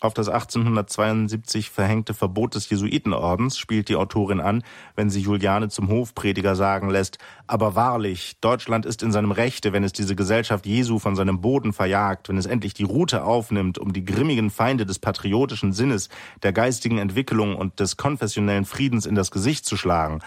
Auf 0.02 0.14
das 0.14 0.30
1872 0.30 1.72
verhängte 1.72 2.14
Verbot 2.14 2.56
des 2.56 2.70
Jesuitenordens 2.70 3.58
spielt 3.58 3.89
die 3.89 3.97
Autorin 3.97 4.39
an, 4.39 4.64
wenn 4.95 5.10
sie 5.10 5.20
Juliane 5.20 5.68
zum 5.68 5.89
Hofprediger 5.89 6.56
sagen 6.56 6.89
lässt, 6.89 7.18
aber 7.47 7.76
wahrlich, 7.76 8.38
Deutschland 8.39 8.86
ist 8.86 9.04
in 9.04 9.12
seinem 9.12 9.32
Rechte, 9.32 9.74
wenn 9.74 9.84
es 9.84 9.91
diese 9.91 10.16
Gesellschaft 10.16 10.66
Jesu 10.66 11.00
von 11.00 11.18
seinem 11.18 11.41
Boden 11.41 11.74
verjagt, 11.74 12.30
wenn 12.30 12.38
es 12.38 12.45
endlich 12.45 12.74
die 12.74 12.86
Route 12.86 13.26
aufnimmt, 13.26 13.78
um 13.78 13.91
die 13.91 14.06
grimmigen 14.06 14.52
Feinde 14.52 14.86
des 14.86 15.00
patriotischen 15.00 15.74
Sinnes, 15.74 16.08
der 16.43 16.54
geistigen 16.54 16.97
Entwicklung 16.97 17.58
und 17.58 17.82
des 17.82 17.97
konfessionellen 17.97 18.64
Friedens 18.64 19.06
in 19.06 19.16
das 19.16 19.32
Gesicht 19.32 19.66
zu 19.66 19.76
schlagen. 19.76 20.20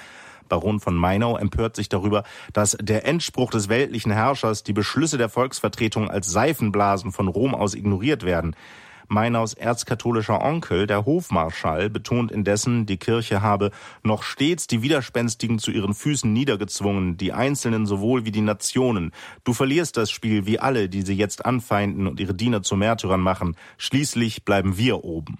Baron 0.50 0.80
von 0.80 0.94
Meinau 0.94 1.38
empört 1.38 1.76
sich 1.76 1.88
darüber, 1.88 2.24
dass 2.52 2.76
der 2.78 3.06
Endspruch 3.06 3.50
des 3.50 3.70
weltlichen 3.70 4.12
Herrschers, 4.12 4.64
die 4.64 4.74
Beschlüsse 4.74 5.16
der 5.16 5.30
Volksvertretung 5.30 6.10
als 6.10 6.30
Seifenblasen 6.30 7.10
von 7.10 7.28
Rom 7.28 7.54
aus 7.54 7.74
ignoriert 7.74 8.22
werden. 8.22 8.54
Meinaus 9.12 9.52
erzkatholischer 9.52 10.42
Onkel, 10.42 10.86
der 10.86 11.04
Hofmarschall, 11.04 11.90
betont 11.90 12.32
indessen, 12.32 12.86
die 12.86 12.96
Kirche 12.96 13.42
habe 13.42 13.70
noch 14.02 14.22
stets 14.22 14.66
die 14.66 14.80
Widerspenstigen 14.80 15.58
zu 15.58 15.70
ihren 15.70 15.92
Füßen 15.92 16.32
niedergezwungen, 16.32 17.18
die 17.18 17.34
Einzelnen 17.34 17.84
sowohl 17.84 18.24
wie 18.24 18.30
die 18.30 18.40
Nationen. 18.40 19.12
Du 19.44 19.52
verlierst 19.52 19.98
das 19.98 20.10
Spiel 20.10 20.46
wie 20.46 20.58
alle, 20.58 20.88
die 20.88 21.02
sie 21.02 21.14
jetzt 21.14 21.44
anfeinden 21.44 22.06
und 22.06 22.20
ihre 22.20 22.34
Diener 22.34 22.62
zu 22.62 22.74
Märtyrern 22.74 23.20
machen. 23.20 23.54
Schließlich 23.76 24.46
bleiben 24.46 24.78
wir 24.78 25.04
oben. 25.04 25.38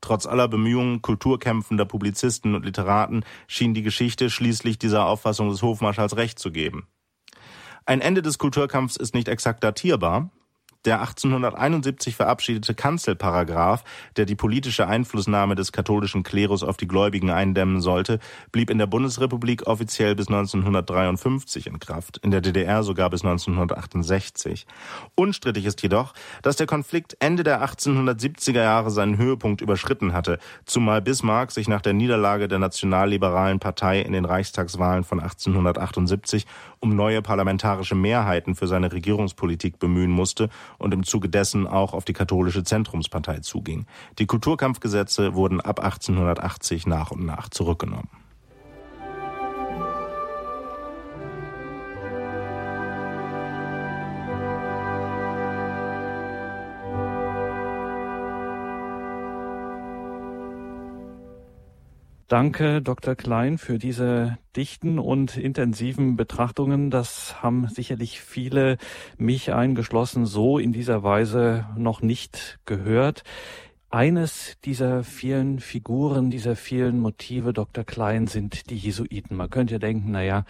Trotz 0.00 0.26
aller 0.26 0.46
Bemühungen 0.46 1.02
kulturkämpfender 1.02 1.84
Publizisten 1.84 2.54
und 2.54 2.64
Literaten 2.64 3.24
schien 3.48 3.74
die 3.74 3.82
Geschichte 3.82 4.30
schließlich 4.30 4.78
dieser 4.78 5.06
Auffassung 5.06 5.50
des 5.50 5.62
Hofmarschalls 5.62 6.16
recht 6.16 6.38
zu 6.38 6.52
geben. 6.52 6.86
Ein 7.86 8.00
Ende 8.00 8.22
des 8.22 8.38
Kulturkampfs 8.38 8.96
ist 8.96 9.14
nicht 9.14 9.26
exakt 9.26 9.64
datierbar, 9.64 10.30
der 10.88 11.00
1871 11.02 12.16
verabschiedete 12.16 12.74
Kanzelparagraph, 12.74 13.84
der 14.16 14.24
die 14.24 14.34
politische 14.34 14.86
Einflussnahme 14.86 15.54
des 15.54 15.70
katholischen 15.70 16.22
Klerus 16.22 16.62
auf 16.62 16.78
die 16.78 16.88
Gläubigen 16.88 17.28
eindämmen 17.28 17.82
sollte, 17.82 18.20
blieb 18.52 18.70
in 18.70 18.78
der 18.78 18.86
Bundesrepublik 18.86 19.66
offiziell 19.66 20.14
bis 20.14 20.28
1953 20.28 21.66
in 21.66 21.78
Kraft, 21.78 22.16
in 22.22 22.30
der 22.30 22.40
DDR 22.40 22.82
sogar 22.82 23.10
bis 23.10 23.22
1968. 23.22 24.66
Unstrittig 25.14 25.66
ist 25.66 25.82
jedoch, 25.82 26.14
dass 26.40 26.56
der 26.56 26.66
Konflikt 26.66 27.18
Ende 27.20 27.42
der 27.42 27.62
1870er 27.62 28.62
Jahre 28.62 28.90
seinen 28.90 29.18
Höhepunkt 29.18 29.60
überschritten 29.60 30.14
hatte, 30.14 30.38
zumal 30.64 31.02
Bismarck 31.02 31.50
sich 31.50 31.68
nach 31.68 31.82
der 31.82 31.92
Niederlage 31.92 32.48
der 32.48 32.60
nationalliberalen 32.60 33.58
Partei 33.58 34.00
in 34.00 34.14
den 34.14 34.24
Reichstagswahlen 34.24 35.04
von 35.04 35.20
1878 35.20 36.46
um 36.80 36.94
neue 36.94 37.22
parlamentarische 37.22 37.94
Mehrheiten 37.94 38.54
für 38.54 38.66
seine 38.66 38.92
Regierungspolitik 38.92 39.78
bemühen 39.78 40.10
musste 40.10 40.48
und 40.78 40.94
im 40.94 41.04
Zuge 41.04 41.28
dessen 41.28 41.66
auch 41.66 41.92
auf 41.92 42.04
die 42.04 42.12
katholische 42.12 42.64
Zentrumspartei 42.64 43.40
zuging. 43.40 43.86
Die 44.18 44.26
Kulturkampfgesetze 44.26 45.34
wurden 45.34 45.60
ab 45.60 45.80
1880 45.80 46.86
nach 46.86 47.10
und 47.10 47.24
nach 47.24 47.48
zurückgenommen. 47.48 48.08
Danke, 62.28 62.82
Dr. 62.82 63.14
Klein, 63.14 63.56
für 63.56 63.78
diese 63.78 64.36
dichten 64.54 64.98
und 64.98 65.38
intensiven 65.38 66.16
Betrachtungen. 66.16 66.90
Das 66.90 67.42
haben 67.42 67.68
sicherlich 67.68 68.20
viele, 68.20 68.76
mich 69.16 69.54
eingeschlossen, 69.54 70.26
so 70.26 70.58
in 70.58 70.74
dieser 70.74 71.02
Weise 71.02 71.66
noch 71.74 72.02
nicht 72.02 72.58
gehört. 72.66 73.22
Eines 73.88 74.58
dieser 74.62 75.04
vielen 75.04 75.58
Figuren, 75.58 76.28
dieser 76.28 76.54
vielen 76.54 77.00
Motive, 77.00 77.54
Dr. 77.54 77.84
Klein, 77.84 78.26
sind 78.26 78.68
die 78.68 78.76
Jesuiten. 78.76 79.34
Man 79.34 79.48
könnte 79.48 79.78
denken, 79.78 80.10
na 80.10 80.22
ja, 80.22 80.44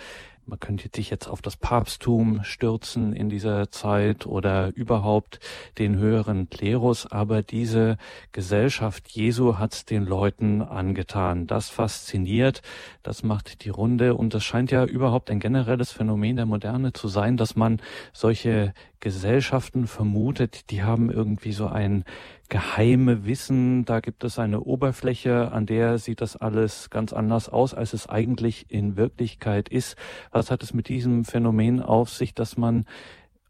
man 0.48 0.58
könnte 0.58 0.88
sich 0.94 1.10
jetzt 1.10 1.28
auf 1.28 1.42
das 1.42 1.56
Papsttum 1.56 2.42
stürzen 2.42 3.12
in 3.12 3.28
dieser 3.28 3.70
Zeit 3.70 4.26
oder 4.26 4.74
überhaupt 4.74 5.40
den 5.76 5.96
höheren 5.96 6.48
Klerus, 6.48 7.06
aber 7.06 7.42
diese 7.42 7.98
Gesellschaft 8.32 9.08
Jesu 9.08 9.58
hat 9.58 9.90
den 9.90 10.06
Leuten 10.06 10.62
angetan. 10.62 11.46
Das 11.46 11.68
fasziniert, 11.68 12.62
das 13.02 13.22
macht 13.22 13.64
die 13.64 13.68
Runde 13.68 14.14
und 14.14 14.32
das 14.32 14.42
scheint 14.42 14.70
ja 14.70 14.84
überhaupt 14.84 15.30
ein 15.30 15.38
generelles 15.38 15.92
Phänomen 15.92 16.36
der 16.36 16.46
Moderne 16.46 16.94
zu 16.94 17.08
sein, 17.08 17.36
dass 17.36 17.54
man 17.54 17.80
solche 18.14 18.72
Gesellschaften 19.00 19.86
vermutet, 19.86 20.70
die 20.70 20.82
haben 20.82 21.10
irgendwie 21.10 21.52
so 21.52 21.66
ein 21.66 22.04
geheime 22.48 23.26
Wissen, 23.26 23.84
da 23.84 24.00
gibt 24.00 24.24
es 24.24 24.38
eine 24.38 24.60
Oberfläche, 24.60 25.52
an 25.52 25.66
der 25.66 25.98
sieht 25.98 26.20
das 26.20 26.36
alles 26.36 26.90
ganz 26.90 27.12
anders 27.12 27.48
aus, 27.48 27.74
als 27.74 27.92
es 27.92 28.08
eigentlich 28.08 28.70
in 28.70 28.96
Wirklichkeit 28.96 29.68
ist. 29.68 29.96
Was 30.30 30.50
hat 30.50 30.62
es 30.62 30.72
mit 30.72 30.88
diesem 30.88 31.24
Phänomen 31.24 31.82
auf 31.82 32.10
sich, 32.10 32.34
dass 32.34 32.56
man 32.56 32.86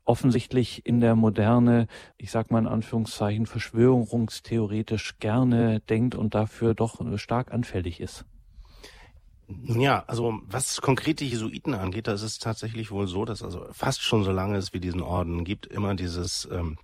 offensichtlich 0.05 0.85
in 0.87 1.01
der 1.01 1.15
Moderne, 1.15 1.87
ich 2.17 2.31
sag 2.31 2.51
mal 2.51 2.61
in 2.61 2.67
Anführungszeichen, 2.67 3.47
verschwörungstheoretisch 3.47 5.19
gerne 5.19 5.81
denkt 5.81 6.15
und 6.15 6.35
dafür 6.35 6.75
doch 6.75 7.01
stark 7.19 7.53
anfällig 7.53 8.01
ist? 8.01 8.25
Nun 9.47 9.81
ja, 9.81 10.05
also 10.07 10.41
was 10.47 10.81
konkret 10.83 11.21
die 11.21 11.29
Jesuiten 11.29 11.73
angeht, 11.73 12.07
da 12.07 12.13
ist 12.13 12.23
es 12.23 12.39
tatsächlich 12.39 12.91
wohl 12.91 13.07
so, 13.07 13.25
dass 13.25 13.43
also 13.43 13.67
fast 13.73 14.03
schon 14.03 14.25
so 14.25 14.33
lange 14.33 14.59
es 14.59 14.75
wie 14.75 14.81
diesen 14.81 15.01
Orden 15.01 15.45
gibt, 15.45 15.67
immer 15.67 15.95
dieses 15.95 16.47
ähm, 16.53 16.77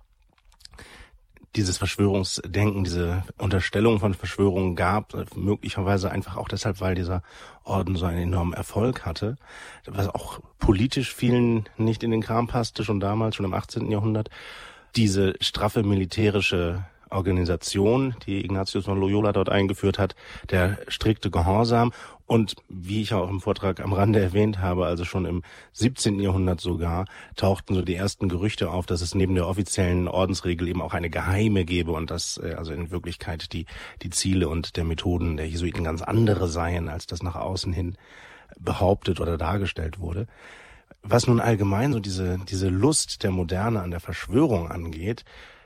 dieses 1.55 1.77
Verschwörungsdenken, 1.77 2.83
diese 2.83 3.23
Unterstellung 3.37 3.99
von 3.99 4.13
Verschwörungen 4.13 4.75
gab, 4.75 5.13
möglicherweise 5.35 6.11
einfach 6.11 6.37
auch 6.37 6.47
deshalb, 6.47 6.81
weil 6.81 6.95
dieser 6.95 7.23
Orden 7.63 7.95
so 7.95 8.05
einen 8.05 8.19
enormen 8.19 8.53
Erfolg 8.53 9.05
hatte, 9.05 9.37
was 9.85 10.07
auch 10.07 10.39
politisch 10.59 11.13
vielen 11.13 11.65
nicht 11.77 12.03
in 12.03 12.11
den 12.11 12.21
Kram 12.21 12.47
passte, 12.47 12.83
schon 12.83 12.99
damals, 12.99 13.35
schon 13.35 13.45
im 13.45 13.53
18. 13.53 13.89
Jahrhundert. 13.89 14.29
Diese 14.95 15.35
straffe 15.41 15.83
militärische 15.83 16.85
Organisation, 17.09 18.15
die 18.25 18.43
Ignatius 18.43 18.85
von 18.85 18.99
Loyola 18.99 19.31
dort 19.31 19.49
eingeführt 19.49 19.99
hat, 19.99 20.15
der 20.49 20.79
strikte 20.87 21.31
Gehorsam 21.31 21.91
und 22.27 22.55
wie 22.69 23.01
ich 23.01 23.13
auch 23.13 23.29
im 23.29 23.39
Vortrag 23.39 23.79
am 23.79 23.93
Rande 23.93 24.19
erwähnt 24.19 24.59
habe, 24.59 24.85
also 24.85 25.05
schon 25.05 25.25
im 25.25 25.43
17. 25.73 26.19
Jahrhundert 26.19 26.59
sogar, 26.59 27.05
tauchten 27.35 27.75
so 27.75 27.81
die 27.81 27.95
ersten 27.95 28.29
Gerüchte 28.29 28.71
auf, 28.71 28.85
dass 28.85 29.01
es 29.01 29.13
neben 29.13 29.35
der 29.35 29.47
offiziellen 29.47 30.07
Ordensregel 30.07 30.67
eben 30.67 30.81
auch 30.81 30.93
eine 30.93 31.09
geheime 31.09 31.65
gäbe 31.65 31.91
und 31.91 32.09
dass 32.09 32.39
äh, 32.43 32.53
also 32.53 32.73
in 32.73 32.91
Wirklichkeit 32.91 33.53
die, 33.53 33.65
die 34.01 34.09
Ziele 34.09 34.49
und 34.49 34.75
der 34.75 34.85
Methoden 34.85 35.37
der 35.37 35.47
Jesuiten 35.47 35.83
ganz 35.83 36.01
andere 36.01 36.47
seien, 36.47 36.89
als 36.89 37.05
das 37.05 37.21
nach 37.21 37.35
außen 37.35 37.73
hin 37.73 37.95
behauptet 38.59 39.19
oder 39.19 39.37
dargestellt 39.37 39.99
wurde. 39.99 40.27
Was 41.03 41.27
nun 41.27 41.39
allgemein 41.39 41.93
so 41.93 41.99
diese, 41.99 42.39
diese 42.49 42.69
Lust 42.69 43.23
der 43.23 43.31
Moderne 43.31 43.81
an 43.81 43.91
der 43.91 43.99
Verschwörung 43.99 44.71
angeht, 44.71 45.23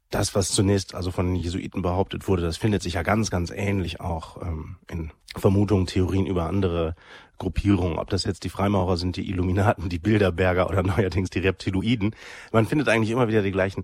das, 0.09 0.33
was 0.33 0.49
zunächst 0.49 0.95
also 0.95 1.11
von 1.11 1.27
den 1.27 1.35
Jesuiten 1.35 1.81
behauptet 1.81 2.27
wurde, 2.27 2.41
das 2.41 2.57
findet 2.57 2.81
sich 2.81 2.93
ja 2.93 3.03
ganz, 3.03 3.29
ganz 3.29 3.51
ähnlich 3.51 4.01
auch 4.01 4.41
ähm, 4.41 4.77
in 4.89 5.11
Vermutungen, 5.35 5.85
Theorien 5.85 6.25
über 6.25 6.47
andere 6.47 6.95
Gruppierungen, 7.37 7.99
ob 7.99 8.09
das 8.09 8.23
jetzt 8.23 8.43
die 8.43 8.49
Freimaurer 8.49 8.97
sind, 8.97 9.15
die 9.15 9.29
Illuminaten, 9.29 9.89
die 9.89 9.99
Bilderberger 9.99 10.67
oder 10.67 10.83
neuerdings 10.83 11.29
die 11.29 11.39
Reptiloiden. 11.39 12.15
Man 12.51 12.65
findet 12.65 12.89
eigentlich 12.89 13.11
immer 13.11 13.27
wieder 13.27 13.43
die 13.43 13.51
gleichen, 13.51 13.83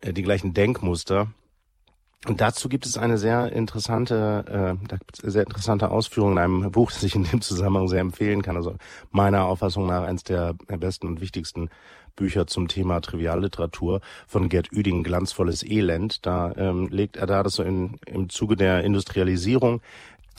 äh, 0.00 0.12
die 0.12 0.22
gleichen 0.22 0.52
Denkmuster. 0.52 1.28
Und 2.28 2.40
dazu 2.40 2.68
gibt 2.68 2.86
es 2.86 2.96
eine 2.96 3.18
sehr 3.18 3.50
interessante, 3.50 4.78
äh, 4.86 5.28
sehr 5.28 5.42
interessante 5.42 5.90
Ausführung 5.90 6.32
in 6.32 6.38
einem 6.38 6.70
Buch, 6.70 6.92
das 6.92 7.02
ich 7.02 7.16
in 7.16 7.24
dem 7.24 7.40
Zusammenhang 7.40 7.88
sehr 7.88 8.00
empfehlen 8.00 8.42
kann. 8.42 8.56
Also 8.56 8.76
meiner 9.10 9.46
Auffassung 9.46 9.86
nach 9.86 10.04
eines 10.04 10.22
der 10.22 10.52
besten 10.52 11.08
und 11.08 11.20
wichtigsten 11.20 11.68
Bücher 12.16 12.46
zum 12.46 12.68
Thema 12.68 13.00
Trivialliteratur 13.00 14.00
von 14.26 14.48
Gerd 14.48 14.70
Üding, 14.72 15.02
Glanzvolles 15.02 15.62
Elend. 15.62 16.24
Da 16.26 16.52
ähm, 16.56 16.88
legt 16.88 17.16
er 17.16 17.26
da 17.26 17.42
das 17.42 17.54
so 17.54 17.62
in, 17.62 17.98
im 18.06 18.28
Zuge 18.28 18.56
der 18.56 18.84
Industrialisierung 18.84 19.80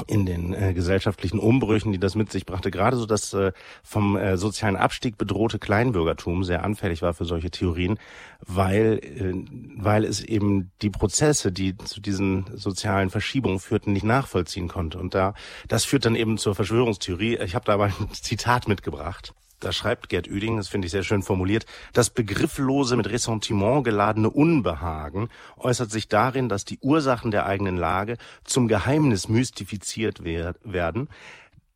in 0.08 0.26
den 0.26 0.54
äh, 0.54 0.74
gesellschaftlichen 0.74 1.40
Umbrüchen, 1.40 1.92
die 1.92 2.00
das 2.00 2.16
mit 2.16 2.32
sich 2.32 2.46
brachte, 2.46 2.72
gerade 2.72 2.98
so 2.98 3.06
das 3.06 3.34
äh, 3.34 3.52
vom 3.84 4.18
äh, 4.18 4.38
sozialen 4.38 4.76
Abstieg 4.76 5.18
bedrohte 5.18 5.60
Kleinbürgertum 5.60 6.44
sehr 6.44 6.64
anfällig 6.64 7.02
war 7.02 7.14
für 7.14 7.26
solche 7.26 7.52
Theorien, 7.52 8.00
weil 8.40 9.00
äh, 9.04 9.34
weil 9.78 10.04
es 10.04 10.24
eben 10.24 10.72
die 10.82 10.90
Prozesse, 10.90 11.52
die 11.52 11.78
zu 11.78 12.02
diesen 12.02 12.46
sozialen 12.56 13.12
Verschiebungen 13.12 13.60
führten, 13.60 13.94
nicht 13.94 14.06
nachvollziehen 14.06 14.68
konnte. 14.68 14.98
Und 14.98 15.14
da 15.14 15.36
das 15.68 15.86
führt 15.86 16.06
dann 16.06 16.16
eben 16.16 16.38
zur 16.38 16.56
Verschwörungstheorie. 16.56 17.38
Ich 17.38 17.54
habe 17.56 17.66
da 17.66 17.78
mal 17.78 17.94
ein 18.00 18.14
Zitat 18.14 18.68
mitgebracht. 18.68 19.34
Da 19.64 19.72
schreibt 19.72 20.09
Gerd 20.09 20.28
Üding, 20.28 20.57
das 20.57 20.68
finde 20.68 20.88
ich 20.88 20.91
sehr 20.91 21.03
schön 21.03 21.24
formuliert, 21.24 21.66
das 21.93 22.09
begrifflose, 22.09 22.97
mit 22.97 23.09
Ressentiment 23.09 23.86
geladene 23.86 24.30
Unbehagen 24.30 25.30
äußert 25.55 25.89
sich 25.89 26.09
darin, 26.09 26.49
dass 26.49 26.66
die 26.66 26.80
Ursachen 26.80 27.32
der 27.32 27.45
eigenen 27.45 27.78
Lage 27.78 28.18
zum 28.43 28.68
Geheimnis 28.68 29.30
mystifiziert 29.30 30.26
werden, 30.26 31.07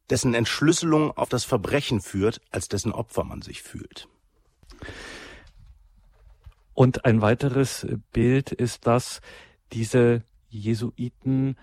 dessen 0.10 0.34
Entschlüsselung 0.34 1.16
auf 1.16 1.30
das 1.30 1.46
Verbrechen 1.46 2.02
führt, 2.02 2.42
als 2.52 2.68
dessen 2.68 2.92
Opfer 2.92 3.24
man 3.24 3.42
sich 3.42 3.62
fühlt. 3.62 4.10
Und 6.74 7.06
ein 7.06 7.22
weiteres 7.22 7.88
Bild 8.12 8.52
ist, 8.52 8.86
dass 8.86 9.22
diese 9.72 10.24
Jesuiten, 10.50 11.56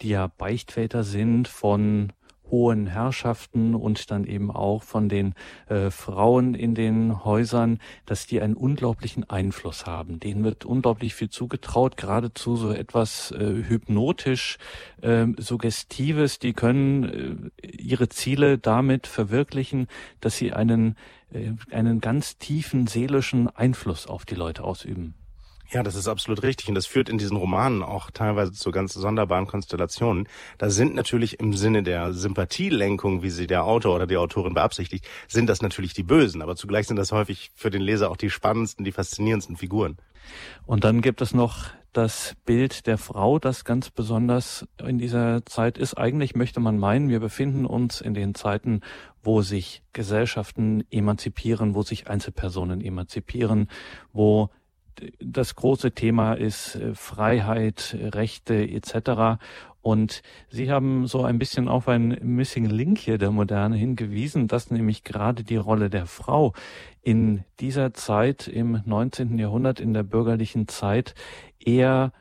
die 0.00 0.08
ja 0.08 0.28
Beichtväter 0.28 1.04
sind 1.04 1.46
von 1.46 2.14
hohen 2.50 2.86
Herrschaften 2.86 3.74
und 3.74 4.10
dann 4.10 4.24
eben 4.24 4.50
auch 4.50 4.82
von 4.82 5.08
den 5.08 5.34
äh, 5.68 5.90
Frauen 5.90 6.54
in 6.54 6.74
den 6.74 7.24
Häusern, 7.24 7.78
dass 8.06 8.26
die 8.26 8.40
einen 8.40 8.54
unglaublichen 8.54 9.28
Einfluss 9.28 9.86
haben. 9.86 10.20
Denen 10.20 10.44
wird 10.44 10.64
unglaublich 10.64 11.14
viel 11.14 11.30
zugetraut, 11.30 11.96
geradezu 11.96 12.56
so 12.56 12.72
etwas 12.72 13.30
äh, 13.32 13.64
hypnotisch 13.68 14.58
äh, 15.02 15.26
suggestives. 15.36 16.38
Die 16.38 16.52
können 16.52 17.50
äh, 17.62 17.66
ihre 17.66 18.08
Ziele 18.08 18.58
damit 18.58 19.06
verwirklichen, 19.06 19.88
dass 20.20 20.36
sie 20.36 20.52
einen 20.52 20.96
äh, 21.32 21.52
einen 21.70 22.00
ganz 22.00 22.38
tiefen 22.38 22.86
seelischen 22.86 23.48
Einfluss 23.48 24.06
auf 24.06 24.24
die 24.24 24.34
Leute 24.34 24.64
ausüben. 24.64 25.14
Ja, 25.70 25.82
das 25.82 25.96
ist 25.96 26.08
absolut 26.08 26.42
richtig. 26.42 26.68
Und 26.68 26.74
das 26.74 26.86
führt 26.86 27.10
in 27.10 27.18
diesen 27.18 27.36
Romanen 27.36 27.82
auch 27.82 28.10
teilweise 28.10 28.52
zu 28.52 28.70
ganz 28.70 28.94
sonderbaren 28.94 29.46
Konstellationen. 29.46 30.26
Da 30.56 30.70
sind 30.70 30.94
natürlich 30.94 31.40
im 31.40 31.52
Sinne 31.52 31.82
der 31.82 32.14
Sympathielenkung, 32.14 33.22
wie 33.22 33.30
sie 33.30 33.46
der 33.46 33.64
Autor 33.64 33.96
oder 33.96 34.06
die 34.06 34.16
Autorin 34.16 34.54
beabsichtigt, 34.54 35.06
sind 35.26 35.46
das 35.46 35.60
natürlich 35.60 35.92
die 35.92 36.04
Bösen. 36.04 36.40
Aber 36.40 36.56
zugleich 36.56 36.86
sind 36.86 36.96
das 36.96 37.12
häufig 37.12 37.50
für 37.54 37.68
den 37.68 37.82
Leser 37.82 38.10
auch 38.10 38.16
die 38.16 38.30
spannendsten, 38.30 38.84
die 38.84 38.92
faszinierendsten 38.92 39.56
Figuren. 39.56 39.98
Und 40.64 40.84
dann 40.84 41.02
gibt 41.02 41.20
es 41.20 41.34
noch 41.34 41.66
das 41.92 42.36
Bild 42.44 42.86
der 42.86 42.96
Frau, 42.96 43.38
das 43.38 43.64
ganz 43.64 43.90
besonders 43.90 44.66
in 44.82 44.98
dieser 44.98 45.44
Zeit 45.44 45.76
ist. 45.76 45.94
Eigentlich 45.94 46.34
möchte 46.34 46.60
man 46.60 46.78
meinen, 46.78 47.08
wir 47.08 47.20
befinden 47.20 47.66
uns 47.66 48.00
in 48.00 48.14
den 48.14 48.34
Zeiten, 48.34 48.80
wo 49.22 49.42
sich 49.42 49.82
Gesellschaften 49.92 50.84
emanzipieren, 50.90 51.74
wo 51.74 51.82
sich 51.82 52.08
Einzelpersonen 52.08 52.80
emanzipieren, 52.80 53.68
wo 54.12 54.50
das 55.20 55.54
große 55.54 55.92
Thema 55.92 56.34
ist 56.34 56.76
äh, 56.76 56.94
Freiheit, 56.94 57.96
Rechte 57.98 58.54
etc. 58.54 59.40
Und 59.80 60.22
Sie 60.50 60.70
haben 60.70 61.06
so 61.06 61.24
ein 61.24 61.38
bisschen 61.38 61.68
auf 61.68 61.88
ein 61.88 62.18
Missing 62.22 62.66
Link 62.66 62.98
hier 62.98 63.18
der 63.18 63.30
Moderne 63.30 63.76
hingewiesen, 63.76 64.48
dass 64.48 64.70
nämlich 64.70 65.04
gerade 65.04 65.44
die 65.44 65.56
Rolle 65.56 65.88
der 65.88 66.06
Frau 66.06 66.52
in 67.02 67.44
dieser 67.60 67.94
Zeit 67.94 68.48
im 68.48 68.82
19. 68.84 69.38
Jahrhundert, 69.38 69.80
in 69.80 69.94
der 69.94 70.02
bürgerlichen 70.02 70.68
Zeit, 70.68 71.14
eher, 71.58 72.12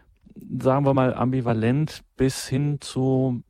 sagen 0.60 0.86
wir 0.86 0.94
mal, 0.94 1.14
ambivalent 1.14 2.04
bis 2.16 2.48
hin 2.48 2.80
zu 2.80 3.44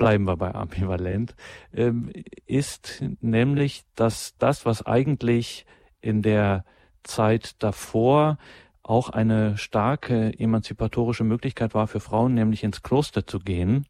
bleiben 0.00 0.24
wir 0.24 0.38
bei 0.38 0.54
ambivalent, 0.54 1.36
ähm, 1.74 2.10
ist 2.46 3.04
nämlich, 3.20 3.84
dass 3.94 4.34
das, 4.38 4.64
was 4.64 4.84
eigentlich 4.86 5.66
in 6.00 6.22
der 6.22 6.64
Zeit 7.02 7.62
davor 7.62 8.38
auch 8.82 9.08
eine 9.10 9.56
starke 9.56 10.38
emanzipatorische 10.38 11.24
Möglichkeit 11.24 11.74
war 11.74 11.86
für 11.86 12.00
Frauen, 12.00 12.34
nämlich 12.34 12.64
ins 12.64 12.82
Kloster 12.82 13.26
zu 13.26 13.38
gehen, 13.38 13.86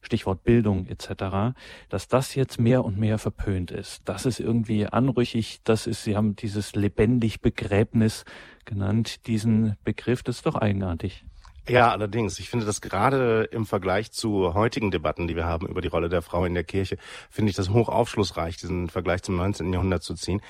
Stichwort 0.00 0.44
Bildung 0.44 0.86
etc., 0.86 1.56
dass 1.88 2.08
das 2.08 2.34
jetzt 2.34 2.60
mehr 2.60 2.84
und 2.84 2.98
mehr 2.98 3.18
verpönt 3.18 3.70
ist. 3.70 4.02
Das 4.04 4.26
ist 4.26 4.38
irgendwie 4.38 4.86
anrüchig, 4.86 5.60
das 5.64 5.86
ist, 5.86 6.04
Sie 6.04 6.16
haben 6.16 6.36
dieses 6.36 6.74
lebendig 6.74 7.40
Begräbnis 7.40 8.24
genannt, 8.64 9.26
diesen 9.26 9.76
Begriff, 9.84 10.22
das 10.22 10.36
ist 10.36 10.46
doch 10.46 10.56
eigenartig. 10.56 11.24
Ja, 11.66 11.90
allerdings. 11.90 12.38
Ich 12.38 12.50
finde 12.50 12.66
das 12.66 12.82
gerade 12.82 13.44
im 13.50 13.64
Vergleich 13.64 14.12
zu 14.12 14.52
heutigen 14.52 14.90
Debatten, 14.90 15.26
die 15.26 15.34
wir 15.34 15.46
haben 15.46 15.66
über 15.66 15.80
die 15.80 15.88
Rolle 15.88 16.10
der 16.10 16.20
Frau 16.20 16.44
in 16.44 16.52
der 16.52 16.64
Kirche, 16.64 16.98
finde 17.30 17.48
ich 17.50 17.56
das 17.56 17.70
hoch 17.70 17.88
aufschlussreich, 17.88 18.58
diesen 18.58 18.90
Vergleich 18.90 19.22
zum 19.22 19.36
19. 19.36 19.72
Jahrhundert 19.72 20.02
zu 20.02 20.14
ziehen. 20.14 20.42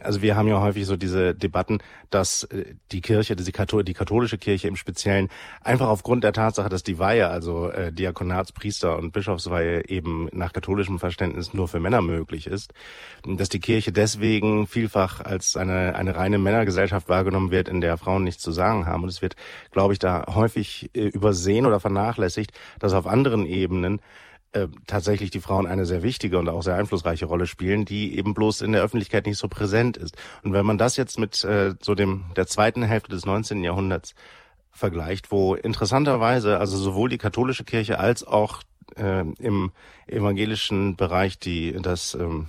Also 0.00 0.22
wir 0.22 0.36
haben 0.36 0.48
ja 0.48 0.60
häufig 0.60 0.86
so 0.86 0.96
diese 0.96 1.34
Debatten, 1.34 1.78
dass 2.10 2.44
äh, 2.44 2.74
die 2.92 3.00
Kirche, 3.00 3.36
die, 3.36 3.52
katholische 3.52 4.38
Kirche 4.38 4.68
im 4.68 4.76
Speziellen, 4.76 5.28
einfach 5.62 5.88
aufgrund 5.88 6.24
der 6.24 6.32
Tatsache, 6.32 6.68
dass 6.68 6.82
die 6.82 6.98
Weihe, 6.98 7.28
also 7.28 7.70
äh, 7.70 7.92
Diakonatspriester 7.92 8.96
und 8.96 9.12
Bischofsweihe 9.12 9.88
eben 9.88 10.28
nach 10.32 10.52
katholischem 10.52 10.98
Verständnis 10.98 11.54
nur 11.54 11.68
für 11.68 11.80
Männer 11.80 12.02
möglich 12.02 12.46
ist, 12.46 12.72
dass 13.26 13.48
die 13.48 13.60
Kirche 13.60 13.92
deswegen 13.92 14.66
vielfach 14.66 15.20
als 15.20 15.56
eine, 15.56 15.94
eine 15.94 16.16
reine 16.16 16.38
Männergesellschaft 16.38 17.08
wahrgenommen 17.08 17.50
wird, 17.50 17.68
in 17.68 17.80
der 17.80 17.96
Frauen 17.96 18.24
nichts 18.24 18.42
zu 18.42 18.52
sagen 18.52 18.86
haben. 18.86 19.02
Und 19.02 19.08
es 19.08 19.22
wird, 19.22 19.36
glaube 19.70 19.92
ich, 19.92 19.98
da 19.98 20.24
häufig 20.34 20.90
äh, 20.94 21.08
übersehen 21.08 21.66
oder 21.66 21.80
vernachlässigt, 21.80 22.52
dass 22.78 22.92
auf 22.92 23.06
anderen 23.06 23.46
Ebenen 23.46 24.00
äh, 24.52 24.68
tatsächlich 24.86 25.30
die 25.30 25.40
Frauen 25.40 25.66
eine 25.66 25.84
sehr 25.84 26.02
wichtige 26.02 26.38
und 26.38 26.48
auch 26.48 26.62
sehr 26.62 26.76
einflussreiche 26.76 27.26
Rolle 27.26 27.46
spielen, 27.46 27.84
die 27.84 28.16
eben 28.16 28.34
bloß 28.34 28.62
in 28.62 28.72
der 28.72 28.82
Öffentlichkeit 28.82 29.26
nicht 29.26 29.38
so 29.38 29.48
präsent 29.48 29.96
ist. 29.96 30.16
Und 30.42 30.52
wenn 30.52 30.64
man 30.64 30.78
das 30.78 30.96
jetzt 30.96 31.18
mit 31.18 31.44
äh, 31.44 31.74
so 31.82 31.94
dem 31.94 32.24
der 32.36 32.46
zweiten 32.46 32.82
Hälfte 32.82 33.10
des 33.10 33.26
19. 33.26 33.62
Jahrhunderts 33.62 34.14
vergleicht, 34.70 35.30
wo 35.30 35.54
interessanterweise 35.54 36.58
also 36.58 36.76
sowohl 36.76 37.08
die 37.08 37.18
katholische 37.18 37.64
Kirche 37.64 37.98
als 37.98 38.24
auch 38.24 38.62
äh, 38.96 39.20
im 39.38 39.72
evangelischen 40.06 40.96
Bereich 40.96 41.38
die 41.38 41.76
das 41.82 42.14
ähm, 42.14 42.48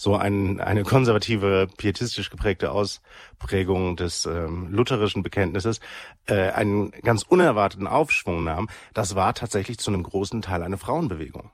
so 0.00 0.16
ein, 0.16 0.60
eine 0.60 0.82
konservative, 0.82 1.68
pietistisch 1.76 2.30
geprägte 2.30 2.72
Ausprägung 2.72 3.96
des 3.96 4.24
ähm, 4.24 4.68
lutherischen 4.70 5.22
Bekenntnisses 5.22 5.80
äh, 6.24 6.52
einen 6.52 6.90
ganz 7.02 7.22
unerwarteten 7.22 7.86
Aufschwung 7.86 8.42
nahm, 8.42 8.70
das 8.94 9.14
war 9.14 9.34
tatsächlich 9.34 9.76
zu 9.76 9.90
einem 9.90 10.02
großen 10.02 10.40
Teil 10.40 10.62
eine 10.62 10.78
Frauenbewegung. 10.78 11.50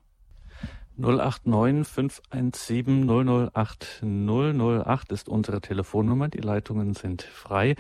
089 0.97 1.87
517 1.87 3.51
008 3.53 4.03
008 4.05 5.13
ist 5.13 5.29
unsere 5.29 5.61
Telefonnummer. 5.61 6.29
Die 6.29 6.39
Leitungen 6.39 6.95
sind 6.95 7.23
frei. 7.23 7.75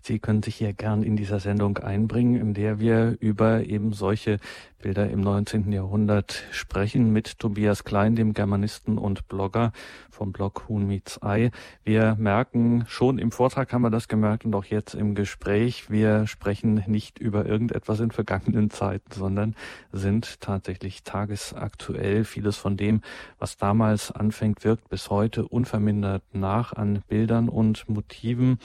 Sie 0.00 0.18
können 0.18 0.42
sich 0.42 0.56
hier 0.56 0.72
gern 0.72 1.02
in 1.02 1.16
dieser 1.16 1.40
Sendung 1.40 1.78
einbringen, 1.78 2.40
in 2.40 2.54
der 2.54 2.78
wir 2.78 3.16
über 3.20 3.64
eben 3.64 3.92
solche 3.92 4.38
Bilder 4.80 5.10
im 5.10 5.20
19. 5.20 5.72
Jahrhundert 5.72 6.44
sprechen 6.52 7.12
mit 7.12 7.40
Tobias 7.40 7.82
Klein, 7.82 8.14
dem 8.14 8.32
Germanisten 8.32 8.96
und 8.96 9.26
Blogger 9.26 9.72
vom 10.08 10.32
Blog 10.32 10.68
Huhn 10.68 10.86
Meets 10.86 11.20
Ei. 11.20 11.50
Wir 11.82 12.14
merken, 12.16 12.84
schon 12.86 13.18
im 13.18 13.32
Vortrag 13.32 13.72
haben 13.72 13.82
wir 13.82 13.90
das 13.90 14.06
gemerkt 14.06 14.44
und 14.44 14.54
auch 14.54 14.64
jetzt 14.64 14.94
im 14.94 15.16
Gespräch, 15.16 15.90
wir 15.90 16.28
sprechen 16.28 16.84
nicht 16.86 17.18
über 17.18 17.44
irgendetwas 17.44 17.98
in 17.98 18.12
vergangenen 18.12 18.70
Zeiten, 18.70 19.10
sondern 19.10 19.56
sind 19.90 20.40
tatsächlich 20.40 21.02
tagesaktuell. 21.02 22.22
Vieles 22.24 22.56
von 22.56 22.76
dem, 22.76 23.00
was 23.40 23.56
damals 23.56 24.12
anfängt, 24.12 24.64
wirkt 24.64 24.88
bis 24.88 25.10
heute 25.10 25.48
unvermindert 25.48 26.22
nach 26.32 26.72
an 26.72 27.02
Bildern 27.08 27.48
und 27.48 27.88
Motiven. 27.88 28.58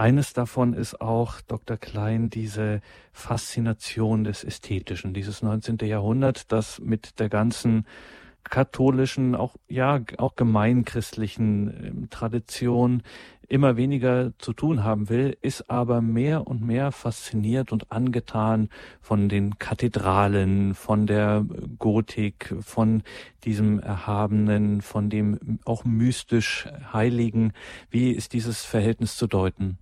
Eines 0.00 0.32
davon 0.32 0.72
ist 0.72 1.02
auch 1.02 1.42
Dr. 1.42 1.76
Klein 1.76 2.30
diese 2.30 2.80
Faszination 3.12 4.24
des 4.24 4.44
Ästhetischen, 4.44 5.12
dieses 5.12 5.42
19. 5.42 5.76
Jahrhundert, 5.82 6.50
das 6.52 6.80
mit 6.80 7.20
der 7.20 7.28
ganzen 7.28 7.84
katholischen, 8.42 9.34
auch 9.34 9.56
ja, 9.68 10.00
auch 10.16 10.36
gemeinchristlichen 10.36 11.84
ähm, 11.84 12.08
Tradition 12.08 13.02
immer 13.46 13.76
weniger 13.76 14.32
zu 14.38 14.54
tun 14.54 14.84
haben 14.84 15.10
will, 15.10 15.36
ist 15.42 15.68
aber 15.68 16.00
mehr 16.00 16.46
und 16.46 16.62
mehr 16.62 16.92
fasziniert 16.92 17.70
und 17.70 17.92
angetan 17.92 18.70
von 19.02 19.28
den 19.28 19.58
Kathedralen, 19.58 20.72
von 20.72 21.06
der 21.06 21.44
Gotik, 21.78 22.54
von 22.62 23.02
diesem 23.44 23.80
Erhabenen, 23.80 24.80
von 24.80 25.10
dem 25.10 25.58
auch 25.66 25.84
mystisch 25.84 26.66
Heiligen. 26.90 27.52
Wie 27.90 28.12
ist 28.12 28.32
dieses 28.32 28.64
Verhältnis 28.64 29.18
zu 29.18 29.26
deuten? 29.26 29.76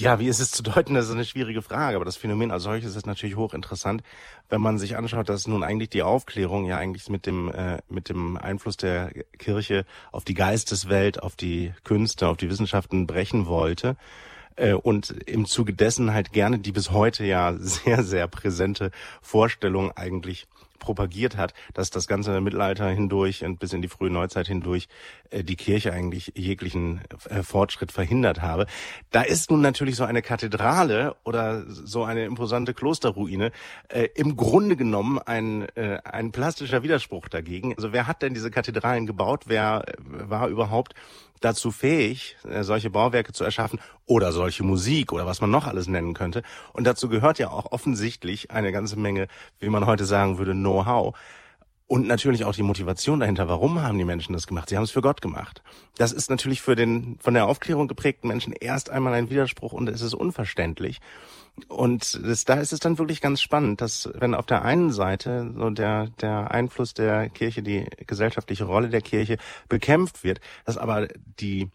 Ja, 0.00 0.18
wie 0.18 0.28
ist 0.28 0.40
es 0.40 0.50
zu 0.50 0.62
deuten? 0.62 0.94
Das 0.94 1.08
ist 1.08 1.12
eine 1.12 1.26
schwierige 1.26 1.60
Frage, 1.60 1.96
aber 1.96 2.06
das 2.06 2.16
Phänomen 2.16 2.50
als 2.50 2.62
solches 2.62 2.96
ist 2.96 3.06
natürlich 3.06 3.36
hochinteressant, 3.36 4.02
wenn 4.48 4.62
man 4.62 4.78
sich 4.78 4.96
anschaut, 4.96 5.28
dass 5.28 5.46
nun 5.46 5.62
eigentlich 5.62 5.90
die 5.90 6.02
Aufklärung 6.02 6.64
ja 6.64 6.78
eigentlich 6.78 7.10
mit 7.10 7.26
dem 7.26 7.52
äh, 7.52 7.82
mit 7.90 8.08
dem 8.08 8.38
Einfluss 8.38 8.78
der 8.78 9.12
Kirche 9.36 9.84
auf 10.10 10.24
die 10.24 10.32
Geisteswelt, 10.32 11.22
auf 11.22 11.36
die 11.36 11.74
Künste, 11.84 12.28
auf 12.28 12.38
die 12.38 12.48
Wissenschaften 12.48 13.06
brechen 13.06 13.44
wollte 13.44 13.98
äh, 14.56 14.72
und 14.72 15.10
im 15.10 15.44
Zuge 15.44 15.74
dessen 15.74 16.14
halt 16.14 16.32
gerne 16.32 16.58
die 16.58 16.72
bis 16.72 16.92
heute 16.92 17.26
ja 17.26 17.54
sehr 17.58 18.02
sehr 18.02 18.26
präsente 18.26 18.92
Vorstellung 19.20 19.92
eigentlich 19.92 20.46
propagiert 20.80 21.36
hat, 21.36 21.54
dass 21.74 21.90
das 21.90 22.08
ganze 22.08 22.40
Mittelalter 22.40 22.88
hindurch 22.88 23.44
und 23.44 23.60
bis 23.60 23.72
in 23.72 23.82
die 23.82 23.88
frühe 23.88 24.10
Neuzeit 24.10 24.48
hindurch 24.48 24.88
äh, 25.30 25.44
die 25.44 25.54
Kirche 25.54 25.92
eigentlich 25.92 26.32
jeglichen 26.34 27.02
äh, 27.28 27.44
Fortschritt 27.44 27.92
verhindert 27.92 28.42
habe. 28.42 28.66
Da 29.12 29.22
ist 29.22 29.50
nun 29.50 29.60
natürlich 29.60 29.94
so 29.94 30.04
eine 30.04 30.22
Kathedrale 30.22 31.14
oder 31.22 31.64
so 31.68 32.02
eine 32.02 32.24
imposante 32.24 32.74
Klosterruine 32.74 33.52
äh, 33.88 34.08
im 34.16 34.36
Grunde 34.36 34.74
genommen 34.74 35.18
ein, 35.18 35.68
äh, 35.76 36.00
ein 36.02 36.32
plastischer 36.32 36.82
Widerspruch 36.82 37.28
dagegen. 37.28 37.74
Also 37.76 37.92
wer 37.92 38.08
hat 38.08 38.22
denn 38.22 38.34
diese 38.34 38.50
Kathedralen 38.50 39.06
gebaut? 39.06 39.44
Wer 39.46 39.84
äh, 39.86 39.94
war 40.30 40.48
überhaupt 40.48 40.94
dazu 41.40 41.70
fähig, 41.70 42.36
äh, 42.48 42.62
solche 42.62 42.90
Bauwerke 42.90 43.32
zu 43.32 43.44
erschaffen 43.44 43.80
oder 44.06 44.32
solche 44.32 44.62
Musik 44.62 45.12
oder 45.12 45.26
was 45.26 45.40
man 45.40 45.50
noch 45.50 45.66
alles 45.66 45.88
nennen 45.88 46.14
könnte. 46.14 46.42
Und 46.72 46.84
dazu 46.86 47.08
gehört 47.08 47.38
ja 47.38 47.50
auch 47.50 47.72
offensichtlich 47.72 48.50
eine 48.50 48.72
ganze 48.72 48.98
Menge, 48.98 49.26
wie 49.58 49.68
man 49.68 49.86
heute 49.86 50.04
sagen 50.04 50.38
würde, 50.38 50.52
Know-how. 50.52 51.16
Und 51.86 52.06
natürlich 52.06 52.44
auch 52.44 52.54
die 52.54 52.62
Motivation 52.62 53.18
dahinter. 53.18 53.48
Warum 53.48 53.82
haben 53.82 53.98
die 53.98 54.04
Menschen 54.04 54.32
das 54.32 54.46
gemacht? 54.46 54.68
Sie 54.68 54.76
haben 54.76 54.84
es 54.84 54.92
für 54.92 55.02
Gott 55.02 55.20
gemacht. 55.20 55.60
Das 55.96 56.12
ist 56.12 56.30
natürlich 56.30 56.62
für 56.62 56.76
den 56.76 57.18
von 57.20 57.34
der 57.34 57.46
Aufklärung 57.46 57.88
geprägten 57.88 58.28
Menschen 58.28 58.52
erst 58.52 58.90
einmal 58.90 59.12
ein 59.14 59.28
Widerspruch 59.28 59.72
und 59.72 59.88
es 59.88 60.00
ist 60.00 60.14
unverständlich. 60.14 61.00
Und 61.68 62.20
das, 62.24 62.44
da 62.44 62.54
ist 62.54 62.72
es 62.72 62.80
dann 62.80 62.98
wirklich 62.98 63.20
ganz 63.20 63.40
spannend, 63.40 63.80
dass 63.80 64.10
wenn 64.14 64.34
auf 64.34 64.46
der 64.46 64.62
einen 64.62 64.90
Seite 64.92 65.52
so 65.56 65.70
der, 65.70 66.08
der 66.20 66.50
Einfluss 66.50 66.94
der 66.94 67.28
Kirche, 67.28 67.62
die 67.62 67.86
gesellschaftliche 68.06 68.64
Rolle 68.64 68.88
der 68.88 69.02
Kirche 69.02 69.38
bekämpft 69.68 70.24
wird, 70.24 70.40
dass 70.64 70.78
aber 70.78 71.08
die 71.40 71.70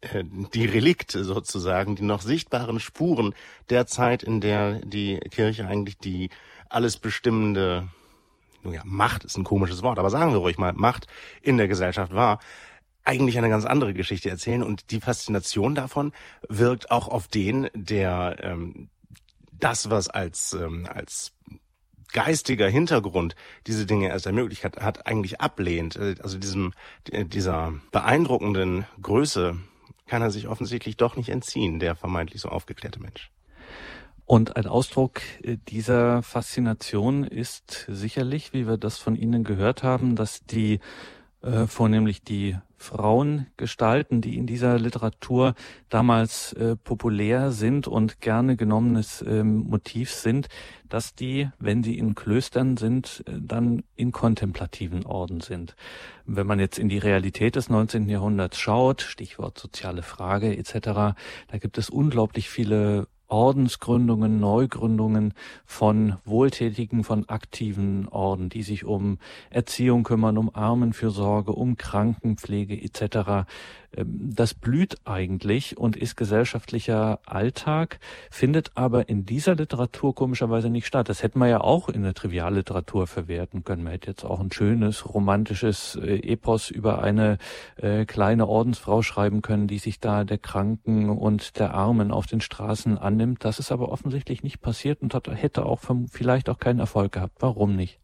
äh, 0.00 0.24
die 0.54 0.66
Relikte 0.66 1.24
sozusagen, 1.24 1.96
die 1.96 2.02
noch 2.02 2.22
sichtbaren 2.22 2.78
Spuren 2.78 3.34
der 3.70 3.86
Zeit, 3.86 4.22
in 4.22 4.40
der 4.40 4.80
die 4.84 5.18
Kirche 5.30 5.66
eigentlich 5.66 5.98
die 5.98 6.30
alles 6.68 6.98
bestimmende, 6.98 7.88
nun 8.62 8.74
ja, 8.74 8.82
Macht 8.84 9.24
ist 9.24 9.36
ein 9.36 9.44
komisches 9.44 9.82
Wort, 9.82 9.98
aber 9.98 10.10
sagen 10.10 10.32
wir 10.32 10.38
ruhig 10.38 10.58
mal, 10.58 10.72
Macht 10.74 11.06
in 11.42 11.56
der 11.56 11.68
Gesellschaft 11.68 12.14
war, 12.14 12.38
eigentlich 13.04 13.38
eine 13.38 13.48
ganz 13.48 13.64
andere 13.64 13.94
Geschichte 13.94 14.28
erzählen 14.30 14.62
und 14.62 14.90
die 14.90 15.00
Faszination 15.00 15.74
davon 15.74 16.12
wirkt 16.48 16.90
auch 16.90 17.08
auf 17.08 17.28
den, 17.28 17.68
der 17.74 18.36
ähm, 18.40 18.90
das, 19.52 19.90
was 19.90 20.08
als, 20.08 20.52
ähm, 20.52 20.86
als 20.92 21.32
geistiger 22.12 22.68
Hintergrund 22.68 23.34
diese 23.66 23.86
Dinge 23.86 24.08
erst 24.08 24.26
ermöglicht 24.26 24.64
hat, 24.64 24.78
hat 24.80 25.06
eigentlich 25.06 25.40
ablehnt. 25.40 25.96
Äh, 25.96 26.16
also 26.22 26.38
diesem, 26.38 26.72
dieser 27.06 27.74
beeindruckenden 27.92 28.86
Größe 29.00 29.56
kann 30.06 30.22
er 30.22 30.30
sich 30.30 30.48
offensichtlich 30.48 30.96
doch 30.96 31.16
nicht 31.16 31.28
entziehen, 31.28 31.80
der 31.80 31.94
vermeintlich 31.94 32.40
so 32.40 32.48
aufgeklärte 32.48 33.00
Mensch. 33.00 33.30
Und 34.24 34.56
ein 34.56 34.66
Ausdruck 34.66 35.22
äh, 35.42 35.56
dieser 35.68 36.22
Faszination 36.22 37.24
ist 37.24 37.86
sicherlich, 37.88 38.52
wie 38.52 38.66
wir 38.66 38.76
das 38.76 38.98
von 38.98 39.16
Ihnen 39.16 39.44
gehört 39.44 39.82
haben, 39.82 40.16
dass 40.16 40.44
die 40.44 40.80
äh, 41.42 41.66
vornehmlich 41.66 42.22
die 42.22 42.56
Frauengestalten, 42.78 44.20
die 44.20 44.36
in 44.36 44.46
dieser 44.46 44.78
Literatur 44.78 45.54
damals 45.88 46.52
äh, 46.52 46.76
populär 46.76 47.50
sind 47.50 47.88
und 47.88 48.20
gerne 48.20 48.56
genommenes 48.56 49.24
ähm, 49.26 49.64
Motiv 49.68 50.12
sind, 50.12 50.48
dass 50.88 51.14
die, 51.14 51.48
wenn 51.58 51.82
sie 51.82 51.98
in 51.98 52.14
Klöstern 52.14 52.76
sind, 52.76 53.24
äh, 53.26 53.32
dann 53.40 53.82
in 53.96 54.12
kontemplativen 54.12 55.04
Orden 55.06 55.40
sind. 55.40 55.74
Wenn 56.24 56.46
man 56.46 56.60
jetzt 56.60 56.78
in 56.78 56.88
die 56.88 56.98
Realität 56.98 57.56
des 57.56 57.68
19. 57.68 58.08
Jahrhunderts 58.08 58.58
schaut, 58.58 59.02
Stichwort 59.02 59.58
soziale 59.58 60.02
Frage 60.02 60.56
etc., 60.56 60.72
da 60.82 61.58
gibt 61.60 61.78
es 61.78 61.90
unglaublich 61.90 62.48
viele 62.48 63.08
Ordensgründungen, 63.28 64.40
Neugründungen 64.40 65.34
von 65.64 66.16
wohltätigen, 66.24 67.04
von 67.04 67.28
aktiven 67.28 68.08
Orden, 68.08 68.48
die 68.48 68.62
sich 68.62 68.84
um 68.84 69.18
Erziehung 69.50 70.02
kümmern, 70.02 70.38
um 70.38 70.54
Armenfürsorge, 70.54 71.52
um 71.52 71.76
Krankenpflege 71.76 72.80
etc. 72.80 73.48
Ähm, 73.96 74.30
das 74.34 74.54
blüht 74.54 74.96
eigentlich 75.04 75.78
und 75.78 75.96
ist 75.96 76.16
gesellschaftlicher 76.16 77.20
Alltag, 77.26 77.98
findet 78.30 78.72
aber 78.74 79.08
in 79.08 79.24
dieser 79.24 79.54
Literatur 79.54 80.14
komischerweise 80.14 80.70
nicht 80.70 80.86
statt. 80.86 81.08
Das 81.08 81.22
hätten 81.22 81.38
wir 81.38 81.48
ja 81.48 81.60
auch 81.60 81.88
in 81.88 82.02
der 82.02 82.14
Trivialliteratur 82.14 83.06
verwerten 83.06 83.64
können. 83.64 83.82
Man 83.82 83.92
hätte 83.92 84.10
jetzt 84.10 84.24
auch 84.24 84.40
ein 84.40 84.52
schönes, 84.52 85.12
romantisches 85.12 85.96
äh, 85.96 86.16
Epos 86.16 86.70
über 86.70 87.02
eine 87.02 87.38
äh, 87.76 88.04
kleine 88.04 88.46
Ordensfrau 88.46 89.02
schreiben 89.02 89.42
können, 89.42 89.66
die 89.66 89.78
sich 89.78 90.00
da 90.00 90.24
der 90.24 90.38
Kranken 90.38 91.10
und 91.10 91.58
der 91.58 91.74
Armen 91.74 92.10
auf 92.10 92.26
den 92.26 92.40
Straßen 92.40 92.98
annimmt. 92.98 93.44
Das 93.44 93.58
ist 93.58 93.72
aber 93.72 93.90
offensichtlich 93.90 94.42
nicht 94.42 94.60
passiert 94.60 95.02
und 95.02 95.14
hat, 95.14 95.28
hätte 95.28 95.66
auch 95.66 95.80
vielleicht 96.10 96.48
auch 96.48 96.58
keinen 96.58 96.80
Erfolg 96.80 97.12
gehabt. 97.12 97.36
Warum 97.40 97.76
nicht? 97.76 98.00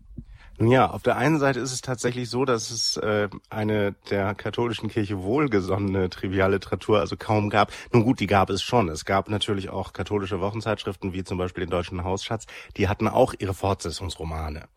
Nun 0.59 0.71
ja, 0.71 0.89
auf 0.89 1.03
der 1.03 1.17
einen 1.17 1.39
Seite 1.39 1.59
ist 1.59 1.73
es 1.73 1.81
tatsächlich 1.81 2.31
so, 2.31 2.45
dass 2.45 2.71
es 2.71 2.97
äh, 2.99 3.29
eine 3.51 3.97
der 4.11 4.35
katholischen 4.37 4.89
Kirche 4.89 5.21
wohlgesonnene 5.23 6.11
Trivialliteratur 6.11 7.01
also 7.01 7.17
kaum 7.17 7.51
gab. 7.51 7.73
Nun 7.93 8.05
gut, 8.05 8.21
die 8.21 8.29
gab 8.29 8.51
es 8.51 8.63
schon. 8.63 8.89
Es 8.89 9.05
gab 9.05 9.29
natürlich 9.29 9.71
auch 9.71 9.93
katholische 9.93 10.41
Wochenzeitschriften, 10.41 11.13
wie 11.13 11.25
zum 11.25 11.39
Beispiel 11.39 11.65
den 11.65 11.71
Deutschen 11.71 12.05
Hausschatz, 12.05 12.47
die 12.77 12.89
hatten 12.89 13.09
auch 13.09 13.35
ihre 13.37 13.55
Fortsetzungsromane. 13.55 14.69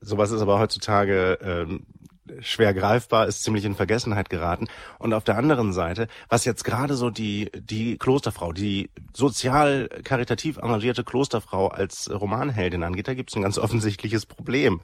Sowas 0.00 0.30
ist 0.30 0.40
aber 0.40 0.60
heutzutage 0.60 1.38
ähm, 1.42 1.86
schwer 2.40 2.74
greifbar, 2.74 3.26
ist 3.26 3.42
ziemlich 3.42 3.64
in 3.64 3.74
Vergessenheit 3.74 4.30
geraten. 4.30 4.68
Und 4.98 5.12
auf 5.12 5.24
der 5.24 5.36
anderen 5.36 5.72
Seite, 5.72 6.08
was 6.28 6.44
jetzt 6.44 6.64
gerade 6.64 6.94
so 6.94 7.10
die, 7.10 7.50
die 7.54 7.98
Klosterfrau, 7.98 8.52
die 8.52 8.90
sozial 9.12 9.88
karitativ 10.04 10.58
engagierte 10.58 11.04
Klosterfrau 11.04 11.68
als 11.68 12.10
Romanheldin 12.10 12.82
angeht, 12.82 13.08
da 13.08 13.14
gibt 13.14 13.30
es 13.30 13.36
ein 13.36 13.42
ganz 13.42 13.58
offensichtliches 13.58 14.26
Problem. 14.26 14.80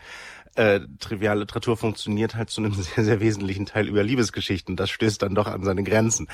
Äh, 0.54 0.80
Trivialliteratur 1.00 1.76
funktioniert 1.76 2.34
halt 2.34 2.50
zu 2.50 2.60
einem 2.60 2.74
sehr, 2.74 3.04
sehr 3.04 3.20
wesentlichen 3.20 3.66
Teil 3.66 3.88
über 3.88 4.02
Liebesgeschichten. 4.02 4.76
Das 4.76 4.90
stößt 4.90 5.22
dann 5.22 5.34
doch 5.34 5.46
an 5.46 5.64
seine 5.64 5.82
Grenzen. 5.82 6.28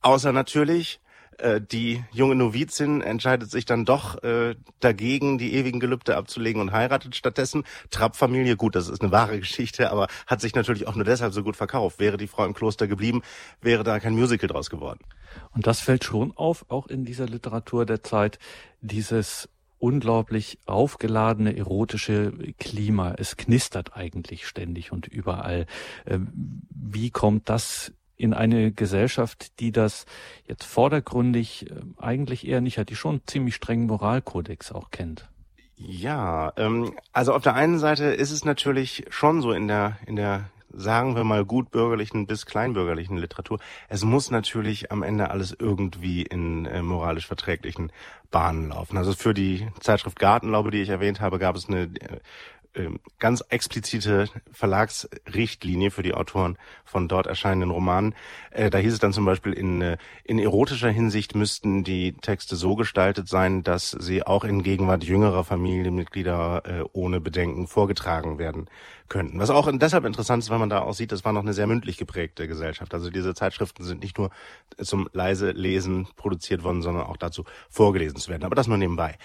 Außer 0.00 0.32
natürlich 0.32 1.00
Äh, 1.38 1.60
die 1.60 2.04
junge 2.12 2.34
Novizin 2.34 3.00
entscheidet 3.00 3.50
sich 3.50 3.64
dann 3.64 3.84
doch 3.84 4.22
äh, 4.22 4.54
dagegen, 4.80 5.38
die 5.38 5.54
ewigen 5.54 5.80
Gelübde 5.80 6.16
abzulegen 6.16 6.60
und 6.60 6.72
heiratet 6.72 7.16
stattdessen. 7.16 7.64
Trapp-Familie, 7.90 8.56
gut, 8.56 8.74
das 8.74 8.88
ist 8.88 9.02
eine 9.02 9.12
wahre 9.12 9.38
Geschichte, 9.38 9.90
aber 9.90 10.08
hat 10.26 10.40
sich 10.40 10.54
natürlich 10.54 10.86
auch 10.86 10.96
nur 10.96 11.04
deshalb 11.04 11.32
so 11.32 11.42
gut 11.42 11.56
verkauft. 11.56 11.98
Wäre 11.98 12.16
die 12.16 12.26
Frau 12.26 12.44
im 12.44 12.54
Kloster 12.54 12.86
geblieben, 12.86 13.22
wäre 13.60 13.84
da 13.84 14.00
kein 14.00 14.14
Musical 14.14 14.48
draus 14.48 14.70
geworden. 14.70 15.00
Und 15.52 15.66
das 15.66 15.80
fällt 15.80 16.04
schon 16.04 16.32
auf, 16.36 16.64
auch 16.68 16.86
in 16.86 17.04
dieser 17.04 17.26
Literatur 17.26 17.86
der 17.86 18.02
Zeit, 18.02 18.38
dieses 18.80 19.48
unglaublich 19.78 20.58
aufgeladene 20.64 21.56
erotische 21.56 22.32
Klima. 22.58 23.14
Es 23.18 23.36
knistert 23.36 23.96
eigentlich 23.96 24.46
ständig 24.46 24.92
und 24.92 25.06
überall. 25.06 25.66
Ähm, 26.06 26.62
wie 26.70 27.10
kommt 27.10 27.48
das 27.50 27.92
in 28.16 28.34
eine 28.34 28.72
Gesellschaft, 28.72 29.58
die 29.60 29.72
das 29.72 30.06
jetzt 30.46 30.64
vordergründig 30.64 31.70
äh, 31.70 31.74
eigentlich 31.98 32.46
eher 32.46 32.60
nicht 32.60 32.78
hat, 32.78 32.90
die 32.90 32.96
schon 32.96 33.22
ziemlich 33.26 33.54
strengen 33.54 33.86
Moralkodex 33.86 34.72
auch 34.72 34.90
kennt? 34.90 35.28
Ja, 35.76 36.52
ähm, 36.56 36.94
also 37.12 37.34
auf 37.34 37.42
der 37.42 37.54
einen 37.54 37.78
Seite 37.78 38.04
ist 38.04 38.30
es 38.30 38.44
natürlich 38.44 39.04
schon 39.10 39.42
so 39.42 39.52
in 39.52 39.66
der 39.66 39.98
in 40.06 40.16
der 40.16 40.50
sagen 40.76 41.14
wir 41.14 41.24
mal 41.24 41.44
gutbürgerlichen 41.44 42.26
bis 42.26 42.46
kleinbürgerlichen 42.46 43.16
Literatur. 43.16 43.58
Es 43.88 44.04
muss 44.04 44.30
natürlich 44.30 44.90
am 44.90 45.02
Ende 45.02 45.30
alles 45.30 45.56
irgendwie 45.56 46.22
in 46.22 46.66
äh, 46.66 46.82
moralisch 46.82 47.26
verträglichen 47.26 47.92
Bahnen 48.30 48.70
laufen. 48.70 48.96
Also 48.96 49.12
für 49.12 49.34
die 49.34 49.68
Zeitschrift 49.80 50.18
Gartenlaube, 50.18 50.70
die 50.70 50.82
ich 50.82 50.88
erwähnt 50.88 51.20
habe, 51.20 51.38
gab 51.38 51.56
es 51.56 51.68
eine 51.68 51.82
äh, 51.82 52.18
ganz 53.18 53.42
explizite 53.48 54.28
Verlagsrichtlinie 54.52 55.90
für 55.90 56.02
die 56.02 56.14
Autoren 56.14 56.58
von 56.84 57.08
dort 57.08 57.26
erscheinenden 57.26 57.70
Romanen. 57.70 58.14
Äh, 58.50 58.70
da 58.70 58.78
hieß 58.78 58.92
es 58.92 58.98
dann 58.98 59.12
zum 59.12 59.24
Beispiel, 59.24 59.52
in, 59.52 59.80
äh, 59.80 59.96
in 60.24 60.38
erotischer 60.38 60.90
Hinsicht 60.90 61.34
müssten 61.34 61.84
die 61.84 62.12
Texte 62.12 62.56
so 62.56 62.74
gestaltet 62.76 63.28
sein, 63.28 63.62
dass 63.62 63.90
sie 63.90 64.26
auch 64.26 64.44
in 64.44 64.62
Gegenwart 64.62 65.04
jüngerer 65.04 65.44
Familienmitglieder 65.44 66.62
äh, 66.64 66.84
ohne 66.92 67.20
Bedenken 67.20 67.66
vorgetragen 67.66 68.38
werden 68.38 68.68
könnten. 69.08 69.38
Was 69.38 69.50
auch 69.50 69.70
deshalb 69.72 70.04
interessant 70.04 70.42
ist, 70.42 70.50
weil 70.50 70.58
man 70.58 70.70
da 70.70 70.80
auch 70.80 70.94
sieht, 70.94 71.12
das 71.12 71.24
war 71.24 71.32
noch 71.32 71.42
eine 71.42 71.52
sehr 71.52 71.66
mündlich 71.66 71.98
geprägte 71.98 72.48
Gesellschaft. 72.48 72.94
Also 72.94 73.10
diese 73.10 73.34
Zeitschriften 73.34 73.84
sind 73.84 74.02
nicht 74.02 74.18
nur 74.18 74.30
zum 74.78 75.08
leise 75.12 75.50
Lesen 75.50 76.08
produziert 76.16 76.64
worden, 76.64 76.82
sondern 76.82 77.04
auch 77.06 77.16
dazu 77.16 77.44
vorgelesen 77.68 78.16
zu 78.16 78.30
werden. 78.30 78.44
Aber 78.44 78.54
das 78.54 78.66
nur 78.66 78.78
nebenbei. 78.78 79.16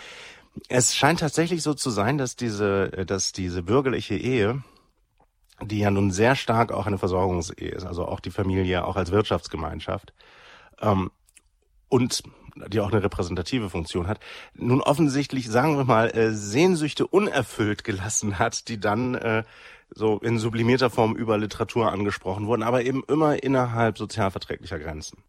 Es 0.67 0.95
scheint 0.95 1.19
tatsächlich 1.19 1.63
so 1.63 1.73
zu 1.73 1.89
sein, 1.89 2.17
dass 2.17 2.35
diese, 2.35 2.91
äh, 2.93 3.05
dass 3.05 3.31
diese 3.31 3.63
bürgerliche 3.63 4.15
Ehe, 4.15 4.63
die 5.61 5.79
ja 5.79 5.91
nun 5.91 6.11
sehr 6.11 6.35
stark 6.35 6.71
auch 6.71 6.87
eine 6.87 6.97
Versorgungsehe 6.97 7.71
ist, 7.71 7.85
also 7.85 8.07
auch 8.07 8.19
die 8.19 8.31
Familie 8.31 8.85
auch 8.85 8.95
als 8.95 9.11
Wirtschaftsgemeinschaft, 9.11 10.13
ähm, 10.81 11.11
und 11.89 12.23
die 12.67 12.79
auch 12.79 12.91
eine 12.91 13.03
repräsentative 13.03 13.69
Funktion 13.69 14.07
hat, 14.07 14.19
nun 14.53 14.81
offensichtlich, 14.81 15.49
sagen 15.49 15.77
wir 15.77 15.85
mal, 15.85 16.09
äh, 16.15 16.31
Sehnsüchte 16.31 17.07
unerfüllt 17.07 17.83
gelassen 17.83 18.39
hat, 18.39 18.67
die 18.67 18.79
dann 18.79 19.15
äh, 19.15 19.43
so 19.89 20.19
in 20.19 20.37
sublimierter 20.37 20.89
Form 20.89 21.15
über 21.15 21.37
Literatur 21.37 21.91
angesprochen 21.91 22.47
wurden, 22.47 22.63
aber 22.63 22.83
eben 22.83 23.03
immer 23.07 23.41
innerhalb 23.43 23.97
sozialverträglicher 23.97 24.79
Grenzen. 24.79 25.23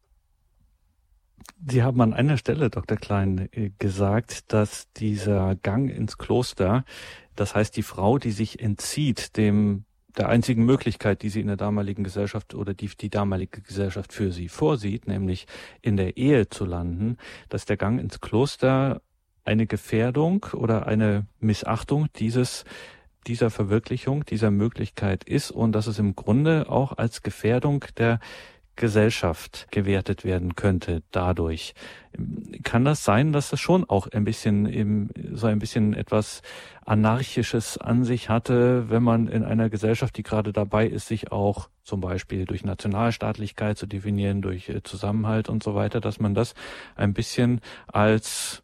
Sie 1.66 1.82
haben 1.82 2.00
an 2.00 2.14
einer 2.14 2.36
Stelle, 2.36 2.70
Dr. 2.70 2.96
Klein, 2.96 3.48
äh, 3.52 3.70
gesagt, 3.78 4.52
dass 4.52 4.90
dieser 4.92 5.56
Gang 5.56 5.90
ins 5.90 6.18
Kloster, 6.18 6.84
das 7.36 7.54
heißt 7.54 7.76
die 7.76 7.82
Frau, 7.82 8.18
die 8.18 8.32
sich 8.32 8.60
entzieht 8.60 9.36
dem 9.36 9.84
der 10.16 10.28
einzigen 10.28 10.64
Möglichkeit, 10.64 11.22
die 11.22 11.28
sie 11.28 11.40
in 11.40 11.46
der 11.46 11.56
damaligen 11.56 12.02
Gesellschaft 12.02 12.54
oder 12.54 12.74
die 12.74 12.88
die 12.88 13.10
damalige 13.10 13.60
Gesellschaft 13.60 14.12
für 14.12 14.32
sie 14.32 14.48
vorsieht, 14.48 15.06
nämlich 15.06 15.46
in 15.82 15.96
der 15.96 16.16
Ehe 16.16 16.48
zu 16.48 16.64
landen, 16.64 17.16
dass 17.48 17.64
der 17.64 17.76
Gang 17.76 18.00
ins 18.00 18.20
Kloster 18.20 19.02
eine 19.44 19.66
Gefährdung 19.66 20.46
oder 20.52 20.86
eine 20.86 21.26
Missachtung 21.38 22.08
dieses 22.16 22.64
dieser 23.26 23.50
Verwirklichung, 23.50 24.24
dieser 24.24 24.50
Möglichkeit 24.50 25.24
ist 25.24 25.50
und 25.50 25.72
dass 25.72 25.86
es 25.86 25.98
im 25.98 26.16
Grunde 26.16 26.70
auch 26.70 26.96
als 26.96 27.22
Gefährdung 27.22 27.84
der 27.98 28.18
Gesellschaft 28.80 29.68
gewertet 29.70 30.24
werden 30.24 30.56
könnte 30.56 31.02
dadurch. 31.10 31.74
Kann 32.64 32.86
das 32.86 33.04
sein, 33.04 33.30
dass 33.30 33.50
das 33.50 33.60
schon 33.60 33.84
auch 33.84 34.08
ein 34.08 34.24
bisschen 34.24 34.66
eben 34.66 35.10
so 35.32 35.48
ein 35.48 35.58
bisschen 35.58 35.92
etwas 35.92 36.40
anarchisches 36.86 37.76
an 37.76 38.04
sich 38.04 38.30
hatte, 38.30 38.88
wenn 38.88 39.02
man 39.02 39.28
in 39.28 39.44
einer 39.44 39.68
Gesellschaft, 39.68 40.16
die 40.16 40.22
gerade 40.22 40.54
dabei 40.54 40.86
ist, 40.86 41.08
sich 41.08 41.30
auch 41.30 41.68
zum 41.84 42.00
Beispiel 42.00 42.46
durch 42.46 42.64
Nationalstaatlichkeit 42.64 43.76
zu 43.76 43.86
definieren, 43.86 44.40
durch 44.40 44.70
äh, 44.70 44.82
Zusammenhalt 44.82 45.50
und 45.50 45.62
so 45.62 45.74
weiter, 45.74 46.00
dass 46.00 46.18
man 46.18 46.34
das 46.34 46.54
ein 46.96 47.12
bisschen 47.12 47.60
als 47.86 48.62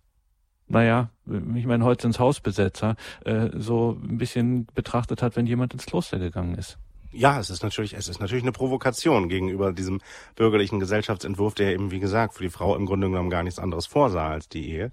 naja, 0.69 1.11
ich 1.55 1.65
meine, 1.65 1.85
heute 1.85 2.09
ins 2.09 2.19
Hausbesetzer, 2.19 2.97
äh, 3.25 3.51
so 3.55 3.97
ein 4.03 4.19
bisschen 4.19 4.67
betrachtet 4.75 5.23
hat, 5.23 5.37
wenn 5.37 5.47
jemand 5.47 5.75
ins 5.75 5.87
Kloster 5.87 6.19
gegangen 6.19 6.57
ist. 6.57 6.77
Ja, 7.17 7.41
es 7.41 7.49
ist 7.49 7.63
natürlich, 7.63 7.95
es 7.95 8.09
ist 8.09 8.21
natürlich 8.21 8.45
eine 8.45 8.53
Provokation 8.53 9.31
gegenüber 9.31 9.73
diesem 9.73 10.03
bürgerlichen 10.35 10.81
Gesellschaftsentwurf, 10.81 11.55
der 11.55 11.73
eben, 11.73 11.91
wie 11.91 11.99
gesagt, 11.99 12.35
für 12.35 12.43
die 12.43 12.51
Frau 12.51 12.77
im 12.77 12.85
Grunde 12.85 13.09
genommen 13.09 13.31
gar 13.31 13.43
nichts 13.43 13.59
anderes 13.59 13.87
vorsah 13.87 14.29
als 14.29 14.51
die 14.51 14.71
Ehe. 14.71 14.93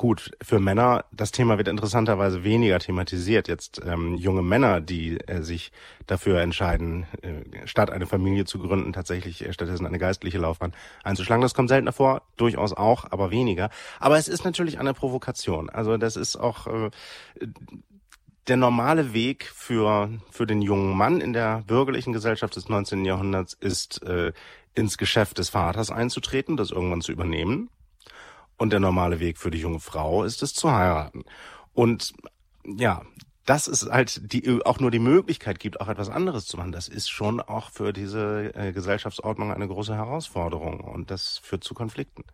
Gut, 0.00 0.30
für 0.40 0.60
Männer, 0.60 1.04
das 1.12 1.32
Thema 1.32 1.58
wird 1.58 1.68
interessanterweise 1.68 2.44
weniger 2.44 2.78
thematisiert. 2.78 3.48
Jetzt 3.48 3.82
ähm, 3.84 4.14
junge 4.14 4.40
Männer, 4.40 4.80
die 4.80 5.18
äh, 5.18 5.42
sich 5.42 5.72
dafür 6.06 6.40
entscheiden, 6.40 7.06
äh, 7.22 7.66
statt 7.66 7.90
eine 7.90 8.06
Familie 8.06 8.44
zu 8.46 8.60
gründen, 8.60 8.92
tatsächlich 8.92 9.44
äh, 9.44 9.52
stattdessen 9.52 9.86
eine 9.86 9.98
geistliche 9.98 10.38
Laufbahn 10.38 10.72
einzuschlagen. 11.02 11.42
Das 11.42 11.52
kommt 11.54 11.68
seltener 11.68 11.92
vor, 11.92 12.22
durchaus 12.36 12.72
auch, 12.72 13.10
aber 13.10 13.30
weniger. 13.30 13.68
Aber 13.98 14.16
es 14.16 14.28
ist 14.28 14.44
natürlich 14.44 14.78
eine 14.78 14.94
Provokation. 14.94 15.68
Also 15.68 15.98
das 15.98 16.16
ist 16.16 16.36
auch 16.36 16.66
äh, 16.68 16.90
der 18.50 18.56
normale 18.56 19.14
Weg 19.14 19.44
für, 19.44 20.10
für 20.30 20.44
den 20.44 20.60
jungen 20.60 20.96
Mann 20.96 21.20
in 21.20 21.32
der 21.32 21.62
bürgerlichen 21.68 22.12
Gesellschaft 22.12 22.56
des 22.56 22.68
19. 22.68 23.04
Jahrhunderts 23.04 23.54
ist, 23.54 24.02
äh, 24.02 24.32
ins 24.74 24.98
Geschäft 24.98 25.38
des 25.38 25.50
Vaters 25.50 25.90
einzutreten, 25.90 26.56
das 26.56 26.72
irgendwann 26.72 27.00
zu 27.00 27.12
übernehmen. 27.12 27.70
Und 28.56 28.72
der 28.72 28.80
normale 28.80 29.20
Weg 29.20 29.38
für 29.38 29.52
die 29.52 29.60
junge 29.60 29.78
Frau 29.78 30.24
ist 30.24 30.42
es 30.42 30.52
zu 30.52 30.72
heiraten. 30.72 31.24
Und 31.74 32.12
ja, 32.64 33.02
dass 33.46 33.68
es 33.68 33.88
halt 33.88 34.32
die, 34.32 34.60
auch 34.64 34.80
nur 34.80 34.90
die 34.90 34.98
Möglichkeit 34.98 35.60
gibt, 35.60 35.80
auch 35.80 35.88
etwas 35.88 36.10
anderes 36.10 36.46
zu 36.46 36.56
machen, 36.56 36.72
das 36.72 36.88
ist 36.88 37.08
schon 37.08 37.40
auch 37.40 37.70
für 37.70 37.92
diese 37.92 38.52
äh, 38.54 38.72
Gesellschaftsordnung 38.72 39.52
eine 39.52 39.68
große 39.68 39.94
Herausforderung 39.94 40.80
und 40.80 41.10
das 41.12 41.38
führt 41.38 41.62
zu 41.62 41.72
Konflikten. 41.74 42.24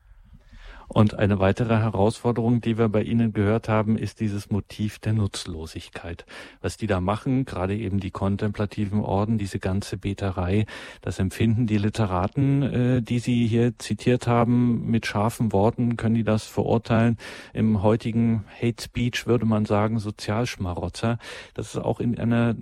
Und 0.89 1.19
eine 1.19 1.39
weitere 1.41 1.77
Herausforderung, 1.77 2.61
die 2.61 2.79
wir 2.79 2.89
bei 2.89 3.03
Ihnen 3.03 3.33
gehört 3.33 3.69
haben, 3.69 3.99
ist 3.99 4.21
dieses 4.21 4.51
Motiv 4.51 4.99
der 4.99 5.13
Nutzlosigkeit. 5.13 6.25
Was 6.61 6.77
die 6.77 6.87
da 6.87 7.01
machen, 7.01 7.45
gerade 7.45 7.77
eben 7.77 8.01
die 8.01 8.11
kontemplativen 8.11 9.01
Orden, 9.01 9.39
diese 9.39 9.59
ganze 9.59 9.97
Beterei, 9.97 10.67
das 11.03 11.19
empfinden 11.19 11.67
die 11.67 11.79
Literaten, 11.79 12.63
äh, 12.63 13.03
die 13.03 13.19
Sie 13.19 13.47
hier 13.47 13.79
zitiert 13.79 14.27
haben, 14.27 14.87
mit 14.91 15.07
scharfen 15.07 15.53
Worten, 15.53 15.97
können 15.97 16.15
die 16.15 16.25
das 16.25 16.45
verurteilen. 16.45 17.17
Im 17.53 17.83
heutigen 17.83 18.45
Hate 18.61 18.83
Speech 18.83 19.27
würde 19.27 19.47
man 19.47 19.65
sagen, 19.65 19.99
Sozialschmarotzer. 19.99 21.19
Das 21.55 21.75
ist 21.75 21.79
auch 21.79 22.01
in 22.01 22.19
einer 22.19 22.55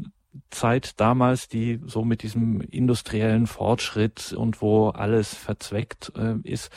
Zeit 0.51 1.01
damals, 1.01 1.49
die 1.49 1.81
so 1.87 2.05
mit 2.05 2.23
diesem 2.23 2.61
industriellen 2.61 3.47
Fortschritt 3.47 4.33
und 4.33 4.61
wo 4.61 4.89
alles 4.89 5.35
verzweckt 5.35 6.13
äh, 6.17 6.37
ist, 6.43 6.71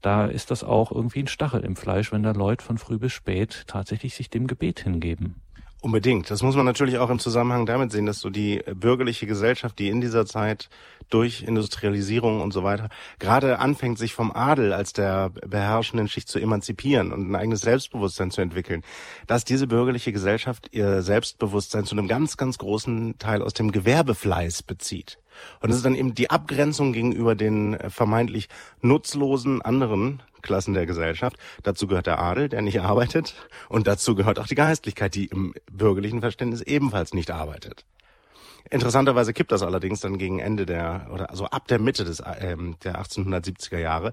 da 0.00 0.26
ist 0.26 0.50
das 0.50 0.64
auch 0.64 0.92
irgendwie 0.92 1.20
ein 1.20 1.28
Stachel 1.28 1.60
im 1.60 1.76
Fleisch, 1.76 2.12
wenn 2.12 2.22
da 2.22 2.32
Leute 2.32 2.64
von 2.64 2.78
früh 2.78 2.98
bis 2.98 3.12
spät 3.12 3.64
tatsächlich 3.66 4.14
sich 4.14 4.30
dem 4.30 4.46
Gebet 4.46 4.80
hingeben. 4.80 5.43
Unbedingt. 5.84 6.30
Das 6.30 6.42
muss 6.42 6.56
man 6.56 6.64
natürlich 6.64 6.96
auch 6.96 7.10
im 7.10 7.18
Zusammenhang 7.18 7.66
damit 7.66 7.92
sehen, 7.92 8.06
dass 8.06 8.18
so 8.18 8.30
die 8.30 8.62
bürgerliche 8.74 9.26
Gesellschaft, 9.26 9.78
die 9.78 9.90
in 9.90 10.00
dieser 10.00 10.24
Zeit 10.24 10.70
durch 11.10 11.42
Industrialisierung 11.42 12.40
und 12.40 12.54
so 12.54 12.64
weiter 12.64 12.88
gerade 13.18 13.58
anfängt, 13.58 13.98
sich 13.98 14.14
vom 14.14 14.32
Adel 14.32 14.72
als 14.72 14.94
der 14.94 15.28
beherrschenden 15.46 16.08
Schicht 16.08 16.28
zu 16.28 16.38
emanzipieren 16.38 17.12
und 17.12 17.30
ein 17.30 17.36
eigenes 17.36 17.60
Selbstbewusstsein 17.60 18.30
zu 18.30 18.40
entwickeln, 18.40 18.80
dass 19.26 19.44
diese 19.44 19.66
bürgerliche 19.66 20.10
Gesellschaft 20.10 20.70
ihr 20.72 21.02
Selbstbewusstsein 21.02 21.84
zu 21.84 21.94
einem 21.94 22.08
ganz, 22.08 22.38
ganz 22.38 22.56
großen 22.56 23.18
Teil 23.18 23.42
aus 23.42 23.52
dem 23.52 23.70
Gewerbefleiß 23.70 24.62
bezieht. 24.62 25.18
Und 25.60 25.70
das 25.70 25.78
ist 25.78 25.84
dann 25.84 25.94
eben 25.94 26.14
die 26.14 26.30
Abgrenzung 26.30 26.92
gegenüber 26.92 27.34
den 27.34 27.78
vermeintlich 27.88 28.48
nutzlosen 28.80 29.62
anderen 29.62 30.22
Klassen 30.42 30.74
der 30.74 30.86
Gesellschaft. 30.86 31.36
Dazu 31.62 31.88
gehört 31.88 32.06
der 32.06 32.20
Adel, 32.20 32.48
der 32.48 32.62
nicht 32.62 32.80
arbeitet. 32.80 33.34
Und 33.68 33.86
dazu 33.86 34.14
gehört 34.14 34.38
auch 34.38 34.46
die 34.46 34.54
Geistlichkeit, 34.54 35.14
die 35.14 35.26
im 35.26 35.54
bürgerlichen 35.72 36.20
Verständnis 36.20 36.60
ebenfalls 36.60 37.14
nicht 37.14 37.30
arbeitet. 37.30 37.84
Interessanterweise 38.70 39.32
kippt 39.32 39.52
das 39.52 39.62
allerdings 39.62 40.00
dann 40.00 40.18
gegen 40.18 40.38
Ende 40.38 40.64
der, 40.64 41.08
oder 41.12 41.30
also 41.30 41.46
ab 41.46 41.68
der 41.68 41.78
Mitte 41.78 42.04
des, 42.04 42.22
ähm, 42.40 42.76
der 42.82 43.00
1870er 43.02 43.78
Jahre. 43.78 44.12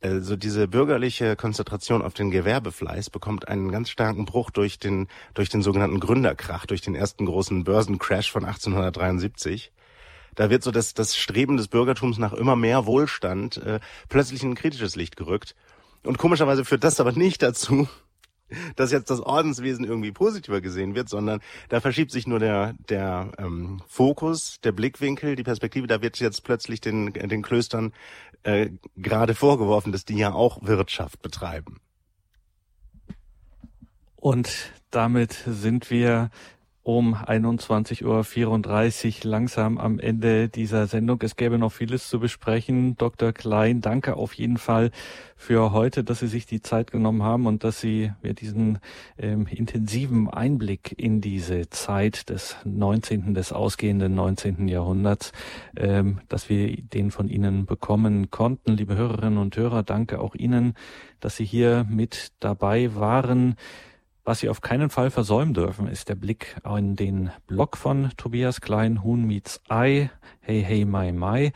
Also 0.00 0.36
diese 0.36 0.68
bürgerliche 0.68 1.34
Konzentration 1.34 2.02
auf 2.02 2.14
den 2.14 2.30
Gewerbefleiß 2.30 3.10
bekommt 3.10 3.48
einen 3.48 3.72
ganz 3.72 3.90
starken 3.90 4.26
Bruch 4.26 4.50
durch 4.50 4.78
den, 4.78 5.08
durch 5.34 5.48
den 5.48 5.62
sogenannten 5.62 5.98
Gründerkrach, 5.98 6.66
durch 6.66 6.82
den 6.82 6.94
ersten 6.94 7.26
großen 7.26 7.64
Börsencrash 7.64 8.30
von 8.30 8.44
1873 8.44 9.72
Da 10.38 10.50
wird 10.50 10.62
so 10.62 10.70
das, 10.70 10.94
das 10.94 11.16
Streben 11.16 11.56
des 11.56 11.66
Bürgertums 11.66 12.16
nach 12.16 12.32
immer 12.32 12.54
mehr 12.54 12.86
Wohlstand 12.86 13.56
äh, 13.56 13.80
plötzlich 14.08 14.44
in 14.44 14.50
ein 14.50 14.54
kritisches 14.54 14.94
Licht 14.94 15.16
gerückt. 15.16 15.56
Und 16.04 16.16
komischerweise 16.16 16.64
führt 16.64 16.84
das 16.84 17.00
aber 17.00 17.10
nicht 17.10 17.42
dazu, 17.42 17.88
dass 18.76 18.92
jetzt 18.92 19.10
das 19.10 19.18
Ordenswesen 19.18 19.84
irgendwie 19.84 20.12
positiver 20.12 20.60
gesehen 20.60 20.94
wird, 20.94 21.08
sondern 21.08 21.40
da 21.70 21.80
verschiebt 21.80 22.12
sich 22.12 22.28
nur 22.28 22.38
der, 22.38 22.74
der 22.88 23.32
ähm, 23.36 23.82
Fokus, 23.88 24.60
der 24.60 24.70
Blickwinkel, 24.70 25.34
die 25.34 25.42
Perspektive. 25.42 25.88
Da 25.88 26.02
wird 26.02 26.20
jetzt 26.20 26.44
plötzlich 26.44 26.80
den, 26.80 27.12
den 27.14 27.42
Klöstern 27.42 27.92
äh, 28.44 28.70
gerade 28.94 29.34
vorgeworfen, 29.34 29.90
dass 29.90 30.04
die 30.04 30.18
ja 30.18 30.32
auch 30.32 30.62
Wirtschaft 30.62 31.20
betreiben. 31.20 31.80
Und 34.14 34.72
damit 34.92 35.32
sind 35.32 35.90
wir 35.90 36.30
um 36.88 37.14
21.34 37.14 39.26
Uhr 39.26 39.30
langsam 39.30 39.76
am 39.76 39.98
Ende 39.98 40.48
dieser 40.48 40.86
Sendung. 40.86 41.20
Es 41.22 41.36
gäbe 41.36 41.58
noch 41.58 41.70
vieles 41.70 42.08
zu 42.08 42.18
besprechen. 42.18 42.96
Dr. 42.96 43.34
Klein, 43.34 43.82
danke 43.82 44.16
auf 44.16 44.32
jeden 44.32 44.56
Fall 44.56 44.90
für 45.36 45.72
heute, 45.72 46.02
dass 46.02 46.20
Sie 46.20 46.28
sich 46.28 46.46
die 46.46 46.62
Zeit 46.62 46.90
genommen 46.90 47.22
haben 47.22 47.44
und 47.44 47.62
dass 47.62 47.82
Sie 47.82 48.12
mir 48.22 48.32
diesen 48.32 48.78
ähm, 49.18 49.46
intensiven 49.46 50.30
Einblick 50.30 50.98
in 50.98 51.20
diese 51.20 51.68
Zeit 51.68 52.30
des 52.30 52.56
19., 52.64 53.34
des 53.34 53.52
ausgehenden 53.52 54.14
19. 54.14 54.66
Jahrhunderts, 54.66 55.32
ähm, 55.76 56.20
dass 56.30 56.48
wir 56.48 56.74
den 56.74 57.10
von 57.10 57.28
Ihnen 57.28 57.66
bekommen 57.66 58.30
konnten. 58.30 58.78
Liebe 58.78 58.96
Hörerinnen 58.96 59.38
und 59.38 59.54
Hörer, 59.54 59.82
danke 59.82 60.20
auch 60.20 60.34
Ihnen, 60.34 60.72
dass 61.20 61.36
Sie 61.36 61.44
hier 61.44 61.84
mit 61.86 62.32
dabei 62.40 62.94
waren. 62.94 63.56
Was 64.28 64.40
Sie 64.40 64.50
auf 64.50 64.60
keinen 64.60 64.90
Fall 64.90 65.10
versäumen 65.10 65.54
dürfen, 65.54 65.88
ist 65.88 66.10
der 66.10 66.14
Blick 66.14 66.54
in 66.76 66.96
den 66.96 67.30
Blog 67.46 67.78
von 67.78 68.10
Tobias 68.18 68.60
Klein, 68.60 69.02
Huhn 69.02 69.24
meets 69.24 69.62
Ei, 69.70 70.10
Hey 70.40 70.62
Hey 70.62 70.84
My 70.84 71.12
My. 71.12 71.52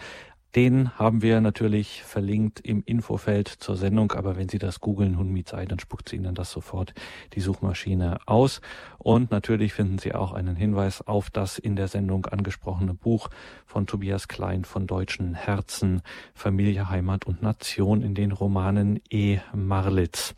Den 0.55 0.99
haben 0.99 1.21
wir 1.21 1.43
natürlich 1.43 2.03
verlinkt 2.03 2.61
im 2.61 2.83
Infofeld 2.87 3.49
zur 3.49 3.77
Sendung, 3.77 4.13
aber 4.13 4.39
wenn 4.39 4.49
Sie 4.49 4.59
das 4.59 4.81
googeln, 4.81 5.19
Huhn 5.19 5.31
meets 5.31 5.53
Ei, 5.53 5.67
dann 5.67 5.81
spuckt 5.81 6.09
sie 6.09 6.17
Ihnen 6.17 6.35
das 6.35 6.51
sofort 6.51 6.95
die 7.35 7.41
Suchmaschine 7.41 8.21
aus. 8.25 8.63
Und 8.97 9.31
natürlich 9.31 9.75
finden 9.75 9.99
Sie 9.99 10.15
auch 10.15 10.33
einen 10.33 10.57
Hinweis 10.57 11.07
auf 11.07 11.29
das 11.29 11.59
in 11.59 11.77
der 11.77 11.89
Sendung 11.89 12.25
angesprochene 12.25 12.95
Buch 12.95 13.29
von 13.67 13.87
Tobias 13.87 14.29
Klein 14.29 14.65
von 14.65 14.87
deutschen 14.87 15.35
Herzen, 15.35 16.01
Familie, 16.33 16.89
Heimat 16.89 17.27
und 17.27 17.43
Nation 17.43 18.01
in 18.01 18.15
den 18.15 18.33
Romanen 18.33 18.99
E. 19.11 19.41
Marlitz. 19.53 20.35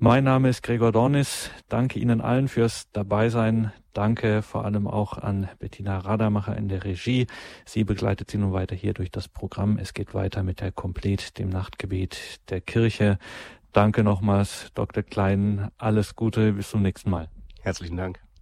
Mein 0.00 0.22
Name 0.22 0.48
ist 0.48 0.62
Gregor 0.62 0.92
Dornis. 0.92 1.50
Danke 1.68 1.98
Ihnen 1.98 2.20
allen 2.20 2.46
fürs 2.46 2.88
Dabeisein. 2.92 3.72
Danke 3.94 4.42
vor 4.42 4.64
allem 4.64 4.86
auch 4.86 5.18
an 5.18 5.48
Bettina 5.58 5.98
Radamacher 5.98 6.56
in 6.56 6.68
der 6.68 6.84
Regie. 6.84 7.26
Sie 7.64 7.82
begleitet 7.82 8.30
Sie 8.30 8.38
nun 8.38 8.52
weiter 8.52 8.76
hier 8.76 8.94
durch 8.94 9.10
das 9.10 9.26
Programm. 9.26 9.76
Es 9.76 9.94
geht 9.94 10.14
weiter 10.14 10.44
mit 10.44 10.60
der 10.60 10.70
Komplett, 10.70 11.36
dem 11.40 11.48
Nachtgebet 11.48 12.38
der 12.48 12.60
Kirche. 12.60 13.18
Danke 13.72 14.04
nochmals, 14.04 14.70
Dr. 14.74 15.02
Klein. 15.02 15.72
Alles 15.78 16.14
Gute. 16.14 16.52
Bis 16.52 16.70
zum 16.70 16.82
nächsten 16.82 17.10
Mal. 17.10 17.28
Herzlichen 17.62 17.96
Dank. 17.96 18.20